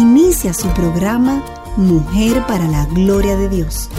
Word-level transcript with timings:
Inicia 0.00 0.54
su 0.54 0.68
programa 0.74 1.44
Mujer 1.76 2.46
para 2.46 2.68
la 2.68 2.84
Gloria 2.84 3.34
de 3.34 3.48
Dios. 3.48 3.90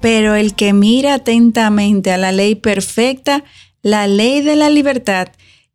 Pero 0.00 0.34
el 0.34 0.54
que 0.54 0.72
mira 0.72 1.12
atentamente 1.12 2.10
a 2.10 2.16
la 2.16 2.32
ley 2.32 2.54
perfecta, 2.54 3.44
la 3.82 4.06
ley 4.06 4.40
de 4.40 4.56
la 4.56 4.70
libertad, 4.70 5.28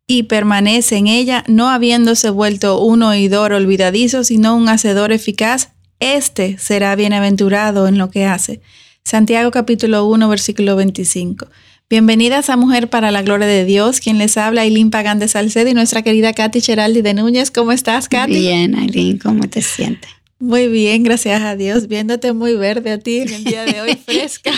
y 0.08 0.24
permanece 0.24 0.96
en 0.96 1.06
ella, 1.06 1.44
no 1.46 1.68
habiéndose 1.70 2.30
vuelto 2.30 2.80
un 2.80 3.04
oidor 3.04 3.52
olvidadizo, 3.52 4.24
sino 4.24 4.56
un 4.56 4.68
hacedor 4.68 5.12
eficaz, 5.12 5.74
éste 6.00 6.58
será 6.58 6.96
bienaventurado 6.96 7.86
en 7.86 7.98
lo 7.98 8.10
que 8.10 8.24
hace. 8.24 8.62
Santiago 9.04 9.52
capítulo 9.52 10.06
1, 10.06 10.28
versículo 10.28 10.74
25. 10.74 11.46
Bienvenidas 11.90 12.50
a 12.50 12.58
Mujer 12.58 12.90
para 12.90 13.10
la 13.10 13.22
Gloria 13.22 13.46
de 13.46 13.64
Dios, 13.64 14.00
quien 14.00 14.18
les 14.18 14.36
habla, 14.36 14.60
Aileen 14.60 14.90
Pagán 14.90 15.18
de 15.18 15.26
Salcedo 15.26 15.70
y 15.70 15.72
nuestra 15.72 16.02
querida 16.02 16.34
Katy 16.34 16.60
Cheraldi 16.60 17.00
de 17.00 17.14
Núñez. 17.14 17.50
¿Cómo 17.50 17.72
estás, 17.72 18.10
Katy? 18.10 18.30
Bien, 18.30 18.74
Aileen, 18.74 19.16
¿cómo 19.16 19.48
te 19.48 19.62
sientes? 19.62 20.10
Muy 20.38 20.68
bien, 20.68 21.02
gracias 21.02 21.40
a 21.40 21.56
Dios, 21.56 21.88
viéndote 21.88 22.34
muy 22.34 22.56
verde 22.56 22.92
a 22.92 22.98
ti 22.98 23.20
en 23.20 23.32
el 23.32 23.44
día 23.44 23.64
de 23.64 23.80
hoy, 23.80 23.96
fresca. 24.04 24.52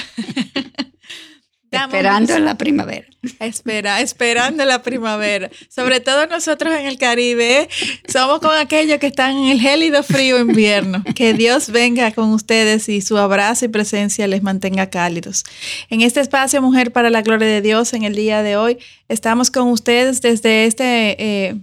Esperando 1.71 2.39
la 2.41 2.57
primavera. 2.57 3.07
Espera, 3.39 4.01
esperando 4.01 4.65
la 4.65 4.83
primavera. 4.83 5.51
Sobre 5.69 6.01
todo 6.01 6.27
nosotros 6.27 6.75
en 6.75 6.87
el 6.87 6.99
Caribe, 6.99 7.69
somos 8.09 8.41
con 8.41 8.57
aquellos 8.57 8.99
que 8.99 9.07
están 9.07 9.37
en 9.37 9.49
el 9.51 9.61
gélido 9.61 10.03
frío 10.03 10.39
invierno. 10.39 11.05
Que 11.15 11.35
Dios 11.35 11.71
venga 11.71 12.13
con 12.13 12.31
ustedes 12.33 12.89
y 12.89 13.03
su 13.03 13.19
abrazo 13.19 13.67
y 13.67 13.69
presencia 13.69 14.27
les 14.27 14.43
mantenga 14.43 14.89
cálidos. 14.89 15.45
En 15.91 16.01
este 16.01 16.21
espacio, 16.21 16.63
Mujer 16.63 16.93
para 16.93 17.11
la 17.11 17.23
Gloria 17.23 17.47
de 17.47 17.61
Dios, 17.61 17.93
en 17.93 18.05
el 18.05 18.15
día 18.15 18.43
de 18.43 18.57
hoy, 18.57 18.79
estamos 19.09 19.51
con 19.51 19.69
ustedes 19.69 20.23
desde 20.23 20.65
este... 20.65 21.17
Eh, 21.23 21.57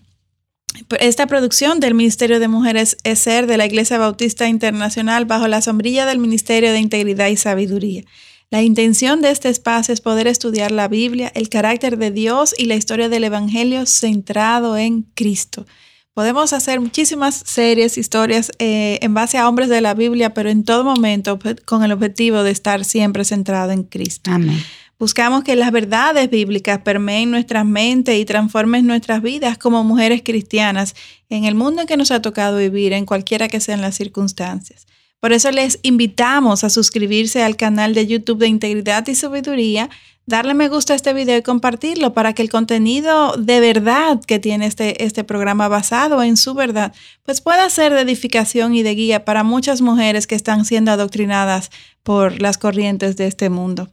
esta 1.00 1.26
producción 1.26 1.80
del 1.80 1.96
Ministerio 1.96 2.40
de 2.40 2.48
Mujeres 2.48 2.98
ESER 3.04 3.48
de 3.48 3.58
la 3.58 3.66
Iglesia 3.66 3.98
Bautista 3.98 4.48
Internacional 4.48 5.26
bajo 5.26 5.48
la 5.48 5.62
sombrilla 5.62 6.06
del 6.06 6.20
Ministerio 6.20 6.72
de 6.72 6.80
Integridad 6.80 7.30
y 7.30 7.38
Sabiduría. 7.38 8.04
La 8.50 8.62
intención 8.62 9.22
de 9.22 9.32
este 9.32 9.50
espacio 9.50 9.94
es 9.94 10.00
poder 10.00 10.26
estudiar 10.26 10.72
la 10.72 10.88
Biblia, 10.88 11.30
el 11.36 11.50
carácter 11.50 11.98
de 11.98 12.12
Dios 12.12 12.56
y 12.58 12.66
la 12.66 12.76
historia 12.76 13.10
del 13.10 13.26
Evangelio 13.26 13.86
centrado 13.86 14.78
en 14.78 15.02
Cristo. 15.02 15.66
Podemos 16.14 16.54
hacer 16.54 16.80
muchísimas 16.80 17.36
series, 17.46 17.98
historias 17.98 18.52
eh, 18.58 19.00
en 19.02 19.14
base 19.14 19.38
a 19.38 19.50
hombres 19.50 19.68
de 19.68 19.82
la 19.82 19.94
Biblia, 19.94 20.34
pero 20.34 20.50
en 20.50 20.64
todo 20.64 20.86
momento 20.86 21.38
con 21.66 21.84
el 21.84 21.92
objetivo 21.92 22.42
de 22.44 22.52
estar 22.52 22.86
siempre 22.86 23.26
centrado 23.26 23.72
en 23.72 23.84
Cristo. 23.84 24.32
Amén. 24.32 24.64
Buscamos 24.98 25.44
que 25.44 25.58
las 25.58 25.72
verdades 25.72 26.30
bíblicas 26.30 26.80
permeen 26.80 27.30
nuestras 27.30 27.66
mentes 27.66 28.18
y 28.18 28.24
transformen 28.24 28.88
nuestras 28.88 29.22
vidas 29.22 29.58
como 29.58 29.84
mujeres 29.84 30.22
cristianas 30.24 30.96
en 31.30 31.44
el 31.44 31.54
mundo 31.54 31.82
en 31.82 31.88
que 31.88 31.98
nos 31.98 32.12
ha 32.12 32.22
tocado 32.22 32.58
vivir, 32.58 32.94
en 32.94 33.06
cualquiera 33.06 33.50
que 33.50 33.60
sean 33.60 33.82
las 33.82 33.96
circunstancias. 33.96 34.88
Por 35.20 35.34
eso 35.34 35.52
les 35.52 35.80
invitamos 35.82 36.64
a 36.64 36.70
suscribirse 36.70 37.42
al 37.42 37.56
canal 37.56 37.96
de 37.96 38.06
YouTube 38.06 38.40
de 38.40 38.48
Integridad 38.48 39.08
y 39.08 39.16
Sabiduría, 39.16 39.90
darle 40.28 40.54
me 40.54 40.70
gusta 40.70 40.94
a 40.94 40.96
este 40.96 41.14
video 41.14 41.38
y 41.38 41.42
compartirlo 41.42 42.14
para 42.14 42.34
que 42.34 42.44
el 42.44 42.50
contenido 42.50 43.36
de 43.38 43.60
verdad 43.60 44.20
que 44.28 44.38
tiene 44.38 44.68
este, 44.68 45.04
este 45.04 45.24
programa 45.24 45.70
basado 45.70 46.22
en 46.22 46.38
su 46.38 46.54
verdad, 46.54 46.94
pues 47.24 47.42
pueda 47.42 47.68
ser 47.70 47.94
de 47.94 48.02
edificación 48.02 48.76
y 48.76 48.84
de 48.84 48.94
guía 48.94 49.26
para 49.26 49.44
muchas 49.44 49.82
mujeres 49.82 50.28
que 50.28 50.36
están 50.36 50.66
siendo 50.66 50.92
adoctrinadas 50.92 51.72
por 52.04 52.42
las 52.42 52.58
corrientes 52.58 53.18
de 53.18 53.28
este 53.28 53.50
mundo. 53.50 53.90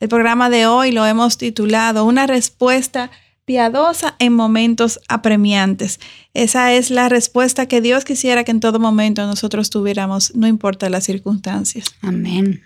El 0.00 0.08
programa 0.08 0.50
de 0.50 0.66
hoy 0.66 0.92
lo 0.92 1.06
hemos 1.06 1.38
titulado 1.38 2.04
Una 2.04 2.26
respuesta 2.26 3.10
piadosa 3.48 4.14
en 4.18 4.34
momentos 4.34 5.00
apremiantes. 5.08 6.00
Esa 6.34 6.74
es 6.74 6.90
la 6.90 7.08
respuesta 7.08 7.64
que 7.64 7.80
Dios 7.80 8.04
quisiera 8.04 8.44
que 8.44 8.50
en 8.50 8.60
todo 8.60 8.78
momento 8.78 9.26
nosotros 9.26 9.70
tuviéramos, 9.70 10.34
no 10.34 10.46
importa 10.46 10.90
las 10.90 11.04
circunstancias. 11.04 11.86
Amén. 12.02 12.64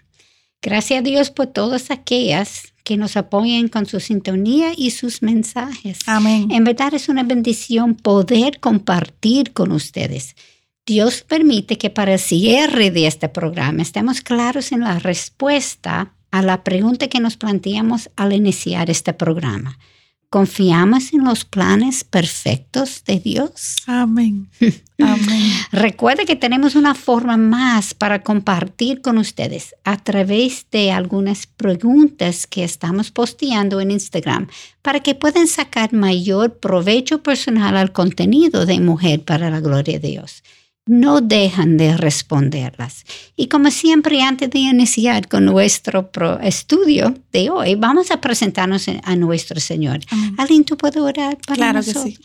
Gracias 0.61 0.99
a 0.99 1.03
Dios 1.03 1.31
por 1.31 1.47
todas 1.47 1.93
aquellas 1.93 2.75
que 2.83 2.97
nos 2.97 3.17
apoyen 3.17 3.69
con 3.69 3.87
su 3.87 4.01
sintonía 4.01 4.73
y 4.77 4.91
sus 4.91 5.23
mensajes. 5.23 6.01
Amén. 6.07 6.51
En 6.51 6.65
verdad 6.65 6.93
es 6.95 7.09
una 7.09 7.23
bendición 7.23 7.95
poder 7.95 8.59
compartir 8.59 9.53
con 9.53 9.71
ustedes. 9.71 10.35
Dios 10.85 11.23
permite 11.23 11.79
que 11.79 11.91
para 11.91 12.15
el 12.15 12.19
cierre 12.19 12.91
de 12.91 13.07
este 13.07 13.29
programa 13.29 13.83
estemos 13.83 14.21
claros 14.21 14.73
en 14.73 14.81
la 14.81 14.99
respuesta 14.99 16.13
a 16.33 16.43
la 16.43 16.65
pregunta 16.65 17.07
que 17.07 17.21
nos 17.21 17.37
planteamos 17.37 18.11
al 18.17 18.33
iniciar 18.33 18.91
este 18.91 19.13
programa. 19.13 19.79
¿Confiamos 20.33 21.13
en 21.13 21.25
los 21.25 21.45
planes 21.45 22.05
perfectos 22.05 23.05
de 23.05 23.21
Dios? 23.21 23.83
Amén. 23.87 24.49
Amén. 24.99 25.53
Recuerde 25.73 26.25
que 26.25 26.37
tenemos 26.37 26.75
una 26.75 26.95
forma 26.95 27.37
más 27.37 27.93
para 27.93 28.23
compartir 28.23 29.03
con 29.03 29.19
ustedes 29.19 29.75
a 29.85 29.99
través 29.99 30.65
de 30.71 30.91
algunas 30.91 31.47
preguntas 31.47 32.47
que 32.47 32.65
estamos 32.65 33.11
posteando 33.11 33.79
en 33.83 33.91
Instagram 33.91 34.49
para 34.81 35.01
que 35.01 35.15
puedan 35.15 35.49
sacar 35.49 35.93
mayor 35.93 36.59
provecho 36.59 37.23
personal 37.23 37.77
al 37.77 37.93
contenido 37.93 38.65
de 38.65 38.81
Mujer 38.81 39.23
para 39.27 39.51
la 39.51 39.61
Gloria 39.61 39.99
de 39.99 40.09
Dios 40.09 40.43
no 40.87 41.21
dejan 41.21 41.77
de 41.77 41.97
responderlas. 41.97 43.05
Y 43.37 43.47
como 43.47 43.71
siempre, 43.71 44.23
antes 44.23 44.51
de 44.51 44.59
iniciar 44.59 45.29
con 45.29 45.45
nuestro 45.45 46.11
estudio 46.41 47.15
de 47.33 47.51
hoy, 47.51 47.75
vamos 47.77 48.11
a 48.11 48.21
presentarnos 48.21 48.87
a 48.89 49.17
nuestro 49.17 49.61
Señor. 49.61 50.01
¿Alguien 50.37 50.65
tú 50.65 50.77
puedes 50.77 50.97
orar 50.97 51.39
para 51.47 51.57
claro 51.57 51.79
nosotros? 51.79 52.05
que 52.05 52.11
sí. 52.13 52.19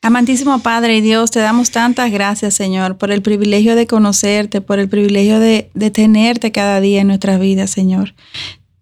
Amantísimo 0.00 0.60
Padre 0.60 0.98
y 0.98 1.00
Dios, 1.00 1.32
te 1.32 1.40
damos 1.40 1.72
tantas 1.72 2.12
gracias, 2.12 2.54
Señor, 2.54 2.98
por 2.98 3.10
el 3.10 3.20
privilegio 3.20 3.74
de 3.74 3.88
conocerte, 3.88 4.60
por 4.60 4.78
el 4.78 4.88
privilegio 4.88 5.40
de, 5.40 5.70
de 5.74 5.90
tenerte 5.90 6.52
cada 6.52 6.80
día 6.80 7.00
en 7.00 7.08
nuestras 7.08 7.40
vidas, 7.40 7.70
Señor. 7.70 8.14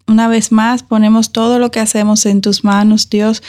Una 0.09 0.29
vez 0.29 0.53
más, 0.53 0.83
ponemos 0.83 1.33
todo 1.33 1.59
lo 1.59 1.69
que 1.69 1.81
hacemos 1.81 2.25
en 2.25 2.39
tus 2.39 2.63
manos, 2.63 3.09
Dios, 3.09 3.43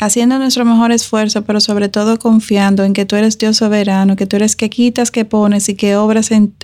haciendo 0.00 0.38
nuestro 0.38 0.64
mejor 0.64 0.92
esfuerzo, 0.92 1.42
pero 1.42 1.60
sobre 1.60 1.88
todo 1.88 2.20
confiando 2.20 2.84
en 2.84 2.92
que 2.92 3.04
tú 3.04 3.16
eres 3.16 3.36
Dios 3.36 3.56
soberano, 3.56 4.14
que 4.14 4.24
tú 4.24 4.36
eres 4.36 4.54
que 4.54 4.70
quitas, 4.70 5.10
que 5.10 5.24
pones 5.24 5.68
y 5.68 5.74
que 5.74 5.96
obras 5.96 6.30
en, 6.30 6.54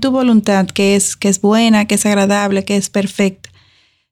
tu 0.00 0.10
voluntad, 0.10 0.66
que 0.66 0.94
es, 0.94 1.16
que 1.16 1.30
es 1.30 1.40
buena, 1.40 1.86
que 1.86 1.94
es 1.94 2.04
agradable, 2.04 2.66
que 2.66 2.76
es 2.76 2.90
perfecta. 2.90 3.48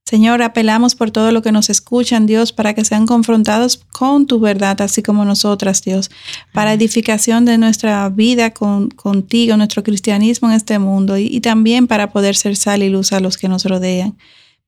Señor, 0.06 0.40
apelamos 0.40 0.94
por 0.94 1.10
todo 1.10 1.30
lo 1.30 1.42
que 1.42 1.52
nos 1.52 1.68
escuchan, 1.68 2.26
Dios, 2.26 2.54
para 2.54 2.72
que 2.72 2.82
sean 2.82 3.06
confrontados 3.06 3.84
con 3.92 4.26
tu 4.26 4.40
verdad, 4.40 4.80
así 4.80 5.02
como 5.02 5.26
nosotras, 5.26 5.82
Dios, 5.82 6.10
para 6.54 6.72
edificación 6.72 7.44
de 7.44 7.58
nuestra 7.58 8.08
vida 8.08 8.52
con, 8.52 8.88
contigo, 8.88 9.58
nuestro 9.58 9.82
cristianismo 9.82 10.48
en 10.48 10.54
este 10.56 10.78
mundo 10.78 11.18
y, 11.18 11.26
y 11.26 11.42
también 11.42 11.86
para 11.86 12.10
poder 12.10 12.34
ser 12.34 12.56
sal 12.56 12.82
y 12.82 12.88
luz 12.88 13.12
a 13.12 13.20
los 13.20 13.36
que 13.36 13.48
nos 13.48 13.66
rodean 13.66 14.16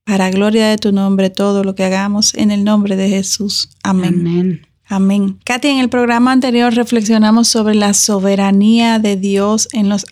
para 0.04 0.30
gloria 0.30 0.68
de 0.68 0.76
tu 0.76 0.92
nombre 0.92 1.30
todo 1.30 1.64
lo 1.64 1.74
que 1.74 1.84
hagamos 1.84 2.34
en 2.34 2.50
el 2.50 2.64
nombre 2.64 2.96
de 2.96 3.08
Jesús. 3.08 3.70
Amén. 3.82 4.14
Amén. 4.20 4.66
Amén. 4.86 5.38
Katy, 5.44 5.68
en 5.68 5.78
el 5.78 5.88
programa 5.88 6.32
anterior 6.32 6.74
reflexionamos 6.74 7.48
sobre 7.48 7.74
la 7.74 7.94
soberanía 7.94 8.98
de 8.98 9.16
Dios 9.16 9.68
en 9.72 9.88
los 9.88 10.04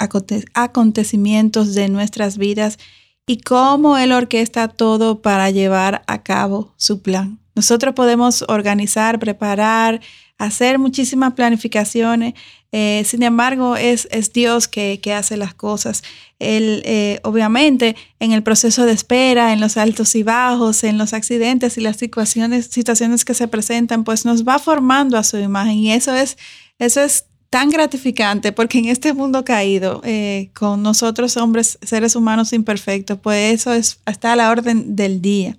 acontecimientos 0.55 1.75
de 1.75 1.89
nuestras 1.89 2.39
vidas 2.39 2.79
y 3.27 3.39
cómo 3.39 3.99
Él 3.99 4.13
orquesta 4.13 4.69
todo 4.69 5.21
para 5.21 5.51
llevar 5.51 6.03
a 6.07 6.23
cabo 6.23 6.73
su 6.77 7.03
plan. 7.03 7.39
Nosotros 7.55 7.95
podemos 7.95 8.45
organizar, 8.49 9.19
preparar, 9.19 10.01
hacer 10.39 10.79
muchísimas 10.79 11.35
planificaciones. 11.35 12.35
Eh, 12.73 13.03
sin 13.05 13.23
embargo, 13.23 13.77
es, 13.77 14.09
es 14.11 14.33
Dios 14.33 14.69
que, 14.69 15.01
hace 15.15 15.37
las 15.37 15.55
cosas. 15.55 16.03
Él, 16.39 16.83
eh, 16.87 17.21
obviamente, 17.25 17.95
en 18.21 18.33
el 18.33 18.43
proceso 18.43 18.87
de 18.87 18.93
espera, 18.93 19.53
en 19.53 19.61
los 19.61 19.77
altos 19.77 20.15
y 20.15 20.23
bajos, 20.23 20.83
en 20.85 20.97
los 20.97 21.13
accidentes 21.13 21.77
y 21.77 21.83
las 21.83 21.99
situaciones, 21.99 22.67
situaciones 22.67 23.25
que 23.25 23.35
se 23.35 23.49
presentan, 23.49 24.05
pues 24.05 24.25
nos 24.25 24.47
va 24.47 24.59
formando 24.59 25.19
a 25.19 25.25
su 25.25 25.37
imagen. 25.37 25.75
Y 25.75 25.93
eso 25.93 26.15
es, 26.15 26.39
eso 26.79 27.03
es 27.03 27.27
tan 27.51 27.69
gratificante 27.69 28.53
porque 28.53 28.79
en 28.79 28.87
este 28.87 29.13
mundo 29.13 29.45
caído, 29.45 30.01
eh, 30.05 30.51
con 30.55 30.83
nosotros 30.83 31.37
hombres, 31.37 31.79
seres 31.83 32.15
humanos 32.17 32.53
imperfectos, 32.53 33.19
pues 33.21 33.53
eso 33.53 33.75
es, 33.75 33.99
está 34.07 34.33
a 34.33 34.37
la 34.37 34.51
orden 34.51 34.97
del 34.97 35.21
día. 35.21 35.59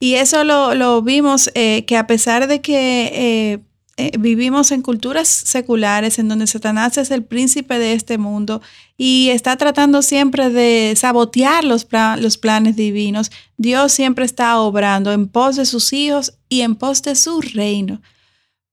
Y 0.00 0.14
eso 0.14 0.42
lo, 0.44 1.02
vimos 1.02 1.50
que 1.54 1.96
a 1.96 2.06
pesar 2.06 2.48
de 2.48 2.60
que 2.60 3.62
eh, 4.00 4.12
vivimos 4.18 4.70
en 4.70 4.80
culturas 4.80 5.28
seculares 5.28 6.18
en 6.18 6.26
donde 6.26 6.46
Satanás 6.46 6.96
es 6.96 7.10
el 7.10 7.22
príncipe 7.22 7.78
de 7.78 7.92
este 7.92 8.16
mundo 8.16 8.62
y 8.96 9.28
está 9.28 9.58
tratando 9.58 10.00
siempre 10.00 10.48
de 10.48 10.94
sabotear 10.96 11.64
los, 11.64 11.86
los 12.18 12.38
planes 12.38 12.76
divinos. 12.76 13.30
Dios 13.58 13.92
siempre 13.92 14.24
está 14.24 14.58
obrando 14.58 15.12
en 15.12 15.28
pos 15.28 15.56
de 15.56 15.66
sus 15.66 15.92
hijos 15.92 16.32
y 16.48 16.62
en 16.62 16.76
pos 16.76 17.02
de 17.02 17.14
su 17.14 17.42
reino. 17.42 18.00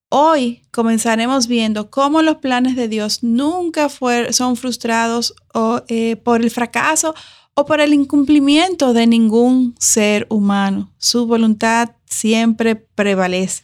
Hoy 0.08 0.62
comenzaremos 0.72 1.48
viendo 1.48 1.90
cómo 1.90 2.22
los 2.22 2.38
planes 2.38 2.78
de 2.78 2.88
Dios 2.88 3.22
nunca 3.22 3.90
son 4.30 4.56
frustrados 4.56 5.34
o, 5.54 5.82
eh, 5.90 6.16
por 6.16 6.42
el 6.42 6.52
fracaso 6.52 7.14
o 7.60 7.66
por 7.66 7.82
el 7.82 7.92
incumplimiento 7.92 8.94
de 8.94 9.08
ningún 9.08 9.74
ser 9.80 10.28
humano. 10.30 10.92
Su 11.00 11.26
voluntad 11.26 11.90
siempre 12.06 12.76
prevalece. 12.76 13.64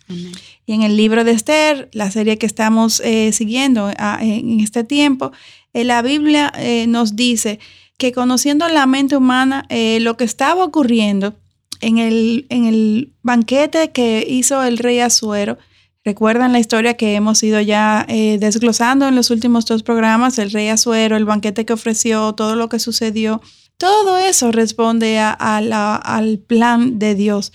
Y 0.65 0.73
en 0.73 0.81
el 0.81 0.97
libro 0.97 1.23
de 1.23 1.31
Esther, 1.31 1.89
la 1.93 2.09
serie 2.09 2.39
que 2.39 2.47
estamos 2.47 3.01
eh, 3.01 3.31
siguiendo 3.33 3.91
ah, 3.99 4.17
en 4.19 4.61
este 4.61 4.83
tiempo, 4.83 5.31
eh, 5.73 5.83
la 5.83 6.01
Biblia 6.01 6.51
nos 6.87 7.15
dice 7.15 7.59
que 7.97 8.11
conociendo 8.11 8.67
la 8.67 8.87
mente 8.87 9.15
humana, 9.15 9.67
lo 9.99 10.17
que 10.17 10.23
estaba 10.23 10.63
ocurriendo 10.63 11.35
en 11.79 11.99
el, 11.99 12.47
en 12.49 12.65
el 12.65 13.13
banquete 13.21 13.91
que 13.91 14.25
hizo 14.27 14.63
el 14.63 14.79
rey 14.79 15.01
Azuero, 15.01 15.59
Recuerdan 16.05 16.51
la 16.51 16.59
historia 16.59 16.95
que 16.95 17.15
hemos 17.15 17.41
ido 17.43 17.61
ya 17.61 18.05
eh, 18.09 18.37
desglosando 18.37 19.07
en 19.07 19.15
los 19.15 19.29
últimos 19.29 19.65
dos 19.65 19.83
programas, 19.83 20.37
el 20.37 20.51
rey 20.51 20.67
Azuero, 20.67 21.15
el 21.15 21.23
banquete 21.23 21.65
que 21.65 21.71
ofreció, 21.71 22.33
todo 22.33 22.57
lo 22.57 22.67
que 22.67 22.79
sucedió. 22.79 23.41
Todo 23.77 24.17
eso 24.17 24.51
responde 24.51 25.19
al 25.19 26.39
plan 26.47 26.99
de 26.99 27.15
Dios. 27.15 27.51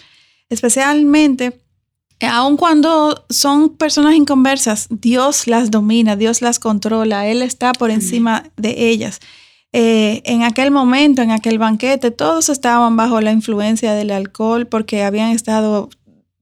Especialmente, 0.48 1.60
aun 2.20 2.56
cuando 2.56 3.24
son 3.30 3.70
personas 3.76 4.14
inconversas, 4.14 4.88
Dios 4.90 5.46
las 5.46 5.70
domina, 5.70 6.16
Dios 6.16 6.42
las 6.42 6.58
controla, 6.58 7.26
Él 7.26 7.42
está 7.42 7.72
por 7.72 7.90
encima 7.90 8.50
de 8.56 8.88
ellas. 8.88 9.20
Eh, 9.72 10.22
en 10.24 10.42
aquel 10.42 10.70
momento, 10.70 11.20
en 11.20 11.30
aquel 11.30 11.58
banquete, 11.58 12.10
todos 12.10 12.48
estaban 12.48 12.96
bajo 12.96 13.20
la 13.20 13.32
influencia 13.32 13.92
del 13.92 14.10
alcohol 14.10 14.66
porque 14.66 15.02
habían 15.02 15.30
estado 15.30 15.90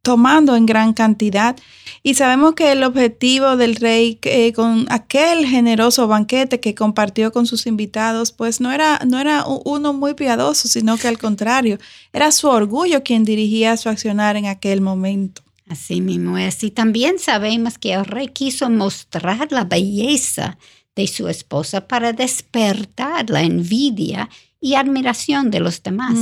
tomando 0.06 0.54
en 0.54 0.66
gran 0.66 0.92
cantidad. 0.92 1.56
Y 2.04 2.14
sabemos 2.14 2.54
que 2.54 2.70
el 2.70 2.84
objetivo 2.84 3.56
del 3.56 3.74
rey 3.74 4.20
eh, 4.22 4.52
con 4.52 4.86
aquel 4.88 5.44
generoso 5.44 6.06
banquete 6.06 6.60
que 6.60 6.76
compartió 6.76 7.32
con 7.32 7.44
sus 7.44 7.66
invitados, 7.66 8.30
pues 8.30 8.60
no 8.60 8.70
era, 8.70 9.00
no 9.04 9.18
era 9.18 9.44
uno 9.64 9.92
muy 9.92 10.14
piadoso, 10.14 10.68
sino 10.68 10.96
que 10.96 11.08
al 11.08 11.18
contrario, 11.18 11.78
era 12.12 12.30
su 12.30 12.46
orgullo 12.46 13.02
quien 13.02 13.24
dirigía 13.24 13.76
su 13.76 13.88
accionar 13.88 14.36
en 14.36 14.46
aquel 14.46 14.80
momento. 14.80 15.42
Así 15.68 16.00
mismo 16.00 16.38
es. 16.38 16.62
Y 16.62 16.70
también 16.70 17.18
sabemos 17.18 17.76
que 17.76 17.94
el 17.94 18.04
rey 18.04 18.28
quiso 18.28 18.70
mostrar 18.70 19.48
la 19.50 19.64
belleza 19.64 20.56
de 20.94 21.08
su 21.08 21.26
esposa 21.26 21.88
para 21.88 22.12
despertar 22.12 23.28
la 23.28 23.42
envidia 23.42 24.30
y 24.60 24.76
admiración 24.76 25.50
de 25.50 25.58
los 25.58 25.82
demás 25.82 26.16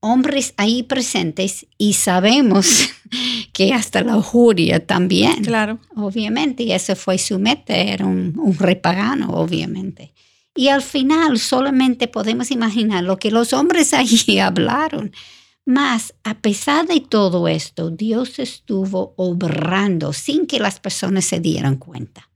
hombres 0.00 0.54
ahí 0.56 0.82
presentes 0.82 1.66
y 1.76 1.94
sabemos 1.94 2.90
que 3.52 3.72
hasta 3.72 4.02
la 4.02 4.20
juria 4.20 4.84
también. 4.84 5.44
Claro. 5.44 5.78
Obviamente, 5.96 6.62
y 6.62 6.72
ese 6.72 6.94
fue 6.94 7.18
su 7.18 7.38
meta, 7.38 7.74
era 7.74 8.06
un, 8.06 8.34
un 8.38 8.56
repagano, 8.58 9.30
obviamente. 9.30 10.12
Y 10.54 10.68
al 10.68 10.82
final 10.82 11.38
solamente 11.38 12.08
podemos 12.08 12.50
imaginar 12.50 13.04
lo 13.04 13.18
que 13.18 13.30
los 13.30 13.52
hombres 13.52 13.94
allí 13.94 14.38
hablaron. 14.38 15.12
Mas, 15.64 16.14
a 16.24 16.34
pesar 16.40 16.86
de 16.86 17.00
todo 17.00 17.46
esto, 17.46 17.90
Dios 17.90 18.38
estuvo 18.38 19.12
obrando 19.16 20.14
sin 20.14 20.46
que 20.46 20.60
las 20.60 20.80
personas 20.80 21.26
se 21.26 21.40
dieran 21.40 21.76
cuenta. 21.76 22.30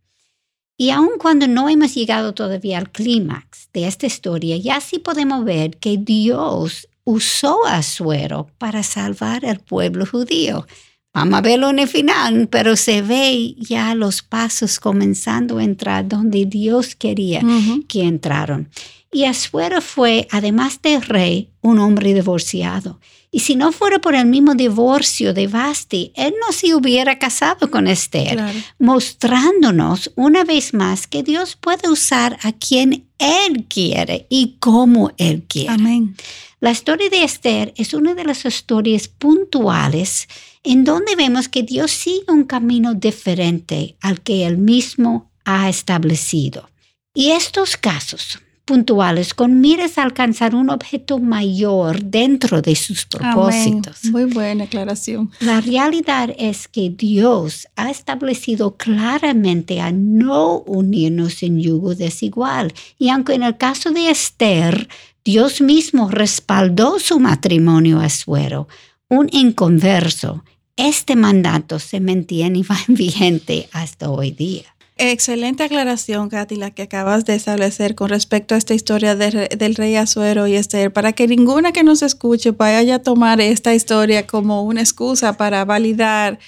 Y 0.76 0.90
aun 0.90 1.12
cuando 1.18 1.48
no 1.48 1.68
hemos 1.68 1.94
llegado 1.94 2.34
todavía 2.34 2.76
al 2.76 2.90
clímax 2.90 3.70
de 3.72 3.86
esta 3.86 4.06
historia, 4.06 4.56
ya 4.56 4.80
sí 4.80 4.98
podemos 4.98 5.44
ver 5.44 5.78
que 5.78 5.96
Dios 5.96 6.88
usó 7.04 7.66
a 7.66 7.82
Suero 7.82 8.48
para 8.58 8.82
salvar 8.82 9.44
al 9.44 9.60
pueblo 9.60 10.06
judío. 10.06 10.66
Vamos 11.14 11.38
a 11.38 11.40
verlo 11.42 11.68
en 11.70 11.78
el 11.78 11.88
final, 11.88 12.48
pero 12.48 12.74
se 12.74 13.02
ve 13.02 13.54
ya 13.58 13.94
los 13.94 14.22
pasos 14.22 14.80
comenzando 14.80 15.58
a 15.58 15.64
entrar 15.64 16.08
donde 16.08 16.46
Dios 16.46 16.94
quería 16.94 17.42
que 17.86 18.04
entraron. 18.04 18.70
Y 19.14 19.24
Asuero 19.24 19.82
fue, 19.82 20.26
además 20.30 20.80
de 20.80 20.98
rey, 20.98 21.50
un 21.60 21.78
hombre 21.80 22.14
divorciado. 22.14 22.98
Y 23.30 23.40
si 23.40 23.56
no 23.56 23.72
fuera 23.72 23.98
por 23.98 24.14
el 24.14 24.24
mismo 24.24 24.54
divorcio 24.54 25.34
de 25.34 25.48
Basti, 25.48 26.12
él 26.14 26.34
no 26.40 26.50
se 26.52 26.74
hubiera 26.74 27.18
casado 27.18 27.70
con 27.70 27.88
Esther, 27.88 28.38
mostrándonos 28.78 30.12
una 30.16 30.44
vez 30.44 30.72
más 30.72 31.06
que 31.06 31.22
Dios 31.22 31.56
puede 31.56 31.90
usar 31.90 32.38
a 32.42 32.52
quien 32.52 33.06
Él 33.18 33.66
quiere 33.68 34.26
y 34.30 34.56
como 34.60 35.12
Él 35.18 35.44
quiere. 35.46 35.74
Amén. 35.74 36.16
La 36.60 36.70
historia 36.70 37.10
de 37.10 37.24
Esther 37.24 37.74
es 37.76 37.92
una 37.92 38.14
de 38.14 38.24
las 38.24 38.44
historias 38.44 39.08
puntuales 39.08 40.28
en 40.62 40.84
donde 40.84 41.16
vemos 41.16 41.48
que 41.48 41.62
Dios 41.62 41.90
sigue 41.90 42.24
un 42.28 42.44
camino 42.44 42.94
diferente 42.94 43.96
al 44.00 44.20
que 44.20 44.46
Él 44.46 44.58
mismo 44.58 45.30
ha 45.44 45.68
establecido. 45.68 46.68
Y 47.14 47.30
estos 47.30 47.76
casos 47.76 48.38
puntuales 48.64 49.34
con 49.34 49.60
miras 49.60 49.98
a 49.98 50.04
alcanzar 50.04 50.54
un 50.54 50.70
objeto 50.70 51.18
mayor 51.18 52.02
dentro 52.04 52.62
de 52.62 52.76
sus 52.76 53.04
propósitos. 53.04 54.04
Muy 54.04 54.24
buena 54.24 54.64
aclaración. 54.64 55.30
La 55.40 55.60
realidad 55.60 56.32
es 56.38 56.68
que 56.68 56.90
Dios 56.90 57.66
ha 57.74 57.90
establecido 57.90 58.76
claramente 58.76 59.80
a 59.80 59.90
no 59.90 60.58
unirnos 60.60 61.42
en 61.42 61.60
yugo 61.60 61.94
desigual. 61.94 62.72
Y 62.98 63.08
aunque 63.10 63.34
en 63.34 63.42
el 63.42 63.56
caso 63.56 63.90
de 63.90 64.10
Esther 64.10 64.88
Dios 65.24 65.60
mismo 65.60 66.10
respaldó 66.10 66.98
su 66.98 67.20
matrimonio 67.20 68.00
a 68.00 68.08
Suero, 68.08 68.68
un 69.08 69.28
inconverso. 69.30 70.44
Este 70.76 71.16
mandato 71.16 71.78
se 71.78 72.00
mantiene 72.00 72.62
vigente 72.88 73.68
hasta 73.72 74.10
hoy 74.10 74.30
día. 74.30 74.64
Excelente 74.96 75.64
aclaración, 75.64 76.28
Katy, 76.28 76.56
la 76.56 76.70
que 76.70 76.82
acabas 76.82 77.24
de 77.24 77.34
establecer 77.34 77.94
con 77.94 78.08
respecto 78.08 78.54
a 78.54 78.58
esta 78.58 78.74
historia 78.74 79.16
del 79.16 79.74
rey 79.74 79.96
Azuero 79.96 80.46
y 80.46 80.54
Esther, 80.54 80.92
para 80.92 81.12
que 81.12 81.26
ninguna 81.26 81.72
que 81.72 81.82
nos 81.82 82.02
escuche 82.02 82.52
vaya 82.52 82.96
a 82.96 82.98
tomar 83.00 83.40
esta 83.40 83.74
historia 83.74 84.26
como 84.26 84.62
una 84.62 84.80
excusa 84.80 85.36
para 85.36 85.64
validar 85.64 86.38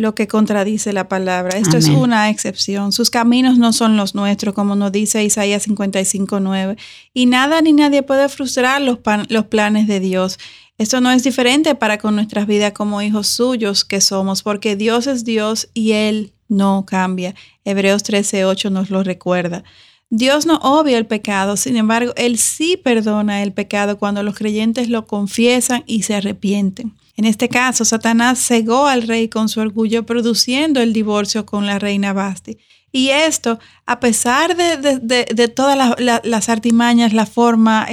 lo 0.00 0.14
que 0.14 0.26
contradice 0.26 0.94
la 0.94 1.08
palabra. 1.08 1.58
Esto 1.58 1.76
es 1.76 1.88
una 1.88 2.30
excepción. 2.30 2.90
Sus 2.90 3.10
caminos 3.10 3.58
no 3.58 3.74
son 3.74 3.98
los 3.98 4.14
nuestros, 4.14 4.54
como 4.54 4.74
nos 4.74 4.92
dice 4.92 5.22
Isaías 5.22 5.68
55.9. 5.68 6.78
Y 7.12 7.26
nada 7.26 7.60
ni 7.60 7.74
nadie 7.74 8.02
puede 8.02 8.30
frustrar 8.30 8.80
los, 8.80 9.00
los 9.28 9.44
planes 9.44 9.86
de 9.88 10.00
Dios. 10.00 10.38
Esto 10.80 11.02
no 11.02 11.10
es 11.10 11.22
diferente 11.22 11.74
para 11.74 11.98
con 11.98 12.14
nuestras 12.14 12.46
vidas 12.46 12.72
como 12.72 13.02
hijos 13.02 13.26
suyos 13.26 13.84
que 13.84 14.00
somos, 14.00 14.42
porque 14.42 14.76
Dios 14.76 15.06
es 15.06 15.24
Dios 15.26 15.68
y 15.74 15.92
Él 15.92 16.32
no 16.48 16.86
cambia. 16.86 17.34
Hebreos 17.66 18.02
13.8 18.02 18.72
nos 18.72 18.88
lo 18.88 19.02
recuerda. 19.02 19.62
Dios 20.08 20.46
no 20.46 20.56
obvia 20.62 20.96
el 20.96 21.04
pecado, 21.04 21.58
sin 21.58 21.76
embargo, 21.76 22.14
Él 22.16 22.38
sí 22.38 22.78
perdona 22.82 23.42
el 23.42 23.52
pecado 23.52 23.98
cuando 23.98 24.22
los 24.22 24.34
creyentes 24.34 24.88
lo 24.88 25.06
confiesan 25.06 25.84
y 25.86 26.04
se 26.04 26.14
arrepienten. 26.14 26.94
En 27.14 27.26
este 27.26 27.50
caso, 27.50 27.84
Satanás 27.84 28.38
cegó 28.38 28.86
al 28.86 29.02
rey 29.02 29.28
con 29.28 29.50
su 29.50 29.60
orgullo, 29.60 30.06
produciendo 30.06 30.80
el 30.80 30.94
divorcio 30.94 31.44
con 31.44 31.66
la 31.66 31.78
reina 31.78 32.14
Basti. 32.14 32.56
Y 32.92 33.10
esto, 33.10 33.58
a 33.86 34.00
pesar 34.00 34.56
de, 34.56 35.48
todas 35.48 35.96
las 36.24 36.48
artimañas, 36.48 37.12
la 37.12 37.26
forma, 37.26 37.86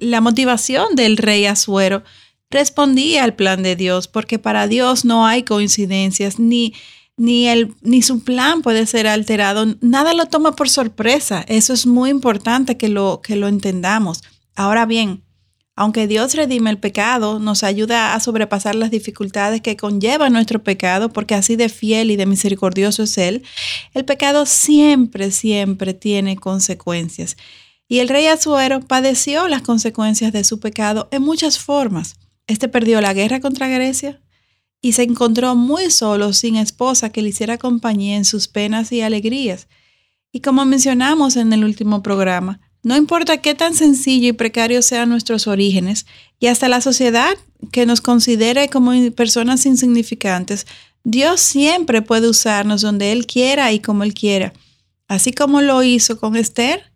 la 0.00 0.20
motivación 0.20 0.94
del 0.94 1.16
rey 1.18 1.44
Azuero, 1.46 2.02
respondía 2.50 3.24
al 3.24 3.34
plan 3.34 3.62
de 3.62 3.76
Dios, 3.76 4.08
porque 4.08 4.38
para 4.38 4.68
Dios 4.68 5.04
no 5.04 5.26
hay 5.26 5.42
coincidencias, 5.42 6.38
ni, 6.38 6.72
ni, 7.18 7.46
el, 7.48 7.74
ni 7.82 8.00
su 8.00 8.24
plan 8.24 8.62
puede 8.62 8.86
ser 8.86 9.06
alterado. 9.06 9.66
Nada 9.80 10.14
lo 10.14 10.26
toma 10.26 10.56
por 10.56 10.70
sorpresa. 10.70 11.44
Eso 11.46 11.74
es 11.74 11.86
muy 11.86 12.08
importante 12.10 12.78
que 12.78 12.88
lo, 12.88 13.20
que 13.22 13.36
lo 13.36 13.48
entendamos. 13.48 14.22
Ahora 14.56 14.86
bien, 14.86 15.22
aunque 15.78 16.08
Dios 16.08 16.34
redime 16.34 16.70
el 16.70 16.78
pecado, 16.78 17.38
nos 17.38 17.62
ayuda 17.62 18.14
a 18.14 18.18
sobrepasar 18.18 18.74
las 18.74 18.90
dificultades 18.90 19.60
que 19.60 19.76
conlleva 19.76 20.28
nuestro 20.28 20.60
pecado, 20.60 21.08
porque 21.08 21.36
así 21.36 21.54
de 21.54 21.68
fiel 21.68 22.10
y 22.10 22.16
de 22.16 22.26
misericordioso 22.26 23.04
es 23.04 23.16
Él, 23.16 23.44
el 23.94 24.04
pecado 24.04 24.44
siempre, 24.44 25.30
siempre 25.30 25.94
tiene 25.94 26.36
consecuencias. 26.36 27.36
Y 27.86 28.00
el 28.00 28.08
rey 28.08 28.26
Azuero 28.26 28.80
padeció 28.80 29.46
las 29.46 29.62
consecuencias 29.62 30.32
de 30.32 30.42
su 30.42 30.58
pecado 30.58 31.06
en 31.12 31.22
muchas 31.22 31.60
formas. 31.60 32.16
Este 32.48 32.66
perdió 32.66 33.00
la 33.00 33.14
guerra 33.14 33.38
contra 33.38 33.68
Grecia 33.68 34.20
y 34.82 34.94
se 34.94 35.04
encontró 35.04 35.54
muy 35.54 35.92
solo, 35.92 36.32
sin 36.32 36.56
esposa 36.56 37.10
que 37.10 37.22
le 37.22 37.28
hiciera 37.28 37.56
compañía 37.56 38.16
en 38.16 38.24
sus 38.24 38.48
penas 38.48 38.90
y 38.90 39.02
alegrías. 39.02 39.68
Y 40.32 40.40
como 40.40 40.64
mencionamos 40.64 41.36
en 41.36 41.52
el 41.52 41.62
último 41.62 42.02
programa, 42.02 42.67
no 42.82 42.96
importa 42.96 43.38
qué 43.38 43.54
tan 43.54 43.74
sencillo 43.74 44.28
y 44.28 44.32
precario 44.32 44.82
sean 44.82 45.08
nuestros 45.08 45.46
orígenes, 45.46 46.06
y 46.38 46.46
hasta 46.46 46.68
la 46.68 46.80
sociedad 46.80 47.36
que 47.72 47.86
nos 47.86 48.00
considere 48.00 48.68
como 48.68 48.92
personas 49.12 49.66
insignificantes, 49.66 50.66
Dios 51.04 51.40
siempre 51.40 52.02
puede 52.02 52.28
usarnos 52.28 52.82
donde 52.82 53.12
Él 53.12 53.26
quiera 53.26 53.72
y 53.72 53.80
como 53.80 54.04
Él 54.04 54.14
quiera. 54.14 54.52
Así 55.08 55.32
como 55.32 55.60
lo 55.60 55.82
hizo 55.82 56.18
con 56.18 56.36
Esther, 56.36 56.92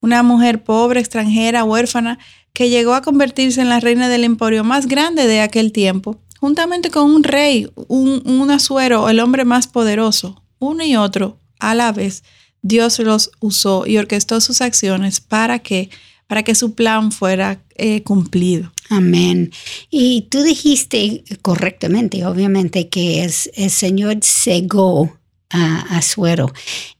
una 0.00 0.22
mujer 0.22 0.62
pobre, 0.62 1.00
extranjera, 1.00 1.64
huérfana, 1.64 2.18
que 2.52 2.70
llegó 2.70 2.94
a 2.94 3.02
convertirse 3.02 3.60
en 3.60 3.68
la 3.68 3.80
reina 3.80 4.08
del 4.08 4.24
emporio 4.24 4.64
más 4.64 4.86
grande 4.86 5.26
de 5.26 5.40
aquel 5.40 5.72
tiempo, 5.72 6.20
juntamente 6.38 6.90
con 6.90 7.10
un 7.10 7.24
rey, 7.24 7.68
un, 7.88 8.22
un 8.24 8.50
asuero, 8.50 9.08
el 9.08 9.20
hombre 9.20 9.44
más 9.44 9.66
poderoso, 9.66 10.42
uno 10.58 10.84
y 10.84 10.96
otro 10.96 11.40
a 11.58 11.74
la 11.74 11.92
vez. 11.92 12.22
Dios 12.62 12.98
los 12.98 13.30
usó 13.40 13.86
y 13.86 13.98
orquestó 13.98 14.40
sus 14.40 14.60
acciones 14.60 15.20
para 15.20 15.58
que, 15.60 15.90
para 16.26 16.42
que 16.42 16.54
su 16.54 16.74
plan 16.74 17.12
fuera 17.12 17.62
eh, 17.76 18.02
cumplido. 18.02 18.72
Amén. 18.90 19.52
Y 19.90 20.22
tú 20.30 20.42
dijiste 20.42 21.24
correctamente, 21.42 22.24
obviamente, 22.24 22.88
que 22.88 23.24
es, 23.24 23.50
el 23.54 23.70
Señor 23.70 24.18
cegó 24.22 25.16
a, 25.50 26.02
Suero. 26.02 26.52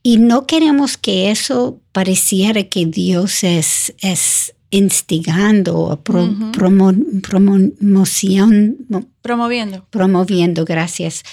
Y 0.03 0.17
no 0.19 0.47
queremos 0.47 0.97
que 0.97 1.31
eso 1.31 1.81
pareciera 1.93 2.65
que 2.65 2.87
Dios 2.87 3.45
es, 3.45 3.95
es 4.01 4.55
instigando, 4.71 6.01
promoción, 6.03 6.67
promoviendo. 9.23 9.87
Promoviendo, 9.91 10.65
gracias 10.65 11.25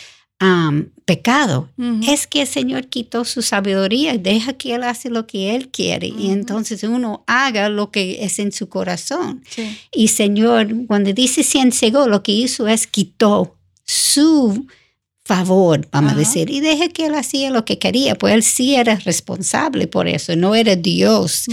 pecado. 1.05 1.69
Es 2.07 2.27
que 2.27 2.41
el 2.41 2.47
Señor 2.47 2.87
quitó 2.87 3.25
su 3.25 3.41
sabiduría, 3.41 4.17
deja 4.17 4.53
que 4.53 4.75
Él 4.75 4.83
hace 4.83 5.09
lo 5.09 5.27
que 5.27 5.55
Él 5.55 5.69
quiere 5.69 6.07
y 6.07 6.31
entonces 6.31 6.83
uno 6.83 7.23
haga 7.27 7.69
lo 7.69 7.91
que 7.91 8.23
es 8.23 8.39
en 8.39 8.51
su 8.51 8.67
corazón. 8.67 9.43
Y 9.91 10.09
Señor, 10.09 10.67
cuando 10.87 11.13
dice 11.13 11.43
cegó, 11.71 12.07
lo 12.07 12.23
que 12.23 12.31
hizo 12.31 12.67
es 12.67 12.87
quitó 12.87 13.55
su 13.85 14.67
favor, 15.23 15.87
vamos 15.91 16.13
a 16.13 16.15
decir, 16.15 16.51
y 16.51 16.59
deja 16.59 16.87
que 16.89 17.07
Él 17.07 17.15
hacía 17.15 17.49
lo 17.49 17.65
que 17.65 17.79
quería, 17.79 18.15
pues 18.15 18.33
Él 18.33 18.43
sí 18.43 18.75
era 18.75 18.95
responsable 18.95 19.87
por 19.87 20.07
eso, 20.07 20.35
no 20.35 20.53
era 20.53 20.75
Dios. 20.75 21.45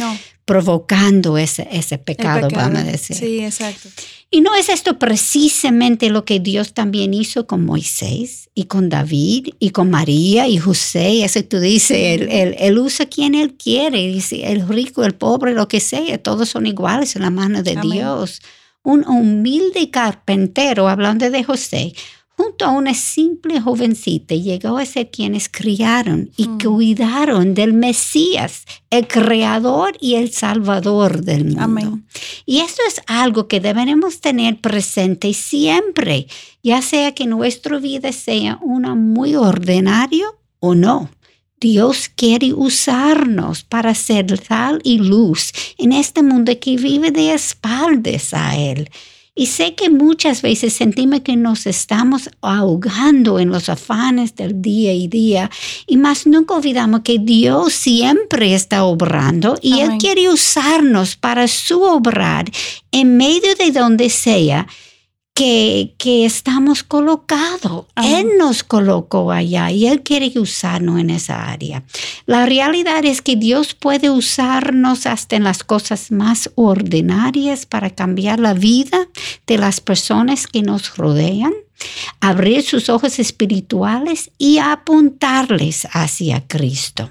Provocando 0.45 1.39
ese, 1.39 1.69
ese 1.71 1.99
pecado, 1.99 2.49
pecado, 2.49 2.69
vamos 2.69 2.83
a 2.83 2.85
decir. 2.85 3.17
Sí, 3.17 3.41
exacto. 3.41 3.89
Y 4.31 4.41
no 4.41 4.55
es 4.55 4.71
esto 4.71 4.99
precisamente 4.99 6.09
lo 6.09 6.25
que 6.25 6.41
Dios 6.41 6.73
también 6.73 7.13
hizo 7.13 7.47
con 7.47 7.67
Moisés 7.67 8.49
y 8.55 8.65
con 8.65 8.89
David 8.89 9.49
y 9.59 9.71
con 9.71 9.91
María 9.91 10.49
y 10.49 10.57
José. 10.57 11.23
Eso 11.23 11.45
tú 11.45 11.61
dices, 11.61 11.99
él, 11.99 12.57
él, 12.59 12.79
usa 12.79 13.07
quien 13.07 13.35
él 13.35 13.55
quiere, 13.55 13.99
dice, 14.09 14.51
el 14.51 14.67
rico, 14.67 15.05
el 15.05 15.15
pobre, 15.15 15.53
lo 15.53 15.69
que 15.69 15.81
sea, 15.81 16.17
todos 16.17 16.49
son 16.49 16.67
iguales 16.67 17.15
en 17.15 17.23
la 17.23 17.31
mano 17.31 17.63
de 17.63 17.77
Dios. 17.77 18.41
Un 18.83 19.07
humilde 19.07 19.91
carpintero, 19.91 20.89
hablando 20.89 21.31
de 21.31 21.45
José, 21.45 21.93
junto 22.43 22.65
a 22.65 22.71
una 22.71 22.93
simple 22.93 23.61
jovencita 23.61 24.35
llegó 24.35 24.77
a 24.77 24.85
ser 24.85 25.11
quienes 25.11 25.49
criaron 25.49 26.31
y 26.37 26.49
mm. 26.49 26.59
cuidaron 26.59 27.55
del 27.55 27.73
Mesías, 27.73 28.65
el 28.91 29.07
creador 29.07 29.97
y 30.01 30.17
el 30.17 30.33
salvador 30.33 31.23
del 31.23 31.55
mundo. 31.57 32.01
Y 32.45 32.59
esto 32.59 32.83
es 32.89 33.01
algo 33.07 33.47
que 33.47 33.61
deberemos 33.61 34.21
tener 34.21 34.61
presente 34.61 35.33
siempre, 35.35 36.27
ya 36.65 36.83
sea 36.83 37.15
que 37.15 37.27
nuestra 37.27 37.79
vida 37.79 38.11
sea 38.11 38.59
una 38.61 38.97
muy 38.97 39.37
ordinario 39.37 40.37
o 40.59 40.75
no. 40.75 41.11
Dios 41.61 42.09
quiere 42.09 42.55
usarnos 42.55 43.63
para 43.63 43.95
ser 43.95 44.37
sal 44.45 44.81
y 44.83 44.99
luz 44.99 45.53
en 45.79 45.93
este 45.93 46.25
mundo 46.25 46.53
que 46.59 46.77
vive 46.77 47.13
de 47.13 47.35
espaldas 47.35 48.35
a 48.35 48.57
Él. 48.57 48.91
Y 49.35 49.47
sé 49.47 49.75
que 49.75 49.89
muchas 49.89 50.43
veces 50.43 50.75
sentimos 50.75 51.21
que 51.21 51.37
nos 51.37 51.67
estamos 51.67 52.29
ahogando 52.43 53.39
en 53.39 53.49
los 53.49 53.71
afanes 53.71 54.35
del 54.37 54.61
día 54.61 54.93
y 54.93 55.09
día, 55.09 55.51
y 55.87 55.97
más 55.97 56.27
nunca 56.27 56.55
olvidamos 56.55 57.01
que 57.01 57.19
Dios 57.19 57.73
siempre 57.73 58.55
está 58.55 58.85
obrando 58.85 59.59
y 59.63 59.81
Él 59.81 59.93
quiere 59.99 60.29
usarnos 60.29 61.17
para 61.17 61.49
su 61.49 61.83
obrar 61.83 62.51
en 62.91 63.17
medio 63.17 63.55
de 63.55 63.71
donde 63.71 64.11
sea 64.11 64.67
que, 65.35 65.95
que 65.99 66.25
estamos 66.25 66.83
colocados. 66.83 67.87
Él 67.97 68.27
nos 68.39 68.63
colocó 68.63 69.33
allá 69.33 69.71
y 69.71 69.87
Él 69.87 70.03
quiere 70.03 70.33
usarnos 70.39 71.01
en 71.01 71.11
esa 71.11 71.51
área. 71.51 71.85
La 72.27 72.47
realidad 72.47 73.05
es 73.05 73.23
que 73.23 73.37
Dios 73.37 73.75
puede 73.75 74.11
usarnos 74.11 75.07
hasta 75.07 75.37
en 75.37 75.45
las 75.45 75.65
cosas 75.65 76.11
más 76.11 76.51
ordinarias 76.55 77.67
para 77.67 77.91
cambiar 77.91 78.41
la 78.41 78.55
vida 78.55 79.09
de 79.47 79.59
las 79.59 79.81
personas 79.81 80.47
que 80.47 80.63
nos 80.63 80.97
rodean 80.97 81.53
abrir 82.21 82.63
sus 82.63 82.89
ojos 82.89 83.19
espirituales 83.19 84.31
y 84.39 84.59
apuntarles 84.59 85.87
hacia 85.93 86.47
Cristo. 86.47 87.11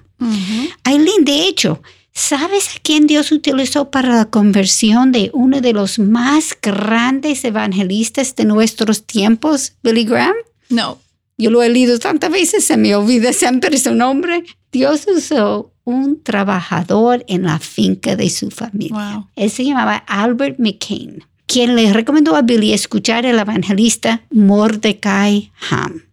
Aileen, 0.84 1.26
de 1.26 1.48
hecho, 1.48 1.82
¿Sabes 2.14 2.76
a 2.76 2.80
quién 2.82 3.08
Dios 3.08 3.32
utilizó 3.32 3.90
para 3.90 4.16
la 4.16 4.26
conversión 4.26 5.12
de 5.12 5.32
uno 5.34 5.62
de 5.62 5.74
los 5.74 5.98
más 6.00 6.58
grandes 6.62 7.44
evangelistas 7.46 8.36
de 8.36 8.46
nuestros 8.46 9.06
tiempos, 9.06 9.74
Billy 9.82 10.04
Graham? 10.04 10.36
No. 10.70 11.00
Yo 11.38 11.50
lo 11.50 11.64
he 11.64 11.70
leído 11.70 11.98
tantas 12.00 12.30
veces, 12.30 12.66
se 12.66 12.78
me 12.78 12.96
olvida 12.96 13.34
siempre 13.34 13.78
su 13.78 13.96
nombre. 13.96 14.44
Dios 14.72 15.08
usó 15.08 15.72
un 15.84 16.22
trabajador 16.22 17.24
en 17.28 17.44
la 17.44 17.60
finca 17.60 18.16
de 18.16 18.30
su 18.30 18.52
familia. 18.52 19.26
Él 19.36 19.50
se 19.50 19.66
llamaba 19.66 19.96
Albert 20.08 20.60
McCain, 20.60 21.24
quien 21.48 21.76
le 21.76 21.92
recomendó 21.94 22.36
a 22.36 22.44
Billy 22.44 22.74
escuchar 22.74 23.26
al 23.26 23.40
evangelista 23.40 24.22
Mordecai 24.30 25.52
Ham 25.70 26.12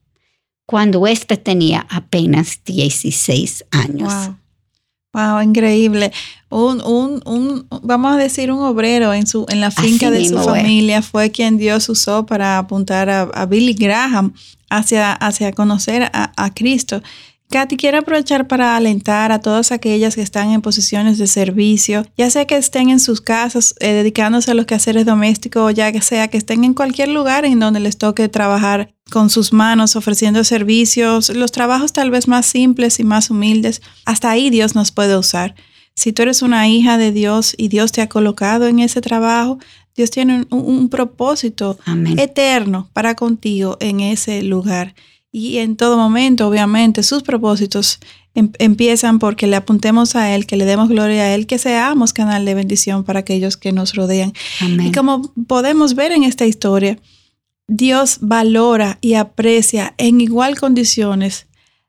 cuando 0.69 1.07
éste 1.07 1.39
tenía 1.39 1.87
apenas 1.89 2.61
16 2.67 3.65
años. 3.71 4.13
Wow, 4.13 4.37
increíble. 5.43 6.13
Un, 6.51 6.81
un, 6.83 7.23
un, 7.27 7.67
vamos 7.83 8.15
a 8.15 8.17
decir, 8.17 8.51
un 8.51 8.61
obrero 8.61 9.13
en, 9.13 9.27
su, 9.27 9.45
en 9.49 9.61
la 9.61 9.71
finca 9.71 10.11
de 10.11 10.27
su 10.27 10.39
familia 10.39 11.03
fue 11.03 11.31
quien 11.31 11.59
Dios 11.59 11.89
usó 11.89 12.25
para 12.25 12.59
apuntar 12.59 13.11
a, 13.11 13.47
Billy 13.47 13.75
Graham 13.75 14.33
hacia, 14.71 15.13
hacia 15.13 15.53
conocer 15.53 16.11
a, 16.13 16.33
a 16.37 16.55
Cristo. 16.55 17.03
Katy, 17.51 17.79
quiero 17.79 17.99
aprovechar 17.99 18.47
para 18.47 18.77
alentar 18.77 19.33
a 19.33 19.41
todas 19.41 19.73
aquellas 19.73 20.15
que 20.15 20.21
están 20.21 20.51
en 20.51 20.61
posiciones 20.61 21.17
de 21.17 21.27
servicio, 21.27 22.05
ya 22.17 22.29
sea 22.29 22.45
que 22.45 22.57
estén 22.57 22.91
en 22.91 23.01
sus 23.01 23.23
casas 23.23 23.75
eh, 23.81 23.93
dedicándose 23.93 24.51
a 24.51 24.55
los 24.55 24.67
quehaceres 24.67 25.07
domésticos 25.07 25.63
o 25.63 25.71
ya 25.71 25.91
que 25.91 26.03
sea 26.03 26.29
que 26.29 26.37
estén 26.37 26.65
en 26.65 26.75
cualquier 26.75 27.09
lugar 27.09 27.47
en 27.47 27.59
donde 27.59 27.81
les 27.81 27.97
toque 27.97 28.29
trabajar 28.29 28.95
con 29.11 29.31
sus 29.31 29.55
manos, 29.55 29.97
ofreciendo 29.97 30.45
servicios, 30.45 31.31
los 31.31 31.51
trabajos 31.51 31.95
tal 31.95 32.11
vez 32.11 32.29
más 32.29 32.45
simples 32.45 33.01
y 33.01 33.05
más 33.05 33.31
humildes. 33.31 33.81
Hasta 34.05 34.31
ahí 34.31 34.51
Dios 34.51 34.75
nos 34.75 34.93
puede 34.93 35.17
usar. 35.17 35.55
Si 35.95 36.13
tú 36.13 36.23
eres 36.23 36.43
una 36.43 36.69
hija 36.69 36.99
de 36.99 37.13
Dios 37.13 37.55
y 37.57 37.69
Dios 37.69 37.93
te 37.93 38.03
ha 38.03 38.11
colocado 38.11 38.67
en 38.67 38.79
ese 38.79 39.01
trabajo, 39.01 39.59
Dios 39.97 40.11
tiene 40.11 40.47
un, 40.51 40.91
propósito 40.91 41.79
eterno 42.19 42.89
para 42.93 43.17
contigo 43.17 43.79
en 43.81 44.01
ese 44.01 44.43
lugar. 44.43 44.95
Y 45.31 45.59
en 45.59 45.77
todo 45.77 45.97
momento, 45.97 46.49
obviamente, 46.49 47.03
sus 47.03 47.23
propósitos 47.23 47.99
em, 48.35 48.51
empiezan 48.59 49.19
porque 49.19 49.47
le 49.47 49.57
apuntemos 49.57 50.17
a 50.17 50.35
Él, 50.35 50.47
que 50.47 50.57
le 50.57 50.65
demos 50.65 50.89
gloria 50.89 51.23
a 51.23 51.35
Él, 51.35 51.47
que 51.47 51.59
seamos 51.59 52.13
canal 52.13 52.45
de 52.45 52.55
bendición 52.55 53.05
para 53.05 53.21
aquellos 53.21 53.57
que 53.57 53.73
nos 53.73 53.95
rodean. 53.95 54.33
Y 54.61 54.93
como 54.93 55.33
podemos 55.47 55.95
ver 55.95 56.13
en 56.13 56.25
esta 56.25 56.47
historia, 56.47 56.99
Dios 57.67 58.19
valora 58.23 58.99
y 59.03 59.15
aprecia 59.15 59.95
en 59.99 60.23
igual 60.23 60.59
condiciones 60.59 61.47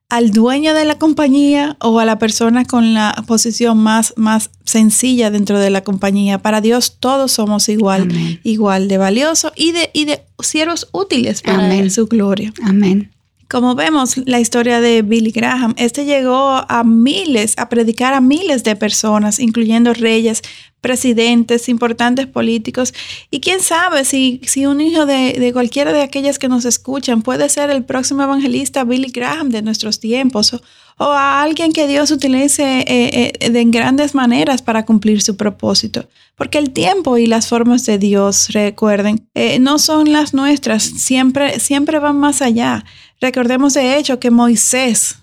al 0.10 0.32
dueño 0.32 0.74
de 0.74 0.86
la 0.86 0.98
compañía 0.98 1.78
o 1.80 2.00
a 2.00 2.06
la 2.06 2.18
persona 2.18 2.66
con 2.66 2.96
la 2.96 3.24
posición 3.28 3.78
más, 3.78 4.14
más 4.18 4.50
sencilla 4.66 5.30
dentro 5.30 5.60
de 5.60 5.70
la 5.70 5.84
compañía. 5.84 6.40
Para 6.40 6.62
Dios 6.62 6.98
todos 7.00 7.32
somos 7.32 7.70
igual, 7.70 8.12
igual 8.44 8.88
de 8.88 8.98
valiosos 8.98 9.54
y 9.56 9.72
de, 9.72 9.92
y 9.94 10.06
de 10.06 10.24
siervos 10.42 10.90
útiles 10.92 11.44
para 11.44 11.90
su 11.90 12.08
gloria. 12.08 12.52
Amén. 12.64 13.12
Como 13.50 13.74
vemos 13.74 14.16
la 14.28 14.40
historia 14.40 14.80
de 14.80 15.02
Billy 15.02 15.32
Graham, 15.32 15.74
este 15.76 16.06
llegó 16.06 16.64
a 16.70 16.84
miles, 16.84 17.56
a 17.58 17.68
predicar 17.68 18.14
a 18.14 18.22
miles 18.22 18.64
de 18.64 18.76
personas, 18.76 19.40
incluyendo 19.40 19.92
reyes, 19.96 20.44
presidentes, 20.82 21.68
importantes 21.68 22.28
políticos. 22.28 22.94
Y 23.32 23.40
quién 23.40 23.60
sabe 23.60 24.06
si, 24.06 24.40
si 24.46 24.68
un 24.68 24.82
hijo 24.82 25.08
de, 25.08 25.50
cualquiera 25.52 25.92
de 25.92 26.04
aquellas 26.04 26.38
que 26.38 26.48
nos 26.48 26.64
escuchan 26.64 27.24
puede 27.24 27.50
ser 27.50 27.72
el 27.72 27.84
próximo 27.84 28.22
evangelista 28.22 28.84
Billy 28.84 29.10
Graham 29.10 29.50
de 29.50 29.64
nuestros 29.64 30.00
tiempos 30.00 30.54
o, 30.54 31.06
a 31.06 31.42
alguien 31.42 31.72
que 31.72 31.88
Dios 31.88 32.12
utilice 32.12 32.82
eh, 32.82 33.34
eh, 33.40 33.50
de 33.50 33.64
grandes 33.66 34.14
maneras 34.14 34.62
para 34.62 34.86
cumplir 34.86 35.22
su 35.22 35.38
propósito. 35.38 36.08
Porque 36.36 36.58
el 36.58 36.70
tiempo 36.70 37.18
y 37.18 37.26
las 37.26 37.48
formas 37.48 37.86
de 37.86 37.98
Dios, 37.98 38.50
recuerden, 38.50 39.28
eh, 39.34 39.60
no 39.60 39.80
son 39.80 40.12
las 40.12 40.34
nuestras, 40.34 40.84
siempre, 40.84 41.60
siempre 41.60 42.00
van 42.00 42.18
más 42.18 42.42
allá. 42.42 42.86
Recordemos 43.22 43.74
de 43.74 43.98
hecho 43.98 44.20
que 44.20 44.32
Moisés 44.32 45.18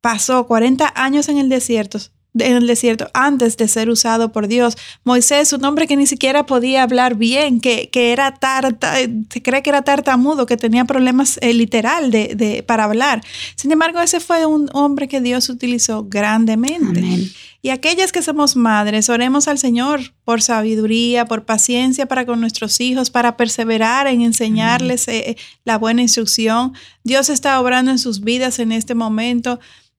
pasó 0.00 0.46
40 0.46 0.92
años 0.96 1.28
en 1.28 1.38
el 1.38 1.48
desierto 1.48 1.98
en 2.38 2.56
el 2.56 2.66
desierto 2.66 3.08
antes 3.14 3.56
de 3.56 3.68
ser 3.68 3.88
usado 3.88 4.32
por 4.32 4.48
Dios. 4.48 4.76
Moisés, 5.04 5.52
un 5.52 5.64
hombre 5.64 5.86
que 5.86 5.96
ni 5.96 6.06
siquiera 6.06 6.46
podía 6.46 6.82
hablar 6.82 7.14
bien, 7.14 7.60
que, 7.60 7.88
que 7.90 8.12
era 8.12 8.34
tarta, 8.34 8.94
se 8.96 9.42
cree 9.42 9.62
que 9.62 9.70
era 9.70 9.82
tartamudo, 9.82 10.46
que 10.46 10.56
tenía 10.56 10.84
problemas 10.84 11.38
eh, 11.42 11.52
literal 11.54 12.10
de, 12.10 12.34
de, 12.34 12.62
para 12.62 12.84
hablar. 12.84 13.22
Sin 13.54 13.72
embargo, 13.72 14.00
ese 14.00 14.20
fue 14.20 14.46
un 14.46 14.68
hombre 14.72 15.08
que 15.08 15.20
Dios 15.20 15.48
utilizó 15.48 16.04
grandemente. 16.04 17.00
Amén. 17.00 17.30
Y 17.66 17.70
aquellas 17.70 18.12
que 18.12 18.22
somos 18.22 18.54
madres, 18.54 19.08
oremos 19.08 19.48
al 19.48 19.58
Señor 19.58 20.12
por 20.24 20.40
sabiduría, 20.40 21.24
por 21.24 21.44
paciencia 21.44 22.06
para 22.06 22.24
con 22.24 22.40
nuestros 22.40 22.80
hijos, 22.80 23.10
para 23.10 23.36
perseverar 23.36 24.06
en 24.06 24.20
enseñarles 24.20 25.08
eh, 25.08 25.36
la 25.64 25.76
buena 25.76 26.02
instrucción. 26.02 26.74
Dios 27.02 27.28
está 27.28 27.60
obrando 27.60 27.90
en 27.90 27.98
sus 27.98 28.20
vidas 28.20 28.60
en 28.60 28.70
este 28.70 28.94
momento. 28.94 29.58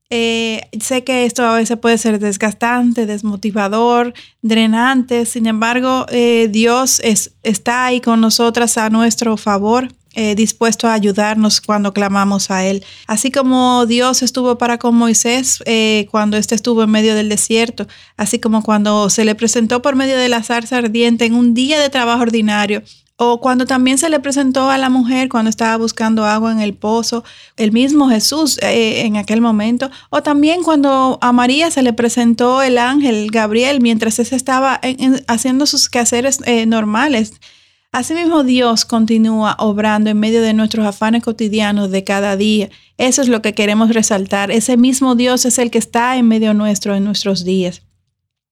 Eh, 0.10 0.62
sé 0.80 1.04
que 1.04 1.26
esto 1.26 1.44
a 1.44 1.58
veces 1.58 1.78
puede 1.78 1.98
ser 1.98 2.20
desgastante, 2.20 3.06
desmotivador, 3.06 4.14
drenante, 4.42 5.26
sin 5.26 5.48
embargo, 5.48 6.06
eh, 6.10 6.48
Dios 6.50 7.02
es, 7.04 7.34
está 7.44 7.86
ahí 7.86 8.00
con 8.00 8.22
nosotras 8.22 8.78
a 8.78 8.90
nuestro 8.90 9.38
favor. 9.38 9.90
Eh, 10.20 10.34
dispuesto 10.34 10.88
a 10.88 10.94
ayudarnos 10.94 11.62
cuando 11.62 11.94
clamamos 11.94 12.50
a 12.50 12.66
Él. 12.66 12.84
Así 13.06 13.30
como 13.30 13.86
Dios 13.86 14.24
estuvo 14.24 14.58
para 14.58 14.80
con 14.80 14.96
Moisés 14.96 15.62
cuando 16.10 16.38
éste 16.38 16.56
estuvo 16.56 16.82
en 16.82 16.90
medio 16.90 17.14
del 17.14 17.30
desierto, 17.30 17.86
así 18.16 18.40
como 18.40 18.64
cuando 18.64 19.12
se 19.12 19.26
le 19.26 19.36
presentó 19.36 19.84
por 19.84 19.96
medio 19.96 20.18
de 20.18 20.28
la 20.28 20.42
zarza 20.42 20.80
ardiente 20.80 21.26
en 21.26 21.36
un 21.36 21.54
día 21.54 21.80
de 21.80 21.92
trabajo 21.92 22.24
ordinario, 22.24 22.82
o 23.18 23.42
cuando 23.42 23.66
también 23.66 23.98
se 23.98 24.10
le 24.10 24.20
presentó 24.20 24.70
a 24.70 24.78
la 24.78 24.90
mujer 24.90 25.28
cuando 25.28 25.50
estaba 25.50 25.76
buscando 25.78 26.24
agua 26.24 26.52
en 26.52 26.60
el 26.60 26.76
pozo, 26.76 27.24
el 27.58 27.72
mismo 27.72 28.10
Jesús 28.10 28.60
eh, 28.62 29.02
en 29.06 29.18
aquel 29.18 29.42
momento, 29.42 29.90
o 30.12 30.22
también 30.22 30.62
cuando 30.62 31.18
a 31.22 31.32
María 31.32 31.72
se 31.72 31.82
le 31.82 31.94
presentó 31.94 32.62
el 32.62 32.78
ángel 32.78 33.30
Gabriel 33.32 33.82
mientras 33.82 34.20
ella 34.20 34.38
estaba 34.38 34.80
en, 34.84 35.02
en, 35.02 35.26
haciendo 35.28 35.66
sus 35.66 35.90
quehaceres 35.90 36.40
eh, 36.46 36.68
normales. 36.68 37.34
Asimismo, 37.92 38.44
Dios 38.44 38.86
continúa 38.86 39.56
obrando 39.58 40.12
en 40.12 40.20
medio 40.20 40.42
de 40.44 40.54
nuestros 40.54 40.86
afanes 40.86 41.24
cotidianos 41.24 41.90
de 41.90 42.04
cada 42.04 42.38
día. 42.38 42.70
Eso 43.00 43.24
es 43.24 43.30
lo 43.30 43.42
que 43.42 43.56
queremos 43.56 43.90
resaltar. 43.90 44.52
Ese 44.52 44.78
mismo 44.78 45.16
Dios 45.16 45.46
es 45.46 45.58
el 45.58 45.72
que 45.72 45.80
está 45.80 46.18
en 46.18 46.28
medio 46.28 46.54
nuestro 46.54 46.94
en 46.94 47.06
nuestros 47.06 47.44
días. 47.44 47.87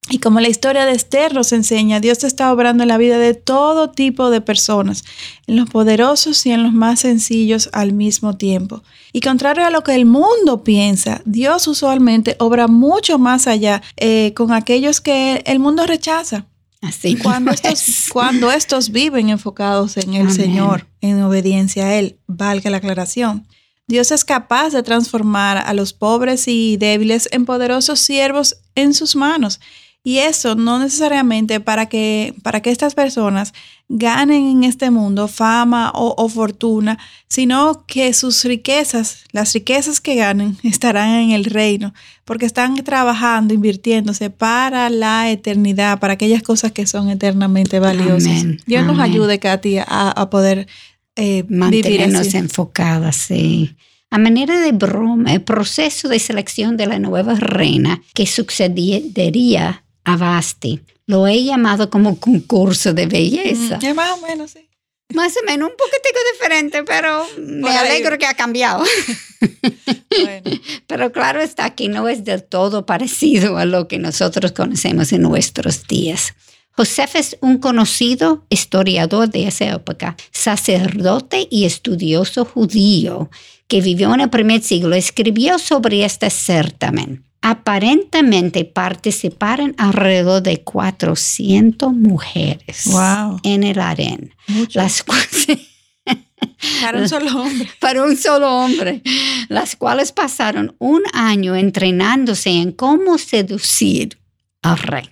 Y 0.09 0.19
como 0.19 0.39
la 0.39 0.49
historia 0.49 0.85
de 0.85 0.91
Esther 0.91 1.33
nos 1.33 1.51
enseña, 1.51 1.99
Dios 1.99 2.23
está 2.23 2.53
obrando 2.53 2.83
en 2.83 2.89
la 2.89 2.97
vida 2.97 3.17
de 3.17 3.33
todo 3.33 3.89
tipo 3.89 4.29
de 4.29 4.39
personas, 4.39 5.03
en 5.47 5.55
los 5.55 5.67
poderosos 5.69 6.45
y 6.45 6.51
en 6.51 6.61
los 6.61 6.73
más 6.73 6.99
sencillos 6.99 7.69
al 7.73 7.91
mismo 7.91 8.37
tiempo. 8.37 8.83
Y 9.13 9.21
contrario 9.21 9.65
a 9.65 9.71
lo 9.71 9.83
que 9.83 9.95
el 9.95 10.05
mundo 10.05 10.63
piensa, 10.63 11.21
Dios 11.25 11.67
usualmente 11.67 12.35
obra 12.37 12.67
mucho 12.67 13.17
más 13.17 13.47
allá 13.47 13.81
eh, 13.97 14.33
con 14.35 14.53
aquellos 14.53 15.01
que 15.01 15.41
el 15.47 15.57
mundo 15.57 15.87
rechaza. 15.87 16.45
Así 16.83 17.15
cuando 17.15 17.49
estos, 17.51 18.09
cuando 18.11 18.51
estos 18.51 18.91
viven 18.91 19.29
enfocados 19.29 19.97
en 19.97 20.13
el 20.13 20.21
Amén. 20.21 20.35
Señor, 20.35 20.87
en 21.01 21.23
obediencia 21.23 21.85
a 21.85 21.95
Él, 21.95 22.19
valga 22.27 22.69
la 22.69 22.77
aclaración. 22.77 23.47
Dios 23.87 24.11
es 24.11 24.23
capaz 24.25 24.71
de 24.71 24.83
transformar 24.83 25.57
a 25.57 25.73
los 25.73 25.93
pobres 25.93 26.47
y 26.47 26.77
débiles 26.77 27.29
en 27.31 27.45
poderosos 27.45 27.99
siervos 27.99 28.57
en 28.75 28.93
sus 28.93 29.15
manos. 29.15 29.59
Y 30.07 30.19
eso 30.19 30.53
no 30.53 30.77
necesariamente 30.77 31.59
para 31.59 31.87
que, 31.87 32.35
para 32.43 32.61
que 32.61 32.69
estas 32.69 32.93
personas 32.93 33.55
ganen 33.89 34.45
en 34.45 34.63
este 34.63 34.91
mundo 34.91 35.27
fama 35.27 35.91
o, 35.95 36.13
o, 36.15 36.29
fortuna, 36.29 36.99
sino 37.27 37.85
que 37.87 38.13
sus 38.13 38.43
riquezas, 38.43 39.23
las 39.31 39.53
riquezas 39.53 40.01
que 40.01 40.13
ganen, 40.13 40.57
estarán 40.63 41.09
en 41.15 41.31
el 41.31 41.45
reino, 41.45 41.91
porque 42.23 42.45
están 42.45 42.75
trabajando, 42.83 43.55
invirtiéndose 43.55 44.29
para 44.29 44.91
la 44.91 45.31
eternidad, 45.31 45.99
para 45.99 46.13
aquellas 46.13 46.43
cosas 46.43 46.71
que 46.71 46.85
son 46.85 47.09
eternamente 47.09 47.79
valiosas. 47.79 48.41
Amén. 48.41 48.59
Dios 48.67 48.83
Amén. 48.83 48.95
nos 48.95 49.03
ayude, 49.03 49.39
Katy, 49.39 49.79
a, 49.79 50.11
a 50.11 50.29
poder 50.29 50.67
eh, 51.15 51.45
mantenernos 51.49 52.27
vivir 52.27 52.35
enfocadas, 52.35 53.15
sí. 53.15 53.75
A 54.11 54.19
manera 54.19 54.59
de 54.59 54.71
broma, 54.71 55.33
el 55.33 55.41
proceso 55.41 56.09
de 56.09 56.19
selección 56.19 56.77
de 56.77 56.85
la 56.85 56.99
nueva 56.99 57.33
reina 57.33 58.03
que 58.13 58.27
sucedería 58.27 59.81
a 60.05 60.15
Basti. 60.17 60.81
Lo 61.07 61.27
he 61.27 61.43
llamado 61.43 61.89
como 61.89 62.19
concurso 62.19 62.93
de 62.93 63.05
belleza. 63.05 63.79
Mm, 63.81 63.95
más 63.95 64.11
o 64.11 64.25
menos, 64.25 64.51
sí. 64.51 64.69
Más 65.13 65.35
o 65.37 65.45
menos, 65.45 65.69
un 65.69 65.75
poquitico 65.77 66.19
diferente, 66.33 66.83
pero 66.83 67.25
me 67.37 67.77
alegro 67.77 68.17
que 68.17 68.25
ha 68.25 68.33
cambiado. 68.33 68.83
bueno. 70.23 70.51
Pero 70.87 71.11
claro 71.11 71.41
está 71.41 71.75
que 71.75 71.89
no 71.89 72.07
es 72.07 72.23
del 72.23 72.43
todo 72.43 72.85
parecido 72.85 73.57
a 73.57 73.65
lo 73.65 73.87
que 73.87 73.99
nosotros 73.99 74.51
conocemos 74.53 75.11
en 75.11 75.21
nuestros 75.21 75.87
días. 75.87 76.33
Josef 76.71 77.15
es 77.15 77.37
un 77.41 77.57
conocido 77.57 78.45
historiador 78.49 79.29
de 79.29 79.47
esa 79.47 79.65
época, 79.65 80.15
sacerdote 80.31 81.47
y 81.49 81.65
estudioso 81.65 82.45
judío 82.45 83.29
que 83.67 83.81
vivió 83.81 84.13
en 84.13 84.21
el 84.21 84.29
primer 84.29 84.61
siglo. 84.61 84.95
Escribió 84.95 85.59
sobre 85.59 86.05
este 86.05 86.29
certamen 86.29 87.24
aparentemente 87.45 88.65
participaron 88.65 89.75
alrededor 89.77 90.41
de 90.41 90.63
400 90.63 91.93
mujeres 91.93 92.85
wow. 92.87 93.39
en 93.43 93.63
el 93.63 93.79
harén. 93.79 94.33
Mucho. 94.47 94.79
Las 94.79 95.03
cuales, 95.03 95.47
para 96.81 96.97
un 96.97 97.07
solo 97.07 97.39
hombre. 97.39 97.69
Para 97.79 98.03
un 98.03 98.17
solo 98.17 98.51
hombre. 98.51 99.03
Las 99.47 99.75
cuales 99.75 100.11
pasaron 100.11 100.75
un 100.79 101.03
año 101.13 101.55
entrenándose 101.55 102.49
en 102.49 102.71
cómo 102.71 103.19
seducir 103.19 104.17
al 104.63 104.79
rey 104.79 105.11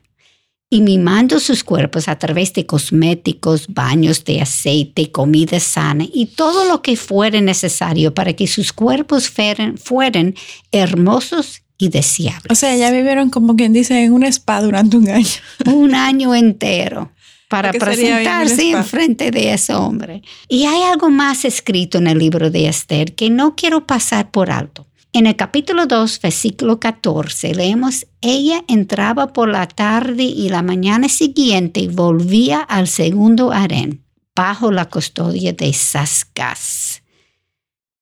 y 0.72 0.82
mimando 0.82 1.40
sus 1.40 1.64
cuerpos 1.64 2.08
a 2.08 2.18
través 2.18 2.52
de 2.54 2.66
cosméticos, 2.66 3.68
baños 3.68 4.26
de 4.26 4.42
aceite, 4.42 5.12
comida 5.12 5.60
sana 5.60 6.08
y 6.12 6.26
todo 6.26 6.68
lo 6.68 6.82
que 6.82 6.98
fuera 6.98 7.40
necesario 7.42 8.16
para 8.16 8.34
que 8.34 8.48
sus 8.48 8.74
cuerpos 8.74 9.30
fueran, 9.30 9.78
fueran 9.78 10.34
hermosos 10.72 11.63
y 11.84 11.90
deseables. 11.90 12.50
O 12.50 12.56
sea, 12.56 12.76
ya 12.76 12.92
vivieron 12.92 13.30
como 13.30 13.56
quien 13.56 13.74
dice 13.74 14.04
en 14.04 14.14
un 14.14 14.24
spa 14.24 14.62
durante 14.62 14.98
un 14.98 15.10
año. 15.10 15.28
Un 15.66 15.96
año 15.96 16.34
entero 16.34 17.12
para 17.50 17.72
presentarse 17.72 18.72
en 18.72 18.84
frente 18.84 19.30
de 19.30 19.54
ese 19.54 19.76
hombre. 19.76 20.24
Y 20.48 20.66
hay 20.66 20.82
algo 20.84 21.10
más 21.10 21.46
escrito 21.46 22.00
en 22.00 22.08
el 22.08 22.18
libro 22.18 22.50
de 22.50 22.68
Esther 22.68 23.14
que 23.14 23.30
no 23.30 23.56
quiero 23.56 23.86
pasar 23.86 24.32
por 24.32 24.50
alto. 24.50 24.88
En 25.12 25.28
el 25.28 25.36
capítulo 25.36 25.86
2, 25.86 26.22
versículo 26.22 26.80
14, 26.80 27.54
leemos, 27.54 28.08
ella 28.22 28.64
entraba 28.68 29.34
por 29.34 29.50
la 29.50 29.68
tarde 29.68 30.24
y 30.24 30.50
la 30.50 30.64
mañana 30.64 31.08
siguiente 31.10 31.88
volvía 31.90 32.60
al 32.60 32.88
segundo 32.88 33.52
harén, 33.52 34.04
bajo 34.36 34.72
la 34.72 34.86
custodia 34.86 35.54
de 35.54 35.72
Saskas. 35.74 37.04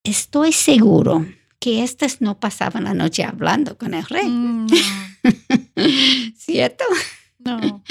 Estoy 0.04 0.54
seguro 0.54 1.26
que 1.62 1.84
estas 1.84 2.22
no 2.22 2.40
pasaban 2.40 2.86
la 2.86 2.96
noche 2.96 3.24
hablando 3.24 3.78
con 3.78 3.94
el 3.94 4.04
rey. 4.04 4.28
Mm, 4.28 4.68
¿Cierto? 6.36 6.84
no. 7.38 7.84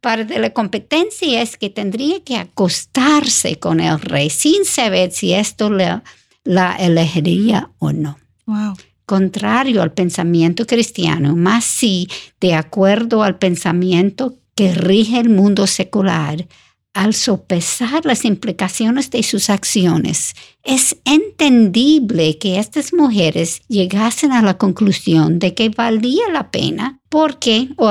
Parte 0.00 0.24
de 0.24 0.38
la 0.40 0.50
competencia 0.50 1.42
es 1.42 1.58
que 1.58 1.68
tendría 1.68 2.24
que 2.24 2.36
acostarse 2.36 3.58
con 3.58 3.80
el 3.80 4.00
rey 4.00 4.30
sin 4.30 4.64
saber 4.64 5.12
si 5.12 5.34
esto 5.34 5.68
la, 5.68 6.02
la 6.44 6.76
elegiría 6.76 7.70
o 7.78 7.92
no. 7.92 8.18
Wow. 8.46 8.74
Contrario 9.04 9.82
al 9.82 9.92
pensamiento 9.92 10.66
cristiano, 10.66 11.36
más 11.36 11.64
sí 11.64 12.08
de 12.40 12.54
acuerdo 12.54 13.22
al 13.22 13.36
pensamiento 13.36 14.38
que 14.54 14.72
rige 14.72 15.20
el 15.20 15.28
mundo 15.28 15.66
secular, 15.66 16.46
al 16.92 17.14
sopesar 17.14 18.04
las 18.04 18.24
implicaciones 18.24 19.10
de 19.10 19.22
sus 19.22 19.48
acciones, 19.48 20.34
es 20.64 20.96
entendible 21.04 22.36
que 22.38 22.58
estas 22.58 22.92
mujeres 22.92 23.62
llegasen 23.68 24.32
a 24.32 24.42
la 24.42 24.58
conclusión 24.58 25.38
de 25.38 25.54
que 25.54 25.68
valía 25.68 26.28
la 26.32 26.50
pena 26.50 27.00
porque, 27.08 27.68
o 27.76 27.90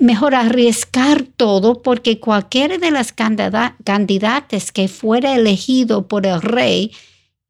mejor 0.00 0.34
arriesgar 0.34 1.24
todo, 1.36 1.82
porque 1.82 2.20
cualquiera 2.20 2.78
de 2.78 2.90
las 2.90 3.12
candidatas 3.12 4.72
que 4.72 4.88
fuera 4.88 5.34
elegido 5.34 6.08
por 6.08 6.26
el 6.26 6.40
rey 6.42 6.92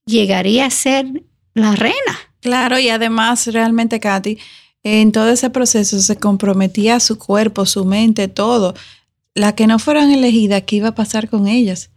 llegaría 0.04 0.66
a 0.66 0.70
ser 0.70 1.06
la 1.54 1.74
reina. 1.74 2.18
Claro, 2.40 2.78
y 2.78 2.88
además 2.88 3.46
realmente, 3.48 3.98
Katy, 4.00 4.38
en 4.84 5.11
todo 5.11 5.28
ese 5.30 5.50
proceso 5.50 5.98
se 6.00 6.16
comprometía 6.16 7.00
su 7.00 7.18
cuerpo, 7.18 7.66
su 7.66 7.84
mente, 7.84 8.28
todo 8.28 8.74
las 9.38 9.55
que 9.55 9.66
no 9.66 9.79
fueran 9.79 10.11
elegidas, 10.11 10.62
¿qué 10.66 10.77
iba 10.77 10.88
a 10.88 10.94
pasar 10.94 11.29
con 11.29 11.46
ellas? 11.46 11.90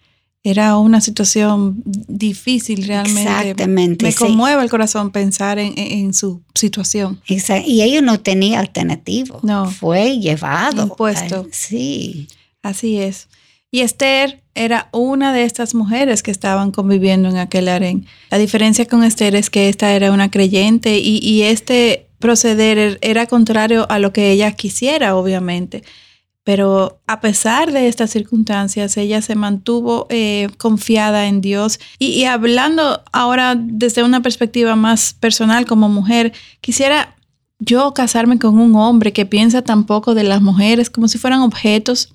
Era 0.44 0.78
una 0.78 1.02
situación 1.02 1.84
difícil 1.86 2.88
realmente. 2.88 3.22
Exactamente. 3.22 4.06
Me 4.06 4.14
conmueve 4.14 4.60
sí. 4.60 4.64
el 4.64 4.70
corazón 4.72 5.12
pensar 5.12 5.60
en, 5.60 5.74
en 5.78 6.14
su 6.16 6.42
situación. 6.56 7.22
Exacto. 7.28 7.70
Y 7.70 7.84
ellos 7.84 8.02
no 8.02 8.20
tenían 8.20 8.62
alternativo. 8.62 9.40
No. 9.44 9.70
Fue 9.70 10.18
llevado. 10.18 10.84
Impuesto. 10.84 11.48
Sí. 11.52 12.28
Así 12.64 12.98
es. 12.98 13.28
Y 13.70 13.82
Esther 13.82 14.42
era 14.54 14.90
una 14.92 15.32
de 15.32 15.44
estas 15.44 15.76
mujeres 15.76 16.24
que 16.24 16.32
estaban 16.32 16.72
conviviendo 16.72 17.30
en 17.30 17.38
aquel 17.38 17.70
harén. 17.70 18.06
La 18.30 18.38
diferencia 18.38 18.86
con 18.86 19.04
Esther 19.04 19.36
es 19.36 19.50
que 19.50 19.70
esta 19.70 19.94
era 19.94 20.12
una 20.12 20.30
creyente 20.30 21.00
y, 21.00 21.20
y 21.20 21.44
este 21.44 22.08
proceder 22.20 22.78
er, 22.78 23.00
era 23.02 23.28
contrario 23.28 23.86
a 23.90 24.00
lo 24.00 24.12
que 24.12 24.32
ella 24.32 24.52
quisiera, 24.54 25.16
obviamente. 25.16 25.84
Pero 26.44 27.00
a 27.06 27.22
pesar 27.22 27.72
de 27.72 27.88
estas 27.88 28.10
circunstancias, 28.10 28.98
ella 28.98 29.22
se 29.22 29.36
mantuvo 29.36 30.08
eh, 30.10 30.50
confiada 30.58 31.28
en 31.28 31.40
Dios. 31.40 31.80
Y, 32.00 32.24
hablando 32.26 33.04
ahora 33.12 33.56
desde 33.56 34.04
una 34.04 34.22
perspectiva 34.22 34.76
más 34.76 35.14
personal 35.14 35.66
como 35.68 35.88
mujer, 35.88 36.34
quisiera 36.60 37.16
yo 37.60 37.94
casarme 37.94 38.40
con 38.40 38.58
un 38.58 38.76
hombre 38.76 39.14
que 39.14 39.28
piensa 39.28 39.62
tampoco 39.62 40.16
de 40.16 40.24
las 40.24 40.42
mujeres 40.42 40.90
como 40.90 41.08
si 41.08 41.20
fueran 41.20 41.42
objetos, 41.42 42.12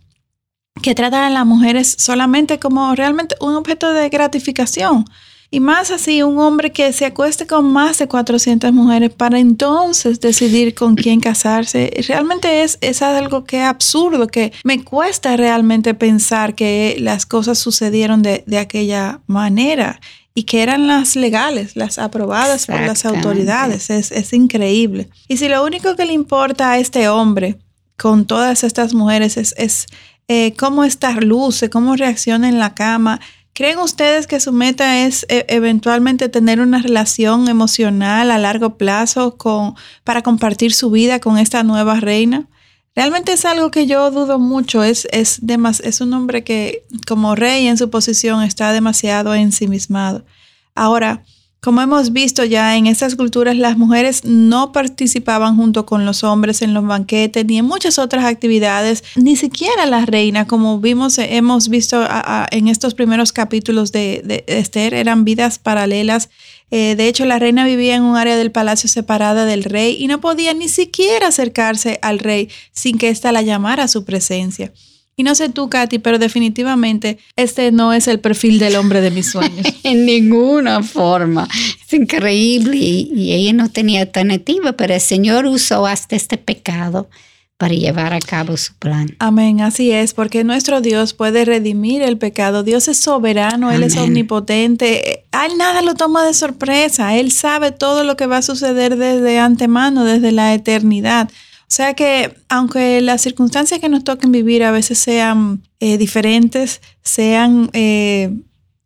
que 0.83 0.97
trata 0.97 1.27
a 1.27 1.31
las 1.31 1.47
mujeres 1.47 1.95
solamente 1.99 2.59
como 2.59 2.95
realmente 2.97 3.37
un 3.41 3.55
objeto 3.55 3.93
de 3.93 4.09
gratificación. 4.09 5.05
Y 5.51 5.61
más 5.61 5.91
así, 5.91 6.23
un 6.23 6.39
hombre 6.39 6.73
que 6.73 6.93
se 6.93 7.07
acueste 7.07 7.47
con 7.47 7.73
más 7.73 7.99
de 7.99 8.09
400 8.09 8.73
mujeres 8.73 9.11
para 9.13 9.39
entonces 9.39 10.21
decidir 10.21 10.75
con 10.75 10.97
quién 10.97 11.21
casarse, 11.21 11.93
realmente 12.09 12.63
es, 12.63 12.79
es 12.81 13.01
algo 13.03 13.45
que 13.45 13.59
es 13.59 13.65
absurdo, 13.65 14.27
que 14.27 14.53
me 14.65 14.83
cuesta 14.83 15.37
realmente 15.37 15.95
pensar 15.95 16.55
que 16.55 16.97
las 16.99 17.27
cosas 17.27 17.59
sucedieron 17.59 18.23
de, 18.23 18.43
de 18.47 18.59
aquella 18.59 19.21
manera 19.27 20.01
y 20.37 20.43
que 20.43 20.63
eran 20.63 20.87
las 20.87 21.17
legales, 21.17 21.77
las 21.77 21.99
aprobadas 21.99 22.67
por 22.67 22.81
las 22.83 23.07
autoridades. 23.07 23.89
Es, 23.89 24.13
es, 24.13 24.35
increíble. 24.35 25.09
Y 25.29 25.39
si 25.39 25.49
lo 25.49 25.65
único 25.65 25.97
que 25.97 26.05
le 26.05 26.13
importa 26.13 26.73
a 26.73 26.79
este 26.79 27.09
hombre 27.09 27.57
con 27.97 28.27
todas 28.27 28.63
estas 28.63 28.93
mujeres 28.93 29.39
es, 29.39 29.55
es 29.57 29.87
eh, 30.29 30.53
cómo 30.59 30.85
estar 30.85 31.25
luce, 31.25 31.71
cómo 31.71 31.97
reacciona 31.97 32.51
en 32.51 32.59
la 32.59 32.75
cama, 32.75 33.19
¿Creen 33.57 33.79
ustedes 33.79 34.27
que 34.27 34.39
su 34.39 34.53
meta 34.53 35.07
es 35.07 35.25
e, 35.31 35.47
eventualmente 35.49 36.29
tener 36.29 36.61
una 36.61 36.83
relación 36.83 37.49
emocional 37.49 38.31
a 38.31 38.37
largo 38.37 38.77
plazo 38.77 39.39
con, 39.39 39.77
para 40.05 40.21
compartir 40.21 40.75
su 40.75 40.91
vida 40.91 41.21
con 41.21 41.39
esta 41.39 41.63
nueva 41.63 41.99
reina? 41.99 42.51
Realmente 42.95 43.33
es 43.33 43.47
algo 43.47 43.71
que 43.71 43.87
yo 43.87 44.11
dudo 44.11 44.39
mucho. 44.39 44.85
Es, 44.85 45.09
es, 45.11 45.41
es 45.83 46.01
un 46.03 46.13
hombre 46.13 46.45
que 46.45 46.85
como 47.07 47.35
rey 47.35 47.67
en 47.67 47.79
su 47.79 47.89
posición 47.89 48.43
está 48.43 48.73
demasiado 48.73 49.35
ensimismado. 49.35 50.27
Ahora, 50.75 51.25
como 51.61 51.81
hemos 51.81 52.13
visto 52.13 52.45
ya 52.45 52.77
en 52.77 52.87
estas 52.87 53.17
culturas, 53.17 53.57
las 53.57 53.77
mujeres 53.77 54.25
no 54.25 54.71
participaban 54.71 55.57
junto 55.57 55.85
con 55.85 56.05
los 56.05 56.23
hombres 56.23 56.63
en 56.63 56.75
los 56.75 56.87
banquetes 56.87 57.45
ni 57.45 57.59
en 57.59 57.65
muchas 57.65 57.99
otras 57.99 58.25
actividades, 58.25 59.03
ni 59.17 59.35
siquiera 59.35 59.85
la 59.87 60.07
reina, 60.07 60.47
como 60.47 60.79
vimos, 60.79 61.19
hemos 61.19 61.69
visto 61.69 62.07
en 62.53 62.69
estos 62.69 62.95
primeros 62.95 63.33
capítulos 63.33 63.91
de, 63.91 64.45
Esther, 64.47 64.95
eran 64.95 65.25
vidas 65.25 65.59
paralelas. 65.59 66.29
Eh, 66.71 66.95
de 66.97 67.09
hecho, 67.09 67.25
la 67.25 67.39
reina 67.39 67.65
vivía 67.65 67.97
en 67.97 68.03
un 68.03 68.17
área 68.17 68.37
del 68.37 68.53
palacio 68.53 68.89
separada 68.89 69.45
del 69.45 69.65
rey 69.65 69.97
y 69.99 70.07
no 70.07 70.21
podía 70.21 70.55
ni 70.55 70.69
siquiera 70.69 71.29
acercarse 71.29 71.99
al 72.03 72.19
rey 72.19 72.49
sin 72.73 72.99
que 72.99 73.09
ésta 73.09 73.33
la 73.33 73.43
llamara 73.43 73.85
a 73.85 73.89
su 73.89 74.05
presencia. 74.05 74.73
Y 75.19 75.23
no 75.23 75.35
sé 75.35 75.49
tú, 75.49 75.71
Katy, 75.71 75.99
pero 75.99 76.19
definitivamente 76.19 77.17
este 77.37 77.73
no 77.73 77.95
es 77.95 78.07
el 78.07 78.21
perfil 78.21 78.59
del 78.59 78.77
hombre 78.77 79.01
de 79.01 79.11
mis 79.11 79.31
sueños. 79.31 79.67
en 79.83 80.05
ninguna 80.05 80.83
forma. 80.83 81.49
Es 81.87 81.93
increíble. 81.95 82.77
Y, 82.77 83.33
ella 83.33 83.55
no 83.55 83.71
tenía 83.71 84.03
alternativa, 84.03 84.75
pero 84.75 84.93
el 84.93 85.01
Señor 85.01 85.47
usó 85.47 85.87
hasta 85.87 86.17
este 86.17 86.37
pecado 86.37 87.09
para 87.57 87.73
llevar 87.73 88.13
a 88.13 88.19
cabo 88.19 88.59
su 88.59 88.75
plan. 88.75 89.17
Amén, 89.19 89.63
así 89.63 89.91
es, 89.91 90.13
porque 90.13 90.45
nuestro 90.45 90.83
Dios 90.83 91.15
puede 91.15 91.47
redimir 91.47 92.03
el 92.03 92.19
pecado. 92.19 92.63
Dios 92.63 92.87
es 92.87 92.99
soberano, 92.99 93.73
Él 93.73 93.85
es 93.85 93.97
omnipotente. 93.97 95.25
A 95.33 95.47
Él 95.47 95.57
nada 95.57 95.81
lo 95.81 95.95
toma 95.95 96.27
de 96.27 96.35
sorpresa. 96.35 97.17
Él 97.17 97.33
sabe 97.33 97.73
todo 97.73 98.05
lo 98.05 98.19
que 98.19 98.27
va 98.27 98.37
a 98.39 98.43
suceder 98.43 98.97
desde 98.97 99.39
antemano, 99.39 100.05
desde 100.05 100.33
la 100.33 100.53
eternidad. 100.53 101.31
O 101.69 101.73
sea 101.77 101.95
que 101.95 102.37
aunque 102.49 103.01
las 103.01 103.23
circunstancias 103.23 103.81
que 103.81 103.89
nos 103.89 104.05
toquen 104.05 104.31
vivir 104.31 104.63
a 104.63 104.71
veces 104.71 104.99
sean 104.99 105.63
eh, 105.81 105.99
diferentes, 105.99 106.81
sean 107.03 107.71
eh, 107.73 108.33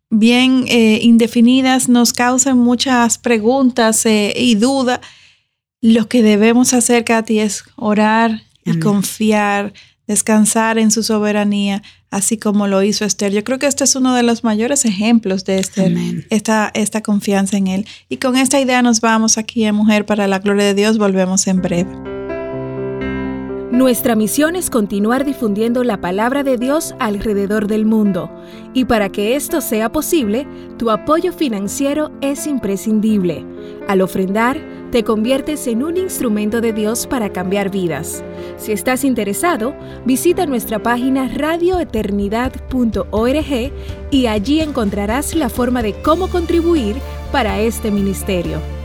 bien 0.09 0.65
eh, 0.67 0.99
indefinidas, 1.03 1.89
nos 1.89 2.11
causen 2.11 2.57
muchas 2.57 3.19
preguntas 3.19 4.03
y 4.05 4.55
dudas, 4.55 4.99
lo 5.79 6.07
que 6.07 6.23
debemos 6.23 6.73
hacer, 6.73 7.05
Katy, 7.05 7.39
es 7.39 7.63
orar 7.75 8.43
y 8.65 8.79
confiar, 8.79 9.73
descansar 10.05 10.77
en 10.77 10.91
su 10.91 11.01
soberanía, 11.01 11.81
así 12.11 12.37
como 12.37 12.67
lo 12.67 12.83
hizo 12.83 13.05
Esther. 13.05 13.31
Yo 13.31 13.43
creo 13.43 13.57
que 13.57 13.65
este 13.65 13.83
es 13.83 13.95
uno 13.95 14.13
de 14.13 14.21
los 14.23 14.43
mayores 14.43 14.85
ejemplos 14.85 15.45
de 15.45 15.57
Esther, 15.57 16.25
esta, 16.29 16.71
esta 16.75 17.01
confianza 17.01 17.57
en 17.57 17.67
él. 17.67 17.87
Y 18.09 18.17
con 18.17 18.37
esta 18.37 18.59
idea 18.59 18.81
nos 18.81 19.01
vamos 19.01 19.37
aquí 19.37 19.65
en 19.65 19.75
Mujer 19.75 20.05
para 20.05 20.27
la 20.27 20.39
Gloria 20.39 20.65
de 20.65 20.75
Dios. 20.75 20.97
Volvemos 20.99 21.47
en 21.47 21.61
breve. 21.61 22.20
Nuestra 23.71 24.15
misión 24.17 24.57
es 24.57 24.69
continuar 24.69 25.23
difundiendo 25.23 25.85
la 25.85 26.01
palabra 26.01 26.43
de 26.43 26.57
Dios 26.57 26.93
alrededor 26.99 27.67
del 27.67 27.85
mundo 27.85 28.29
y 28.73 28.83
para 28.83 29.07
que 29.07 29.37
esto 29.37 29.61
sea 29.61 29.89
posible, 29.89 30.45
tu 30.77 30.91
apoyo 30.91 31.31
financiero 31.31 32.11
es 32.19 32.47
imprescindible. 32.47 33.45
Al 33.87 34.01
ofrendar, 34.01 34.59
te 34.91 35.05
conviertes 35.05 35.67
en 35.67 35.83
un 35.83 35.95
instrumento 35.95 36.59
de 36.59 36.73
Dios 36.73 37.07
para 37.07 37.31
cambiar 37.31 37.71
vidas. 37.71 38.25
Si 38.57 38.73
estás 38.73 39.05
interesado, 39.05 39.73
visita 40.05 40.45
nuestra 40.45 40.83
página 40.83 41.29
radioeternidad.org 41.29 43.71
y 44.11 44.25
allí 44.25 44.59
encontrarás 44.59 45.33
la 45.33 45.47
forma 45.47 45.81
de 45.81 45.93
cómo 46.01 46.27
contribuir 46.27 46.97
para 47.31 47.61
este 47.61 47.89
ministerio. 47.89 48.80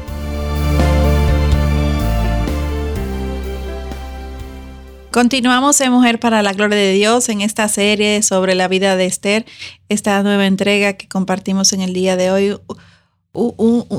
Continuamos 5.17 5.81
en 5.81 5.93
Mujer 5.93 6.21
para 6.21 6.43
la 6.43 6.53
Gloria 6.53 6.77
de 6.77 6.93
Dios 6.93 7.31
en 7.31 7.41
esta 7.41 7.69
serie 7.69 8.23
sobre 8.23 8.55
la 8.55 8.69
vida 8.69 8.97
de 8.97 9.07
Esther, 9.07 9.47
esta 9.89 10.23
nueva 10.23 10.45
entrega 10.45 10.93
que 10.93 11.09
compartimos 11.09 11.73
en 11.73 11.81
el 11.81 11.95
día 11.95 12.17
de 12.17 12.31
hoy 12.31 12.55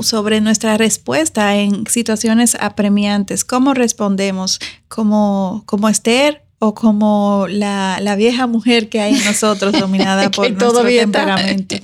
sobre 0.02 0.40
nuestra 0.40 0.76
respuesta 0.76 1.56
en 1.56 1.88
situaciones 1.88 2.56
apremiantes, 2.60 3.44
cómo 3.44 3.74
respondemos 3.74 4.60
como, 4.86 5.64
como 5.66 5.88
Esther 5.88 6.44
o 6.60 6.74
como 6.74 7.46
la, 7.48 7.98
la, 8.00 8.14
vieja 8.14 8.46
mujer 8.46 8.88
que 8.88 9.00
hay 9.00 9.16
en 9.16 9.24
nosotros 9.24 9.72
dominada 9.72 10.30
por 10.30 10.48
nuestro 10.48 10.84
temperamento. 10.84 11.74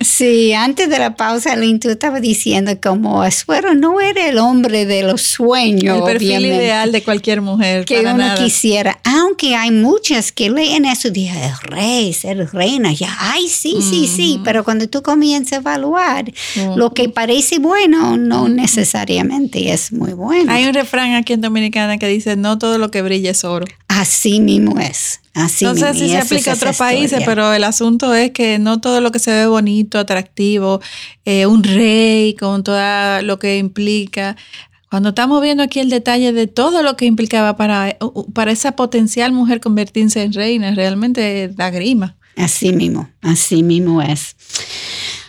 Sí, 0.00 0.52
antes 0.52 0.88
de 0.88 0.98
la 0.98 1.16
pausa, 1.16 1.56
Lynn, 1.56 1.80
tú 1.80 1.90
estabas 1.90 2.22
diciendo 2.22 2.72
como 2.80 3.22
Asuero 3.22 3.74
no 3.74 4.00
era 4.00 4.28
el 4.28 4.38
hombre 4.38 4.86
de 4.86 5.02
los 5.02 5.22
sueños. 5.22 5.98
El 5.98 6.04
perfil 6.04 6.46
ideal 6.46 6.92
de 6.92 7.02
cualquier 7.02 7.40
mujer. 7.40 7.84
Que 7.84 8.00
uno 8.00 8.34
quisiera. 8.36 8.98
Aunque 9.04 9.56
hay 9.56 9.70
muchas 9.70 10.32
que 10.32 10.50
leen 10.50 10.84
eso, 10.84 11.10
dije, 11.10 11.38
el 11.46 11.70
rey, 11.70 12.12
ser 12.12 12.48
reina, 12.52 12.92
ya, 12.92 13.14
ay, 13.18 13.48
sí, 13.48 13.76
sí, 13.80 14.06
sí. 14.06 14.40
Pero 14.44 14.64
cuando 14.64 14.88
tú 14.88 15.02
comienzas 15.02 15.52
a 15.52 15.56
evaluar, 15.56 16.32
lo 16.76 16.92
que 16.92 17.08
parece 17.08 17.58
bueno 17.58 18.16
no 18.16 18.48
necesariamente 18.48 19.72
es 19.72 19.92
muy 19.92 20.12
bueno. 20.12 20.52
Hay 20.52 20.64
un 20.66 20.74
refrán 20.74 21.14
aquí 21.14 21.32
en 21.32 21.40
Dominicana 21.40 21.98
que 21.98 22.06
dice, 22.06 22.36
no 22.36 22.58
todo 22.58 22.78
lo 22.78 22.90
que 22.90 23.02
brilla 23.02 23.30
es 23.30 23.44
oro. 23.44 23.66
Así 23.88 24.40
mismo 24.40 24.78
es. 24.78 25.20
Así 25.34 25.64
no 25.64 25.74
sé 25.74 25.94
si 25.94 26.08
se 26.08 26.18
aplica 26.18 26.52
a 26.52 26.54
otros 26.54 26.76
países, 26.76 27.22
pero 27.24 27.52
el 27.52 27.62
asunto 27.62 28.14
es 28.14 28.32
que 28.32 28.58
no 28.58 28.80
todo 28.80 29.00
lo 29.00 29.12
que 29.12 29.20
se 29.20 29.30
ve 29.30 29.46
bonito, 29.46 29.98
atractivo, 29.98 30.80
eh, 31.24 31.46
un 31.46 31.62
rey 31.62 32.34
con 32.34 32.64
todo 32.64 33.22
lo 33.22 33.38
que 33.38 33.58
implica. 33.58 34.36
Cuando 34.90 35.10
estamos 35.10 35.40
viendo 35.40 35.62
aquí 35.62 35.78
el 35.78 35.88
detalle 35.88 36.32
de 36.32 36.48
todo 36.48 36.82
lo 36.82 36.96
que 36.96 37.04
implicaba 37.06 37.56
para, 37.56 37.96
para 38.34 38.50
esa 38.50 38.72
potencial 38.72 39.32
mujer 39.32 39.60
convertirse 39.60 40.22
en 40.22 40.32
reina, 40.32 40.74
realmente 40.74 41.48
da 41.48 41.70
grima. 41.70 42.16
Así 42.36 42.72
mismo, 42.72 43.08
así 43.22 43.62
mismo 43.62 44.02
es. 44.02 44.34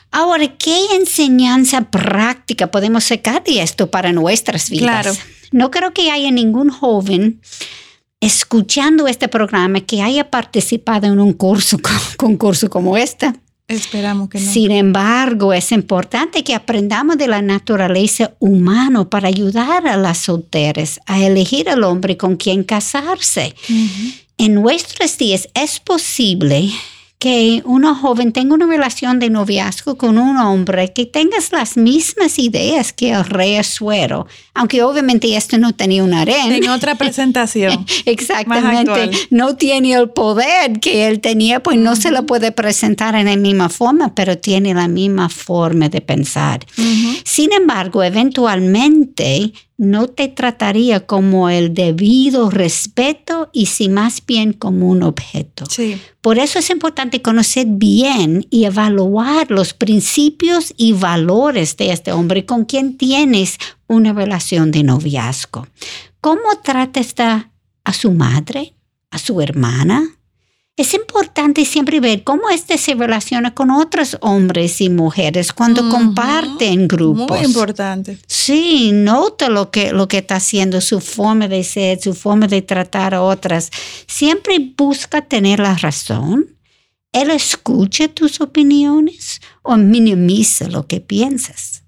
Ahora, 0.10 0.58
¿qué 0.58 0.96
enseñanza 0.96 1.90
práctica 1.92 2.72
podemos 2.72 3.04
sacar 3.04 3.44
de 3.44 3.62
esto 3.62 3.92
para 3.92 4.12
nuestras 4.12 4.70
vidas? 4.70 5.04
Claro. 5.04 5.14
No 5.52 5.70
creo 5.70 5.94
que 5.94 6.10
haya 6.10 6.32
ningún 6.32 6.70
joven 6.70 7.40
escuchando 8.22 9.08
este 9.08 9.28
programa 9.28 9.82
que 9.82 10.02
haya 10.02 10.30
participado 10.30 11.08
en 11.08 11.20
un 11.20 11.34
curso, 11.34 11.78
concurso 12.18 12.70
como 12.70 12.96
este. 12.96 13.34
Esperamos 13.68 14.30
que 14.30 14.40
no. 14.40 14.52
Sin 14.52 14.72
embargo, 14.72 15.54
es 15.54 15.72
importante 15.72 16.44
que 16.44 16.54
aprendamos 16.54 17.18
de 17.18 17.28
la 17.28 17.42
naturaleza 17.42 18.34
humana 18.40 19.10
para 19.10 19.28
ayudar 19.28 19.88
a 19.88 19.98
las 19.98 20.20
solteras 20.20 21.00
a 21.06 21.20
elegir 21.20 21.70
al 21.70 21.84
hombre 21.84 22.18
con 22.18 22.36
quien 22.36 22.64
casarse. 22.64 23.56
En 24.38 24.56
nuestros 24.56 25.18
días 25.18 25.48
es 25.54 25.80
posible 25.80 26.70
que 27.22 27.62
una 27.66 27.94
joven 27.94 28.34
tenga 28.34 28.56
una 28.56 28.66
relación 28.66 29.20
de 29.20 29.30
noviazgo 29.30 29.96
con 29.96 30.18
un 30.18 30.38
hombre 30.38 30.92
que 30.92 31.06
tengas 31.06 31.52
las 31.52 31.78
mismas 31.78 32.40
ideas 32.40 32.94
que 32.94 33.12
el 33.12 33.24
rey 33.26 33.58
Azuero, 33.58 34.26
aunque 34.56 34.82
obviamente 34.82 35.38
esto 35.38 35.60
no 35.60 35.72
tenía 35.72 36.04
un 36.04 36.16
harén. 36.16 36.52
En 36.52 36.68
otra 36.70 36.96
presentación. 36.98 37.86
Exactamente. 38.06 39.12
No 39.30 39.56
tiene 39.56 39.94
el 39.94 40.10
poder 40.10 40.80
que 40.80 41.08
él 41.08 41.20
tenía, 41.20 41.62
pues 41.62 41.78
no 41.78 41.96
se 41.96 42.10
lo 42.10 42.26
puede 42.26 42.52
presentar 42.52 43.14
en 43.14 43.28
la 43.28 43.36
misma 43.36 43.70
forma, 43.70 44.16
pero 44.16 44.40
tiene 44.40 44.74
la 44.74 44.88
misma 44.88 45.30
forma 45.30 45.90
de 45.90 46.02
pensar. 46.02 46.66
Sin 47.24 47.54
embargo, 47.54 48.02
eventualmente 48.02 49.54
no 49.82 50.08
te 50.08 50.28
trataría 50.28 51.08
como 51.08 51.50
el 51.50 51.74
debido 51.74 52.52
respeto 52.52 53.50
y 53.52 53.66
si 53.66 53.90
más 53.90 54.24
bien 54.24 54.54
como 54.54 54.88
un 54.88 55.02
objeto. 55.02 55.66
Sí. 55.66 56.00
Por 56.22 56.38
eso 56.38 56.60
es 56.60 56.70
importante 56.70 57.24
conocer 57.24 57.66
bien 57.68 58.46
y 58.52 58.66
evaluar 58.66 59.50
los 59.50 59.74
principios 59.74 60.72
y 60.78 60.94
valores 60.94 61.78
de 61.78 61.92
este 61.92 62.12
hombre 62.12 62.46
con 62.46 62.66
quien 62.66 62.96
tienes 62.96 63.58
una 63.88 64.14
relación 64.14 64.70
de 64.70 64.84
noviazgo. 64.84 65.68
¿Cómo 66.20 66.60
trata 66.64 67.00
esta 67.00 67.50
a 67.84 67.94
su 67.94 68.12
madre, 68.12 68.76
a 69.10 69.18
su 69.18 69.42
hermana, 69.42 70.16
es 70.82 70.96
importante 70.96 71.64
siempre 71.64 72.00
ver 72.00 72.24
cómo 72.24 72.50
este 72.50 72.78
se 72.80 72.96
relaciona 72.96 73.54
con 73.54 73.70
otros 73.70 74.18
hombres 74.22 74.82
y 74.82 74.90
mujeres 74.90 75.54
cuando 75.54 75.88
comparten 75.90 76.88
grupos. 76.88 77.38
Muy 77.38 77.46
importante. 77.46 78.18
Sí, 78.26 78.92
nota 78.92 79.50
lo 79.50 79.70
que, 79.70 79.94
lo 79.94 80.08
que 80.08 80.18
está 80.18 80.38
haciendo, 80.38 80.82
su 80.82 81.00
forma 81.00 81.48
de 81.48 81.64
ser, 81.64 82.02
su 82.02 82.16
forma 82.16 82.48
de 82.48 82.64
tratar 82.64 83.14
a 83.14 83.22
otras. 83.22 83.70
Siempre 84.08 84.74
busca 84.76 85.22
tener 85.22 85.60
la 85.60 85.76
razón. 85.76 86.48
Él 87.12 87.30
escucha 87.30 88.08
tus 88.08 88.42
opiniones 88.42 89.40
o 89.62 89.78
minimiza 89.78 90.68
lo 90.68 90.88
que 90.88 91.00
piensas. 91.00 91.84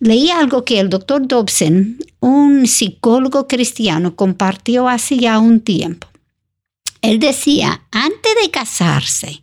Leí 0.00 0.30
algo 0.30 0.64
que 0.64 0.80
el 0.80 0.90
doctor 0.90 1.26
Dobson, 1.28 1.98
un 2.18 2.66
psicólogo 2.66 3.46
cristiano, 3.46 4.16
compartió 4.16 4.88
hace 4.88 5.16
ya 5.16 5.38
un 5.38 5.60
tiempo. 5.60 6.08
Él 7.06 7.20
decía, 7.20 7.82
antes 7.92 8.32
de 8.42 8.50
casarse, 8.50 9.40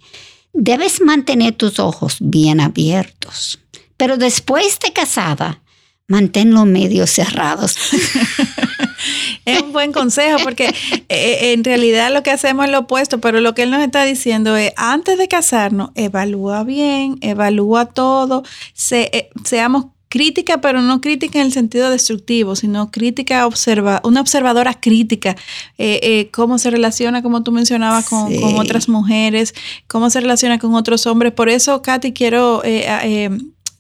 debes 0.52 1.02
mantener 1.02 1.54
tus 1.54 1.80
ojos 1.80 2.18
bien 2.20 2.60
abiertos, 2.60 3.60
pero 3.96 4.18
después 4.18 4.80
de 4.80 4.92
casada, 4.92 5.62
manténlos 6.08 6.66
medio 6.66 7.08
cerrados. 7.08 7.78
es 9.46 9.62
un 9.62 9.72
buen 9.72 9.94
consejo 9.94 10.38
porque 10.44 10.66
eh, 10.68 11.06
eh, 11.10 11.54
en 11.54 11.64
realidad 11.64 12.12
lo 12.14 12.22
que 12.22 12.32
hacemos 12.32 12.66
es 12.66 12.72
lo 12.72 12.80
opuesto, 12.80 13.20
pero 13.20 13.40
lo 13.40 13.54
que 13.54 13.64
él 13.64 13.72
nos 13.72 13.82
está 13.82 14.04
diciendo 14.04 14.58
es, 14.58 14.74
antes 14.76 15.18
de 15.18 15.28
casarnos, 15.28 15.92
evalúa 15.96 16.64
bien, 16.64 17.18
evalúa 17.22 17.86
todo, 17.86 18.44
eh, 18.92 19.30
seamos 19.46 19.86
crítica, 20.14 20.62
pero 20.62 20.84
no 20.84 21.02
crítica 21.02 21.40
en 21.40 21.48
el 21.48 21.52
sentido 21.52 21.90
destructivo, 21.90 22.56
sino 22.56 22.92
crítica, 22.92 23.48
observa, 23.48 24.00
una 24.04 24.22
observadora 24.22 24.76
crítica, 24.76 25.36
eh, 25.80 26.00
eh, 26.04 26.30
cómo 26.32 26.60
se 26.60 26.70
relaciona, 26.70 27.24
como 27.24 27.42
tú 27.42 27.52
mencionabas, 27.52 28.08
con, 28.08 28.32
otras 28.60 28.88
mujeres, 28.88 29.56
cómo 29.88 30.12
se 30.12 30.20
relaciona 30.20 30.60
con 30.60 30.76
otros 30.76 31.08
hombres. 31.08 31.34
Por 31.34 31.50
eso, 31.50 31.82
Katy, 31.82 32.14
quiero 32.14 32.62
eh, 32.64 33.32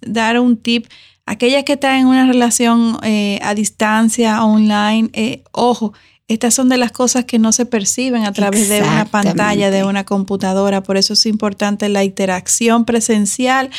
dar 0.01 0.39
un 0.39 0.57
tip. 0.57 0.87
Aquellas 1.27 1.65
que 1.65 1.73
están 1.73 1.99
en 1.99 2.07
una 2.07 2.25
relación 2.25 2.97
a 3.39 3.53
distancia, 3.53 4.43
online, 4.43 5.43
ojo, 5.51 5.93
estas 6.29 6.53
son 6.53 6.69
de 6.69 6.77
las 6.77 6.93
cosas 6.93 7.25
que 7.25 7.37
no 7.37 7.51
se 7.51 7.65
perciben 7.65 8.23
a 8.23 8.31
través 8.31 8.69
de 8.69 8.81
una 8.81 9.05
pantalla, 9.05 9.69
de 9.69 9.83
una 9.83 10.05
computadora. 10.05 10.81
Por 10.81 10.95
eso 10.95 11.13
es 11.13 11.25
importante 11.25 11.89
la 11.89 12.05
interacción 12.05 12.85
presencial 12.85 13.69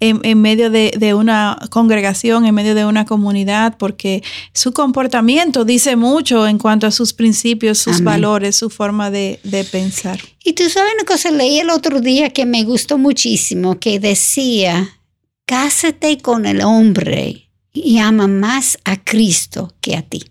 en, 0.00 0.40
medio 0.40 0.68
de, 0.68 1.14
una 1.14 1.58
congregación, 1.70 2.44
en 2.44 2.54
medio 2.54 2.74
de 2.74 2.84
una 2.84 3.06
comunidad, 3.06 3.78
porque 3.78 4.22
su 4.52 4.72
comportamiento 4.72 5.64
dice 5.64 5.96
mucho 5.96 6.46
en 6.46 6.58
cuanto 6.58 6.86
a 6.86 6.90
sus 6.90 7.14
principios, 7.14 7.78
sus 7.78 8.02
valores, 8.02 8.54
su 8.54 8.68
forma 8.68 9.10
de, 9.10 9.40
de 9.42 9.64
pensar. 9.64 10.20
Y 10.44 10.52
tú 10.52 10.68
sabes 10.68 10.92
una 10.94 11.04
cosa, 11.04 11.30
leí 11.30 11.58
el 11.58 11.70
otro 11.70 12.02
día 12.02 12.30
que 12.30 12.44
me 12.44 12.64
gustó 12.64 12.98
muchísimo, 12.98 13.80
que 13.80 13.98
decía, 13.98 15.00
cásate 15.46 16.18
con 16.18 16.44
el 16.44 16.60
hombre 16.60 17.50
y 17.72 17.96
ama 17.98 18.28
más 18.28 18.78
a 18.84 19.02
Cristo 19.02 19.74
que 19.80 19.96
a 19.96 20.02
ti. 20.02 20.22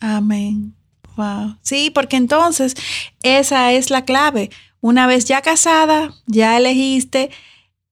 Amén. 0.00 0.77
Sí, 1.62 1.90
porque 1.90 2.16
entonces 2.16 2.74
esa 3.22 3.72
es 3.72 3.90
la 3.90 4.04
clave. 4.04 4.50
Una 4.80 5.06
vez 5.06 5.24
ya 5.24 5.42
casada, 5.42 6.14
ya 6.26 6.56
elegiste 6.56 7.30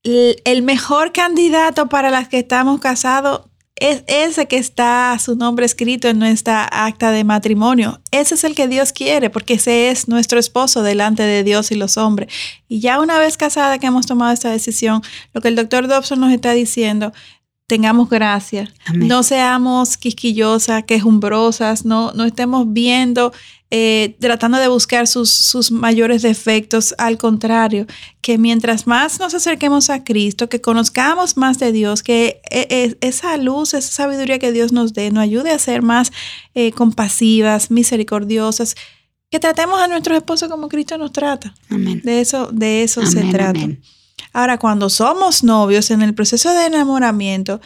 el 0.02 0.62
mejor 0.62 1.12
candidato 1.12 1.88
para 1.88 2.10
las 2.10 2.28
que 2.28 2.38
estamos 2.38 2.80
casados 2.80 3.42
es 3.78 4.04
ese 4.06 4.46
que 4.46 4.56
está 4.56 5.16
su 5.18 5.36
nombre 5.36 5.66
escrito 5.66 6.08
en 6.08 6.18
nuestra 6.18 6.64
acta 6.64 7.10
de 7.10 7.24
matrimonio. 7.24 8.00
Ese 8.10 8.34
es 8.34 8.44
el 8.44 8.54
que 8.54 8.68
Dios 8.68 8.92
quiere, 8.92 9.28
porque 9.28 9.54
ese 9.54 9.90
es 9.90 10.08
nuestro 10.08 10.38
esposo 10.38 10.82
delante 10.82 11.22
de 11.24 11.44
Dios 11.44 11.70
y 11.70 11.74
los 11.74 11.98
hombres. 11.98 12.32
Y 12.68 12.80
ya 12.80 13.00
una 13.00 13.18
vez 13.18 13.36
casada 13.36 13.78
que 13.78 13.86
hemos 13.86 14.06
tomado 14.06 14.32
esta 14.32 14.50
decisión, 14.50 15.02
lo 15.34 15.42
que 15.42 15.48
el 15.48 15.56
doctor 15.56 15.88
Dobson 15.88 16.20
nos 16.20 16.32
está 16.32 16.52
diciendo 16.52 17.12
tengamos 17.66 18.08
gracia, 18.08 18.72
no 18.94 19.24
seamos 19.24 19.96
quisquillosas, 19.96 20.84
quejumbrosas, 20.84 21.84
no, 21.84 22.12
no 22.12 22.24
estemos 22.24 22.72
viendo, 22.72 23.32
eh, 23.72 24.16
tratando 24.20 24.58
de 24.58 24.68
buscar 24.68 25.08
sus, 25.08 25.30
sus, 25.30 25.72
mayores 25.72 26.22
defectos, 26.22 26.94
al 26.96 27.18
contrario, 27.18 27.86
que 28.20 28.38
mientras 28.38 28.86
más 28.86 29.18
nos 29.18 29.34
acerquemos 29.34 29.90
a 29.90 30.04
Cristo, 30.04 30.48
que 30.48 30.60
conozcamos 30.60 31.36
más 31.36 31.58
de 31.58 31.72
Dios, 31.72 32.04
que 32.04 32.40
e, 32.52 32.68
e, 32.70 32.96
esa 33.00 33.36
luz, 33.36 33.74
esa 33.74 33.90
sabiduría 33.90 34.38
que 34.38 34.52
Dios 34.52 34.70
nos 34.70 34.92
dé, 34.92 35.10
nos 35.10 35.24
ayude 35.24 35.50
a 35.50 35.58
ser 35.58 35.82
más 35.82 36.12
eh, 36.54 36.70
compasivas, 36.70 37.72
misericordiosas, 37.72 38.76
que 39.28 39.40
tratemos 39.40 39.80
a 39.80 39.88
nuestros 39.88 40.18
esposos 40.18 40.48
como 40.48 40.68
Cristo 40.68 40.98
nos 40.98 41.10
trata. 41.10 41.52
De 41.68 42.20
eso, 42.20 42.48
de 42.52 42.84
eso 42.84 43.04
se 43.04 43.24
trata. 43.24 43.68
Ahora, 44.36 44.58
cuando 44.58 44.90
somos 44.90 45.42
novios 45.42 45.90
en 45.90 46.02
el 46.02 46.12
proceso 46.12 46.52
de 46.52 46.66
enamoramiento, 46.66 47.58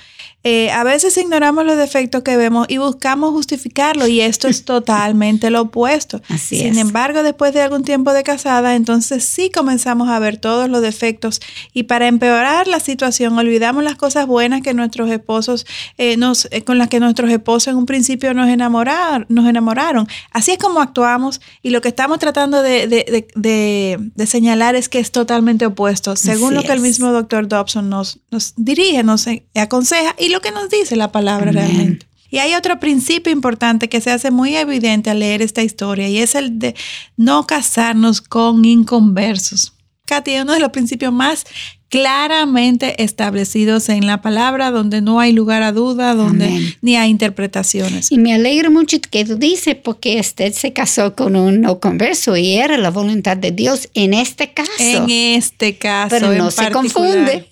eh, 0.45 0.71
a 0.71 0.85
veces 0.85 1.19
ignoramos 1.19 1.67
los 1.67 1.77
defectos 1.77 2.23
que 2.23 2.37
vemos 2.37 2.67
y 2.71 2.79
buscamos 2.79 3.33
justificarlo 3.33 4.07
y 4.07 4.21
esto 4.21 4.47
es 4.47 4.65
totalmente 4.65 5.51
lo 5.51 5.63
opuesto. 5.63 6.23
Así 6.29 6.61
Sin 6.61 6.79
embargo, 6.79 7.25
después 7.25 7.53
de 7.55 7.61
algún 7.61 7.83
tiempo 7.83 8.13
de 8.13 8.23
casada, 8.23 8.77
entonces 8.77 9.25
sí 9.25 9.51
comenzamos 9.51 10.09
a 10.09 10.21
ver 10.21 10.37
todos 10.37 10.71
los 10.71 10.81
defectos 10.81 11.41
y 11.75 11.83
para 11.83 12.07
empeorar 12.07 12.69
la 12.69 12.79
situación 12.79 13.37
olvidamos 13.37 13.83
las 13.83 13.97
cosas 13.97 14.29
buenas 14.29 14.63
que 14.63 14.73
nuestros 14.73 15.11
esposos 15.11 15.67
eh, 15.99 16.17
nos, 16.17 16.47
eh, 16.53 16.63
con 16.63 16.79
las 16.79 16.89
que 16.89 17.01
nuestros 17.01 17.31
esposos 17.33 17.73
en 17.73 17.77
un 17.77 17.87
principio 17.87 18.33
nos 18.33 18.49
enamoraron, 18.49 19.27
nos 19.29 19.49
enamoraron. 19.49 20.07
Así 20.31 20.53
es 20.53 20.59
como 20.59 20.81
actuamos 20.81 21.41
y 21.63 21.71
lo 21.71 21.81
que 21.81 21.89
estamos 21.89 22.21
tratando 22.21 22.63
de, 22.63 22.87
de, 23.35 24.27
señalar 24.27 24.77
es 24.77 24.89
que 24.89 25.01
es 25.01 25.11
totalmente 25.11 25.67
opuesto, 25.67 26.15
según 26.15 26.60
lo 26.61 26.67
que 26.67 26.73
el 26.73 26.81
mismo 26.81 27.11
doctor 27.13 27.49
Dobson 27.49 27.89
nos, 27.89 28.19
nos 28.31 28.55
dirige, 28.57 29.03
nos 29.03 29.27
aconseja 29.55 30.15
y 30.19 30.29
lo 30.29 30.41
que 30.41 30.51
nos 30.51 30.69
dice 30.69 30.97
la 30.97 31.13
palabra 31.13 31.53
realmente. 31.53 32.07
Y 32.31 32.39
hay 32.39 32.55
otro 32.55 32.79
principio 32.79 33.33
importante 33.33 33.89
que 33.89 34.01
se 34.01 34.11
hace 34.11 34.31
muy 34.31 34.57
evidente 34.57 35.11
al 35.11 35.19
leer 35.19 35.43
esta 35.43 35.63
historia 35.63 36.09
y 36.09 36.19
es 36.19 36.35
el 36.35 36.59
de 36.59 36.77
no 37.17 37.47
casarnos 37.47 38.21
con 38.21 38.65
inconversos. 38.65 39.73
Katy, 40.11 40.41
uno 40.41 40.55
de 40.55 40.61
los 40.61 40.71
principios 40.71 41.13
más 41.13 41.47
claramente 41.89 43.03
establecidos 43.03 43.89
en 43.89 44.07
la 44.07 44.23
palabra, 44.23 44.71
donde 44.71 45.01
no 45.01 45.21
hay 45.21 45.33
lugar 45.33 45.63
a 45.63 45.73
duda, 45.73 46.15
donde 46.15 46.77
ni 46.83 46.97
hay 46.97 47.11
interpretaciones. 47.11 48.11
Y 48.11 48.19
me 48.19 48.33
alegro 48.33 48.71
mucho 48.71 48.99
que 49.01 49.25
tú 49.25 49.37
dices, 49.37 49.75
porque 49.75 50.19
usted 50.19 50.53
se 50.53 50.73
casó 50.73 51.15
con 51.15 51.37
un 51.37 51.61
no 51.61 51.81
converso 51.81 52.37
y 52.37 52.55
era 52.55 52.77
la 52.77 52.91
voluntad 52.91 53.37
de 53.37 53.51
Dios 53.51 53.89
en 53.95 54.15
este 54.15 54.53
caso. 54.53 54.71
En 54.79 55.11
este 55.11 55.77
caso. 55.77 56.11
Pero 56.11 56.33
no 56.33 56.51
se 56.51 56.71
confunde. 56.71 57.47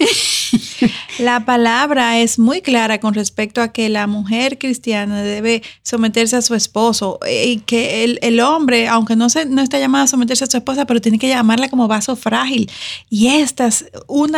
La 1.18 1.44
palabra 1.44 2.18
es 2.18 2.38
muy 2.38 2.60
clara 2.60 3.00
con 3.00 3.14
respecto 3.14 3.60
a 3.60 3.68
que 3.72 3.88
la 3.88 4.06
mujer 4.06 4.58
cristiana 4.58 5.22
debe 5.22 5.62
someterse 5.82 6.36
a 6.36 6.42
su 6.42 6.54
esposo 6.54 7.18
y 7.28 7.58
que 7.60 8.04
el, 8.04 8.18
el 8.22 8.40
hombre, 8.40 8.88
aunque 8.88 9.16
no, 9.16 9.28
se, 9.28 9.46
no 9.46 9.62
está 9.62 9.78
llamado 9.78 10.04
a 10.04 10.08
someterse 10.08 10.44
a 10.44 10.46
su 10.46 10.56
esposa, 10.56 10.86
pero 10.86 11.00
tiene 11.00 11.18
que 11.18 11.28
llamarla 11.28 11.68
como 11.68 11.88
vaso 11.88 12.14
frágil. 12.16 12.70
Y 13.10 13.28
estas, 13.28 13.86
un 14.06 14.36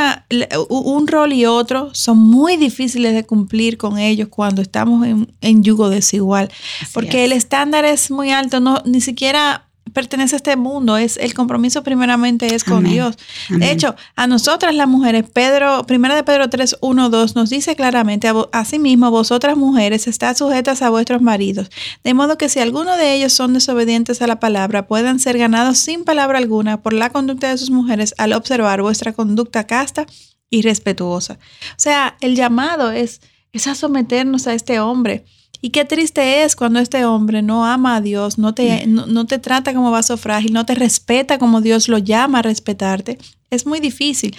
un 0.68 1.08
rol 1.08 1.32
y 1.32 1.46
otro 1.46 1.90
son 1.92 2.18
muy 2.18 2.56
difíciles 2.56 3.14
de 3.14 3.24
cumplir 3.24 3.76
con 3.76 3.98
ellos 3.98 4.28
cuando 4.28 4.62
estamos 4.62 5.06
en, 5.40 5.62
yugo 5.62 5.90
desigual, 5.90 6.50
porque 6.92 7.24
el 7.24 7.32
estándar 7.32 7.84
es 7.84 8.10
muy 8.10 8.30
alto, 8.30 8.60
no, 8.60 8.82
ni 8.84 9.00
siquiera 9.00 9.69
pertenece 9.92 10.36
a 10.36 10.38
este 10.38 10.56
mundo, 10.56 10.96
es 10.96 11.16
el 11.16 11.34
compromiso 11.34 11.82
primeramente 11.82 12.54
es 12.54 12.64
con 12.64 12.84
Dios. 12.84 13.16
De 13.48 13.70
hecho, 13.70 13.94
a 14.16 14.26
nosotras 14.26 14.74
las 14.74 14.88
mujeres, 14.88 15.24
Pedro, 15.32 15.84
primera 15.86 16.14
de 16.14 16.24
Pedro 16.24 16.48
3, 16.48 16.76
1, 16.80 17.10
2 17.10 17.36
nos 17.36 17.50
dice 17.50 17.76
claramente, 17.76 18.30
asimismo 18.52 19.10
vosotras 19.10 19.56
mujeres 19.56 20.06
estás 20.06 20.38
sujetas 20.38 20.82
a 20.82 20.90
vuestros 20.90 21.22
maridos, 21.22 21.70
de 22.04 22.14
modo 22.14 22.38
que 22.38 22.48
si 22.48 22.60
alguno 22.60 22.96
de 22.96 23.14
ellos 23.14 23.32
son 23.32 23.52
desobedientes 23.52 24.22
a 24.22 24.26
la 24.26 24.40
palabra, 24.40 24.86
puedan 24.86 25.18
ser 25.18 25.38
ganados 25.38 25.78
sin 25.78 26.04
palabra 26.04 26.38
alguna 26.38 26.82
por 26.82 26.92
la 26.92 27.10
conducta 27.10 27.48
de 27.48 27.58
sus 27.58 27.70
mujeres 27.70 28.14
al 28.18 28.32
observar 28.32 28.82
vuestra 28.82 29.12
conducta 29.12 29.66
casta 29.66 30.06
y 30.50 30.62
respetuosa. 30.62 31.34
O 31.70 31.78
sea, 31.78 32.16
el 32.20 32.36
llamado 32.36 32.90
es, 32.90 33.20
es 33.52 33.66
a 33.66 33.74
someternos 33.74 34.46
a 34.46 34.54
este 34.54 34.80
hombre 34.80 35.24
y 35.60 35.70
qué 35.70 35.84
triste 35.84 36.42
es 36.42 36.56
cuando 36.56 36.78
este 36.78 37.04
hombre 37.04 37.42
no 37.42 37.66
ama 37.66 37.96
a 37.96 38.00
Dios, 38.00 38.38
no 38.38 38.54
te, 38.54 38.86
mm. 38.86 39.12
no, 39.12 39.26
te 39.26 39.38
trata 39.38 39.74
como 39.74 39.90
vaso 39.90 40.16
frágil, 40.16 40.52
no 40.52 40.64
te 40.64 40.74
respeta 40.74 41.38
como 41.38 41.60
Dios 41.60 41.88
lo 41.88 41.98
llama 41.98 42.38
a 42.38 42.42
respetarte. 42.42 43.18
Es 43.50 43.66
muy 43.66 43.80
difícil. 43.80 44.34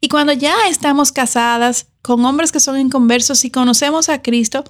Y 0.00 0.08
cuando 0.08 0.32
ya 0.32 0.54
estamos 0.68 1.12
casadas 1.12 1.86
con 2.02 2.24
hombres 2.24 2.52
que 2.52 2.60
son 2.60 2.78
inconversos 2.78 3.44
y 3.44 3.50
conocemos 3.50 4.08
a 4.08 4.22
Cristo, 4.22 4.64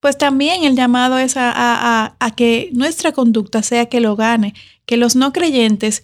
pues 0.00 0.18
también 0.18 0.64
el 0.64 0.76
llamado 0.76 1.18
es 1.18 1.34
a, 1.36 2.16
que 2.36 2.70
nuestra 2.72 3.12
conducta 3.12 3.62
sea 3.62 3.86
que 3.86 4.00
lo 4.00 4.16
gane, 4.16 4.54
que 4.84 4.96
los 4.96 5.16
no 5.16 5.32
creyentes 5.32 6.02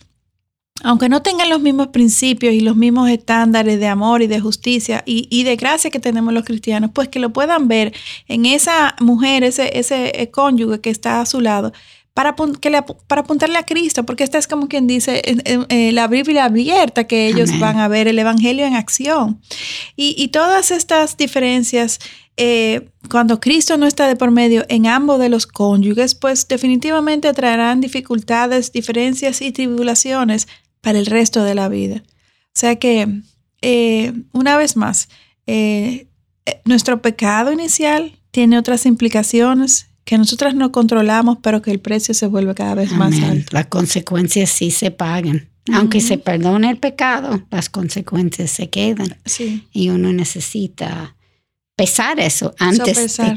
aunque 0.84 1.08
no 1.08 1.22
tengan 1.22 1.50
los 1.50 1.60
mismos 1.60 1.88
principios 1.88 2.54
y 2.54 2.60
los 2.60 2.76
mismos 2.76 3.10
estándares 3.10 3.80
de 3.80 3.88
amor 3.88 4.22
y 4.22 4.26
de 4.26 4.40
justicia 4.40 5.02
y, 5.04 5.42
de 5.42 5.56
gracia 5.56 5.90
que 5.90 6.00
tenemos 6.00 6.32
los 6.32 6.44
cristianos, 6.44 6.90
pues 6.92 7.08
que 7.08 7.18
lo 7.18 7.32
puedan 7.32 7.68
ver 7.68 7.92
en 8.28 8.46
esa 8.46 8.94
mujer, 9.00 9.42
ese, 9.44 9.78
ese 9.78 10.12
eh, 10.20 10.30
cónyuge 10.30 10.80
que 10.80 10.90
está 10.90 11.20
a 11.20 11.26
su 11.26 11.40
lado, 11.40 11.72
para, 12.14 12.34
que 12.60 12.82
para 13.06 13.20
apuntarle 13.20 13.58
a 13.58 13.64
Cristo, 13.64 14.04
porque 14.04 14.24
esta 14.24 14.38
es 14.38 14.48
como 14.48 14.68
quien 14.68 14.86
dice 14.86 15.22
eh, 15.24 15.92
la 15.92 16.08
Biblia 16.08 16.46
abierta 16.46 17.04
que 17.04 17.28
ellos 17.28 17.56
van 17.60 17.78
a 17.78 17.88
ver, 17.88 18.08
el 18.08 18.18
Evangelio 18.18 18.66
en 18.66 18.74
acción. 18.74 19.40
Y, 19.94 20.28
todas 20.28 20.70
estas 20.70 21.16
diferencias, 21.16 22.00
eh, 22.36 22.88
cuando 23.08 23.40
Cristo 23.40 23.76
no 23.76 23.86
está 23.86 24.08
de 24.08 24.16
por 24.16 24.32
medio 24.32 24.64
en 24.68 24.86
ambos 24.86 25.20
de 25.20 25.28
los 25.28 25.46
cónyuges, 25.46 26.16
pues 26.16 26.48
definitivamente 26.48 27.32
traerán 27.34 27.80
dificultades, 27.80 28.72
diferencias 28.72 29.40
y 29.40 29.52
tribulaciones 29.52 30.48
para 30.80 30.98
el 30.98 31.06
resto 31.06 31.44
de 31.44 31.54
la 31.54 31.68
vida. 31.68 32.02
O 32.06 32.60
sea 32.60 32.76
que, 32.76 33.22
eh, 33.62 34.12
una 34.32 34.56
vez 34.56 34.76
más, 34.76 35.08
nuestro 36.64 37.00
pecado 37.00 37.52
inicial 37.52 38.18
tiene 38.30 38.58
otras 38.58 38.84
implicaciones 38.86 39.88
que 40.04 40.16
nosotras 40.16 40.54
no 40.54 40.72
controlamos, 40.72 41.38
pero 41.42 41.60
que 41.60 41.70
el 41.70 41.80
precio 41.80 42.14
se 42.14 42.26
vuelve 42.26 42.54
cada 42.54 42.74
vez 42.74 42.92
más 42.92 43.20
alto. 43.20 43.50
Las 43.52 43.66
consecuencias 43.66 44.50
sí 44.50 44.70
se 44.70 44.90
pagan. 44.90 45.50
Aunque 45.70 46.00
se 46.00 46.16
perdone 46.16 46.70
el 46.70 46.78
pecado, 46.78 47.46
las 47.50 47.68
consecuencias 47.68 48.50
se 48.50 48.70
quedan. 48.70 49.18
Y 49.70 49.90
uno 49.90 50.12
necesita 50.12 51.14
pesar 51.76 52.18
eso 52.18 52.54
antes, 52.58 53.18
de, 53.18 53.36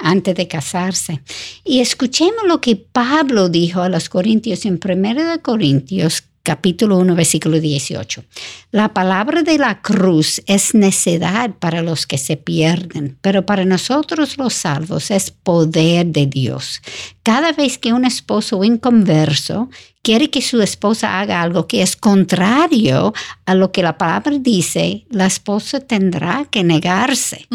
antes 0.00 0.34
de 0.34 0.48
casarse. 0.48 1.20
Y 1.64 1.80
escuchemos 1.80 2.44
lo 2.46 2.60
que 2.60 2.76
Pablo 2.76 3.48
dijo 3.48 3.82
a 3.82 3.88
los 3.88 4.08
Corintios 4.08 4.64
en 4.64 4.80
1 4.82 5.30
de 5.30 5.38
Corintios 5.40 6.24
capítulo 6.46 6.96
1, 6.98 7.16
versículo 7.16 7.58
18. 7.58 8.24
La 8.70 8.94
palabra 8.94 9.42
de 9.42 9.58
la 9.58 9.82
cruz 9.82 10.40
es 10.46 10.76
necedad 10.76 11.50
para 11.58 11.82
los 11.82 12.06
que 12.06 12.18
se 12.18 12.36
pierden, 12.36 13.18
pero 13.20 13.44
para 13.44 13.64
nosotros 13.64 14.38
los 14.38 14.54
salvos 14.54 15.10
es 15.10 15.32
poder 15.32 16.06
de 16.06 16.26
Dios. 16.26 16.82
Cada 17.24 17.50
vez 17.50 17.78
que 17.78 17.92
un 17.92 18.04
esposo 18.04 18.62
inconverso 18.62 19.68
quiere 20.02 20.30
que 20.30 20.40
su 20.40 20.62
esposa 20.62 21.18
haga 21.18 21.42
algo 21.42 21.66
que 21.66 21.82
es 21.82 21.96
contrario 21.96 23.12
a 23.44 23.56
lo 23.56 23.72
que 23.72 23.82
la 23.82 23.98
palabra 23.98 24.38
dice, 24.38 25.04
la 25.10 25.26
esposa 25.26 25.80
tendrá 25.80 26.46
que 26.48 26.62
negarse. 26.62 27.48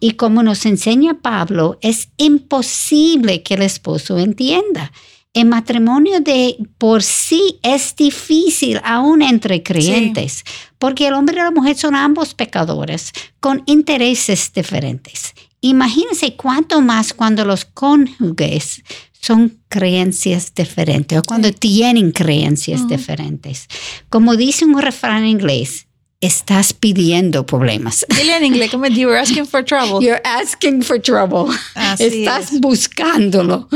Y 0.00 0.14
como 0.14 0.42
nos 0.42 0.66
enseña 0.66 1.20
Pablo, 1.22 1.78
es 1.80 2.08
imposible 2.16 3.44
que 3.44 3.54
el 3.54 3.62
esposo 3.62 4.18
entienda. 4.18 4.90
El 5.34 5.46
matrimonio 5.46 6.20
de 6.20 6.56
por 6.76 7.02
sí 7.02 7.58
es 7.62 7.96
difícil 7.96 8.80
aún 8.84 9.22
entre 9.22 9.62
creyentes, 9.62 10.44
porque 10.78 11.06
el 11.06 11.14
hombre 11.14 11.36
y 11.36 11.38
la 11.38 11.50
mujer 11.50 11.76
son 11.76 11.94
ambos 11.94 12.34
pecadores 12.34 13.12
con 13.40 13.62
intereses 13.64 14.52
diferentes. 14.52 15.32
Imagínense 15.62 16.36
cuánto 16.36 16.82
más 16.82 17.14
cuando 17.14 17.46
los 17.46 17.64
cónyuges 17.64 18.82
son 19.22 19.58
creencias 19.68 20.52
diferentes 20.54 21.18
o 21.18 21.22
cuando 21.22 21.50
tienen 21.52 22.10
creencias 22.10 22.86
diferentes. 22.86 23.68
Como 24.10 24.36
dice 24.36 24.66
un 24.66 24.82
refrán 24.82 25.22
en 25.22 25.28
inglés, 25.28 25.86
estás 26.20 26.74
pidiendo 26.74 27.46
problemas. 27.46 28.04
Dile 28.20 28.36
en 28.36 28.44
inglés 28.44 28.70
como 28.70 28.86
you're 28.86 29.18
asking 29.18 29.46
for 29.46 29.64
trouble. 29.64 30.04
You're 30.06 30.20
asking 30.24 30.82
for 30.82 31.00
trouble. 31.00 31.54
estás 31.98 32.60
buscándolo. 32.60 33.68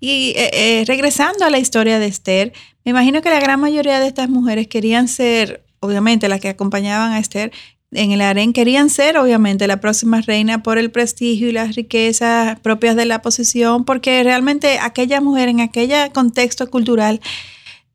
Y 0.00 0.34
eh, 0.36 0.50
eh, 0.52 0.84
regresando 0.86 1.44
a 1.44 1.50
la 1.50 1.58
historia 1.58 1.98
de 1.98 2.06
Esther, 2.06 2.52
me 2.84 2.90
imagino 2.90 3.22
que 3.22 3.30
la 3.30 3.40
gran 3.40 3.60
mayoría 3.60 4.00
de 4.00 4.06
estas 4.06 4.28
mujeres 4.28 4.68
querían 4.68 5.08
ser, 5.08 5.64
obviamente 5.80 6.28
las 6.28 6.40
que 6.40 6.48
acompañaban 6.48 7.12
a 7.12 7.18
Esther 7.18 7.52
en 7.92 8.12
el 8.12 8.20
harén, 8.20 8.52
querían 8.52 8.90
ser 8.90 9.16
obviamente 9.16 9.66
la 9.66 9.80
próxima 9.80 10.20
reina 10.20 10.62
por 10.62 10.76
el 10.76 10.90
prestigio 10.90 11.48
y 11.48 11.52
las 11.52 11.76
riquezas 11.76 12.58
propias 12.60 12.96
de 12.96 13.06
la 13.06 13.22
posición, 13.22 13.84
porque 13.84 14.22
realmente 14.22 14.78
aquella 14.80 15.20
mujer 15.20 15.48
en 15.48 15.60
aquel 15.60 16.12
contexto 16.12 16.68
cultural, 16.70 17.20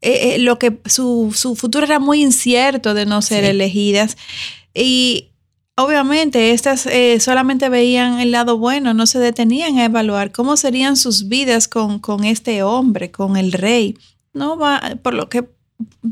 eh, 0.01 0.37
lo 0.39 0.57
que 0.57 0.79
su, 0.85 1.31
su, 1.35 1.55
futuro 1.55 1.85
era 1.85 1.99
muy 1.99 2.23
incierto 2.23 2.93
de 2.93 3.05
no 3.05 3.21
ser 3.21 3.43
elegidas. 3.43 4.17
Y 4.73 5.30
Obviamente, 5.83 6.51
estas 6.51 6.85
eh, 6.85 7.19
solamente 7.19 7.69
veían 7.69 8.19
el 8.19 8.31
lado 8.31 8.57
bueno, 8.57 8.93
no 8.93 9.07
se 9.07 9.19
detenían 9.19 9.77
a 9.77 9.85
evaluar 9.85 10.31
cómo 10.31 10.55
serían 10.57 10.95
sus 10.95 11.27
vidas 11.27 11.67
con, 11.67 11.99
con 11.99 12.23
este 12.23 12.61
hombre, 12.63 13.11
con 13.11 13.35
el 13.35 13.51
rey. 13.51 13.97
No 14.33 14.57
va, 14.57 14.81
por 15.01 15.13
lo 15.13 15.27
que 15.27 15.47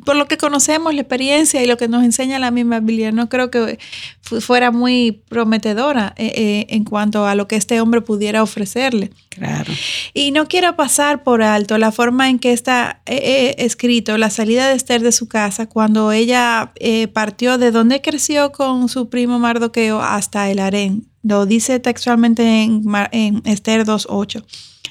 por 0.06 0.16
lo 0.16 0.28
que 0.28 0.38
conocemos, 0.38 0.94
la 0.94 1.02
experiencia 1.02 1.64
y 1.64 1.68
lo 1.68 1.78
que 1.78 1.88
nos 1.88 2.04
enseña 2.04 2.40
la 2.40 2.52
misma 2.52 2.80
Biblia, 2.80 3.12
no 3.12 3.30
creo 3.30 3.50
que 3.50 3.80
fuera 4.22 4.72
muy 4.72 5.24
prometedora 5.30 6.14
eh, 6.18 6.32
eh, 6.36 6.68
en 6.70 6.84
cuanto 6.84 7.26
a 7.26 7.36
lo 7.36 7.48
que 7.48 7.56
este 7.56 7.82
hombre 7.82 8.02
pudiera 8.02 8.44
ofrecerle. 8.44 9.12
Claro. 9.30 9.74
Y 10.14 10.32
no 10.32 10.48
quiero 10.48 10.76
pasar 10.76 11.24
por 11.24 11.42
alto 11.42 11.78
la 11.78 11.92
forma 11.92 12.30
en 12.30 12.40
que 12.40 12.54
está 12.54 13.02
eh, 13.06 13.56
escrito 13.58 14.18
la 14.18 14.30
salida 14.30 14.68
de 14.68 14.76
Esther 14.76 15.02
de 15.02 15.12
su 15.12 15.28
casa 15.28 15.68
cuando 15.68 16.12
ella 16.12 16.74
partió 17.14 17.58
de 17.58 17.72
donde 17.72 18.02
creció 18.02 18.52
con 18.52 18.90
su 18.90 19.10
primo 19.10 19.40
Mardoqueo 19.40 20.02
hasta 20.02 20.50
el 20.50 20.60
harén. 20.60 21.08
Lo 21.24 21.46
dice 21.46 21.80
textualmente 21.80 22.64
en, 22.64 22.84
en 23.12 23.42
Esther 23.46 23.86
2.8. 23.86 24.44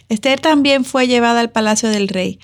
Esther 0.09 0.41
también 0.41 0.85
fue 0.85 1.07
llevada 1.07 1.41
al 1.41 1.51
palacio 1.51 1.89
del 1.89 2.09
rey 2.09 2.39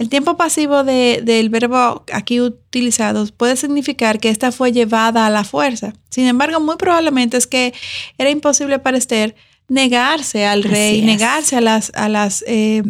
el 0.00 0.08
tiempo 0.08 0.38
pasivo 0.38 0.82
del 0.82 1.50
verbo 1.50 2.06
aquí 2.10 2.40
utilizado 2.40 3.26
puede 3.36 3.54
significar 3.54 4.18
que 4.18 4.30
esta 4.30 4.50
fue 4.50 4.72
llevada 4.72 5.26
a 5.26 5.30
la 5.30 5.44
fuerza. 5.44 5.92
Sin 6.08 6.26
embargo, 6.26 6.58
muy 6.58 6.76
probablemente 6.76 7.36
es 7.36 7.46
que 7.46 7.74
era 8.16 8.30
imposible 8.30 8.78
para 8.78 8.96
Esther 8.96 9.36
negarse 9.68 10.46
al 10.46 10.62
rey, 10.62 11.02
negarse 11.02 11.56
a 11.56 11.60
las, 11.60 11.92
a 11.94 12.08
las 12.08 12.42
eh, 12.46 12.82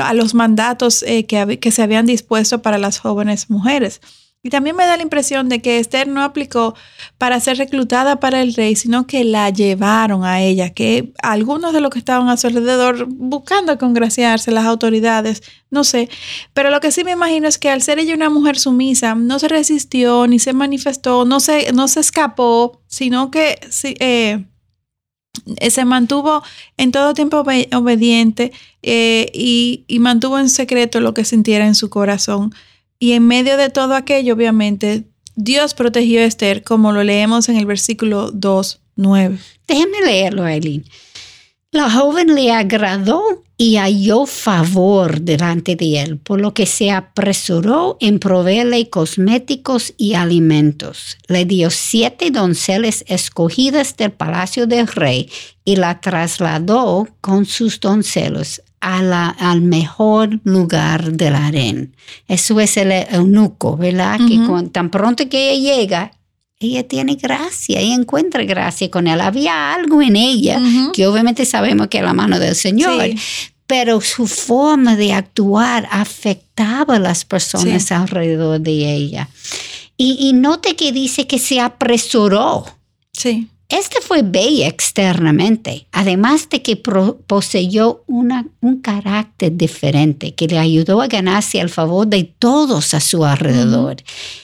a 0.00 0.14
los 0.14 0.34
mandatos 0.34 1.02
eh, 1.02 1.26
que, 1.26 1.58
que 1.58 1.72
se 1.72 1.82
habían 1.82 2.06
dispuesto 2.06 2.62
para 2.62 2.78
las 2.78 3.00
jóvenes 3.00 3.50
mujeres. 3.50 4.00
Y 4.44 4.50
también 4.50 4.76
me 4.76 4.84
da 4.84 4.98
la 4.98 5.02
impresión 5.02 5.48
de 5.48 5.62
que 5.62 5.78
Esther 5.78 6.06
no 6.06 6.22
aplicó 6.22 6.74
para 7.16 7.40
ser 7.40 7.56
reclutada 7.56 8.20
para 8.20 8.42
el 8.42 8.52
rey, 8.52 8.76
sino 8.76 9.06
que 9.06 9.24
la 9.24 9.48
llevaron 9.48 10.22
a 10.22 10.42
ella, 10.42 10.68
que 10.68 11.14
algunos 11.22 11.72
de 11.72 11.80
los 11.80 11.88
que 11.88 11.98
estaban 11.98 12.28
a 12.28 12.36
su 12.36 12.48
alrededor 12.48 13.06
buscando 13.08 13.78
congraciarse, 13.78 14.52
las 14.52 14.66
autoridades, 14.66 15.42
no 15.70 15.82
sé. 15.82 16.10
Pero 16.52 16.68
lo 16.68 16.80
que 16.80 16.92
sí 16.92 17.04
me 17.04 17.12
imagino 17.12 17.48
es 17.48 17.56
que 17.56 17.70
al 17.70 17.80
ser 17.80 17.98
ella 17.98 18.14
una 18.14 18.28
mujer 18.28 18.58
sumisa, 18.58 19.14
no 19.14 19.38
se 19.38 19.48
resistió 19.48 20.26
ni 20.26 20.38
se 20.38 20.52
manifestó, 20.52 21.24
no 21.24 21.40
se, 21.40 21.72
no 21.72 21.88
se 21.88 22.00
escapó, 22.00 22.82
sino 22.86 23.30
que 23.30 23.58
eh, 23.98 24.44
se 25.70 25.84
mantuvo 25.86 26.42
en 26.76 26.92
todo 26.92 27.14
tiempo 27.14 27.42
obediente 27.72 28.52
eh, 28.82 29.30
y, 29.32 29.86
y 29.88 30.00
mantuvo 30.00 30.38
en 30.38 30.50
secreto 30.50 31.00
lo 31.00 31.14
que 31.14 31.24
sintiera 31.24 31.66
en 31.66 31.74
su 31.74 31.88
corazón. 31.88 32.52
Y 33.04 33.12
en 33.12 33.26
medio 33.26 33.58
de 33.58 33.68
todo 33.68 33.96
aquello, 33.96 34.32
obviamente, 34.32 35.04
Dios 35.36 35.74
protegió 35.74 36.20
a 36.20 36.24
Esther, 36.24 36.62
como 36.62 36.90
lo 36.90 37.04
leemos 37.04 37.50
en 37.50 37.58
el 37.58 37.66
versículo 37.66 38.30
2, 38.30 38.80
9. 38.96 39.38
Déjeme 39.68 40.00
leerlo, 40.06 40.46
Eileen. 40.46 40.86
La 41.70 41.90
joven 41.90 42.34
le 42.34 42.50
agradó 42.50 43.44
y 43.58 43.76
halló 43.76 44.24
favor 44.24 45.20
delante 45.20 45.76
de 45.76 46.00
él, 46.00 46.16
por 46.16 46.40
lo 46.40 46.54
que 46.54 46.64
se 46.64 46.90
apresuró 46.90 47.98
en 48.00 48.18
proveerle 48.18 48.88
cosméticos 48.88 49.92
y 49.98 50.14
alimentos. 50.14 51.18
Le 51.28 51.44
dio 51.44 51.68
siete 51.68 52.30
donceles 52.30 53.04
escogidas 53.06 53.98
del 53.98 54.12
palacio 54.12 54.66
del 54.66 54.86
rey 54.86 55.28
y 55.62 55.76
la 55.76 56.00
trasladó 56.00 57.06
con 57.20 57.44
sus 57.44 57.80
doncelos 57.80 58.62
al 58.84 59.62
mejor 59.62 60.40
lugar 60.44 61.12
del 61.12 61.34
harén. 61.34 61.96
Eso 62.28 62.60
es 62.60 62.76
el 62.76 62.92
eunuco, 62.92 63.76
¿verdad? 63.76 64.18
Que 64.28 64.38
tan 64.70 64.90
pronto 64.90 65.28
que 65.28 65.52
ella 65.52 65.76
llega, 65.76 66.12
ella 66.58 66.86
tiene 66.86 67.14
gracia, 67.14 67.80
ella 67.80 67.94
encuentra 67.94 68.44
gracia 68.44 68.90
con 68.90 69.06
él. 69.06 69.20
Había 69.20 69.72
algo 69.72 70.02
en 70.02 70.16
ella, 70.16 70.60
que 70.92 71.06
obviamente 71.06 71.44
sabemos 71.44 71.88
que 71.88 71.98
es 71.98 72.04
la 72.04 72.12
mano 72.12 72.38
del 72.38 72.54
Señor, 72.54 73.10
pero 73.66 74.00
su 74.02 74.26
forma 74.26 74.96
de 74.96 75.14
actuar 75.14 75.88
afectaba 75.90 76.96
a 76.96 77.00
las 77.00 77.24
personas 77.24 77.90
alrededor 77.90 78.60
de 78.60 78.94
ella. 78.94 79.28
Y, 79.96 80.28
y 80.28 80.32
note 80.32 80.76
que 80.76 80.92
dice 80.92 81.26
que 81.26 81.38
se 81.38 81.60
apresuró. 81.60 82.66
Sí. 83.12 83.48
Este 83.70 84.02
fue 84.02 84.20
bella 84.22 84.68
externamente, 84.68 85.86
además 85.90 86.50
de 86.50 86.60
que 86.60 86.76
poseyó 86.76 88.04
una, 88.06 88.46
un 88.60 88.82
carácter 88.82 89.56
diferente 89.56 90.34
que 90.34 90.46
le 90.46 90.58
ayudó 90.58 91.00
a 91.00 91.06
ganarse 91.06 91.60
el 91.60 91.70
favor 91.70 92.06
de 92.06 92.24
todos 92.24 92.92
a 92.92 93.00
su 93.00 93.24
alrededor. 93.24 93.96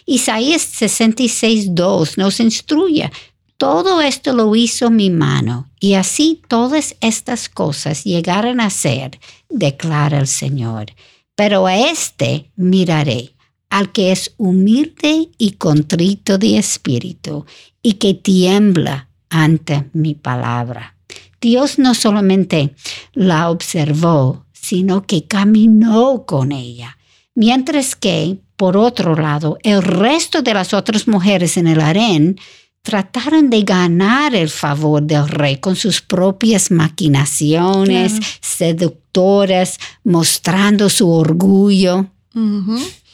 Isaías 0.07 0.63
66, 0.63 1.71
66.2 1.71 2.17
nos 2.17 2.41
instruye, 2.41 3.11
Todo 3.59 4.01
esto 4.01 4.33
lo 4.33 4.57
hizo 4.57 4.91
mi 4.91 5.11
mano, 5.11 5.71
y 5.79 5.93
así 5.95 6.41
todas 6.49 6.97
estas 7.03 7.51
cosas 7.51 8.05
llegaron 8.05 8.59
a 8.59 8.71
ser, 8.71 9.21
declara 9.51 10.19
el 10.19 10.29
Señor. 10.29 10.87
Pero 11.35 11.67
a 11.67 11.77
este 11.77 12.51
miraré, 12.57 13.35
al 13.69 13.93
que 13.93 14.13
es 14.13 14.33
humilde 14.39 15.29
y 15.37 15.53
contrito 15.53 16.39
de 16.39 16.57
espíritu, 16.57 17.45
y 17.83 17.95
que 17.95 18.15
tiembla 18.15 19.10
ante 19.31 19.89
mi 19.93 20.15
palabra. 20.15 20.97
Dios 21.41 21.79
no 21.79 21.95
solamente 21.95 22.75
la 23.15 23.49
observó, 23.49 24.45
sino 24.53 25.07
que 25.07 25.25
caminó 25.27 26.27
con 26.27 26.53
ella. 26.53 26.99
Mientras 27.35 27.97
que, 27.97 28.41
por 28.57 28.77
otro 28.77 29.15
lado, 29.17 29.57
el 29.63 29.83
resto 29.83 30.43
de 30.43 30.53
las 30.53 30.75
otras 30.75 31.09
mujeres 31.09 31.57
en 31.57 31.67
el 31.67 31.81
harén 31.81 32.39
trataron 32.83 33.51
de 33.51 33.63
ganar 33.63 34.35
el 34.35 34.51
favor 34.51 35.03
del 35.03 35.29
rey 35.29 35.57
con 35.57 35.77
sus 35.77 36.01
propias 36.01 36.71
maquinaciones 36.71 38.15
seductoras, 38.41 39.79
mostrando 40.05 40.89
su 40.91 41.11
orgullo. 41.11 42.07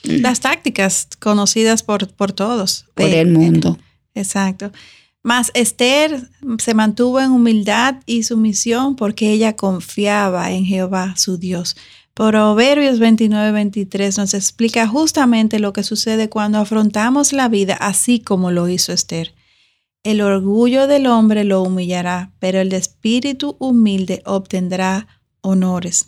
Las 0.03 0.41
tácticas 0.41 1.09
conocidas 1.19 1.83
por, 1.83 2.09
por 2.09 2.33
todos. 2.33 2.87
Por 2.95 3.07
el 3.07 3.31
mundo. 3.31 3.79
Exacto. 4.15 4.73
Mas 5.27 5.51
Esther 5.55 6.31
se 6.59 6.73
mantuvo 6.73 7.19
en 7.19 7.33
humildad 7.33 7.97
y 8.07 8.23
sumisión 8.23 8.95
porque 8.95 9.33
ella 9.33 9.57
confiaba 9.57 10.53
en 10.53 10.65
Jehová, 10.65 11.17
su 11.17 11.37
Dios. 11.37 11.77
Proverbios 12.15 13.01
29, 13.01 13.51
23 13.51 14.19
nos 14.19 14.35
explica 14.35 14.87
justamente 14.87 15.59
lo 15.59 15.73
que 15.73 15.83
sucede 15.83 16.29
cuando 16.29 16.59
afrontamos 16.61 17.33
la 17.33 17.49
vida 17.49 17.75
así 17.75 18.21
como 18.21 18.53
lo 18.53 18.69
hizo 18.69 18.93
Esther. 18.93 19.35
El 20.05 20.21
orgullo 20.21 20.87
del 20.87 21.09
hombre 21.09 21.43
lo 21.43 21.61
humillará, 21.61 22.31
pero 22.39 22.61
el 22.61 22.73
espíritu 22.73 23.57
humilde 23.59 24.23
obtendrá 24.27 25.09
honores. 25.41 26.07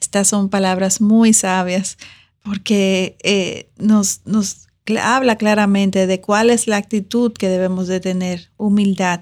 Estas 0.00 0.28
son 0.28 0.48
palabras 0.48 1.02
muy 1.02 1.34
sabias 1.34 1.98
porque 2.42 3.18
eh, 3.22 3.70
nos, 3.76 4.22
nos 4.24 4.69
habla 5.00 5.36
claramente 5.36 6.06
de 6.06 6.20
cuál 6.20 6.50
es 6.50 6.66
la 6.66 6.76
actitud 6.76 7.32
que 7.32 7.48
debemos 7.48 7.86
de 7.86 8.00
tener, 8.00 8.50
humildad. 8.56 9.20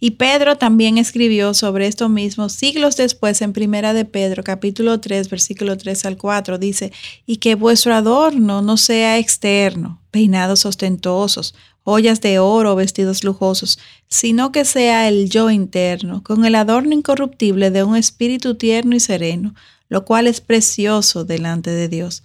Y 0.00 0.12
Pedro 0.12 0.56
también 0.56 0.98
escribió 0.98 1.54
sobre 1.54 1.86
esto 1.86 2.08
mismo 2.08 2.48
siglos 2.48 2.96
después 2.96 3.42
en 3.42 3.52
Primera 3.52 3.92
de 3.92 4.04
Pedro, 4.04 4.42
capítulo 4.44 5.00
3, 5.00 5.28
versículo 5.28 5.76
3 5.76 6.06
al 6.06 6.16
4, 6.16 6.58
dice, 6.58 6.92
y 7.26 7.38
que 7.38 7.54
vuestro 7.54 7.94
adorno 7.94 8.62
no 8.62 8.76
sea 8.76 9.18
externo, 9.18 10.00
peinados 10.10 10.64
ostentosos 10.66 11.54
ollas 11.88 12.20
de 12.20 12.40
oro, 12.40 12.74
vestidos 12.74 13.22
lujosos, 13.22 13.78
sino 14.08 14.50
que 14.50 14.64
sea 14.64 15.06
el 15.06 15.30
yo 15.30 15.50
interno, 15.50 16.22
con 16.24 16.44
el 16.44 16.56
adorno 16.56 16.92
incorruptible 16.92 17.70
de 17.70 17.84
un 17.84 17.96
espíritu 17.96 18.56
tierno 18.56 18.96
y 18.96 19.00
sereno, 19.00 19.54
lo 19.88 20.04
cual 20.04 20.26
es 20.26 20.40
precioso 20.40 21.24
delante 21.24 21.70
de 21.70 21.88
Dios. 21.88 22.24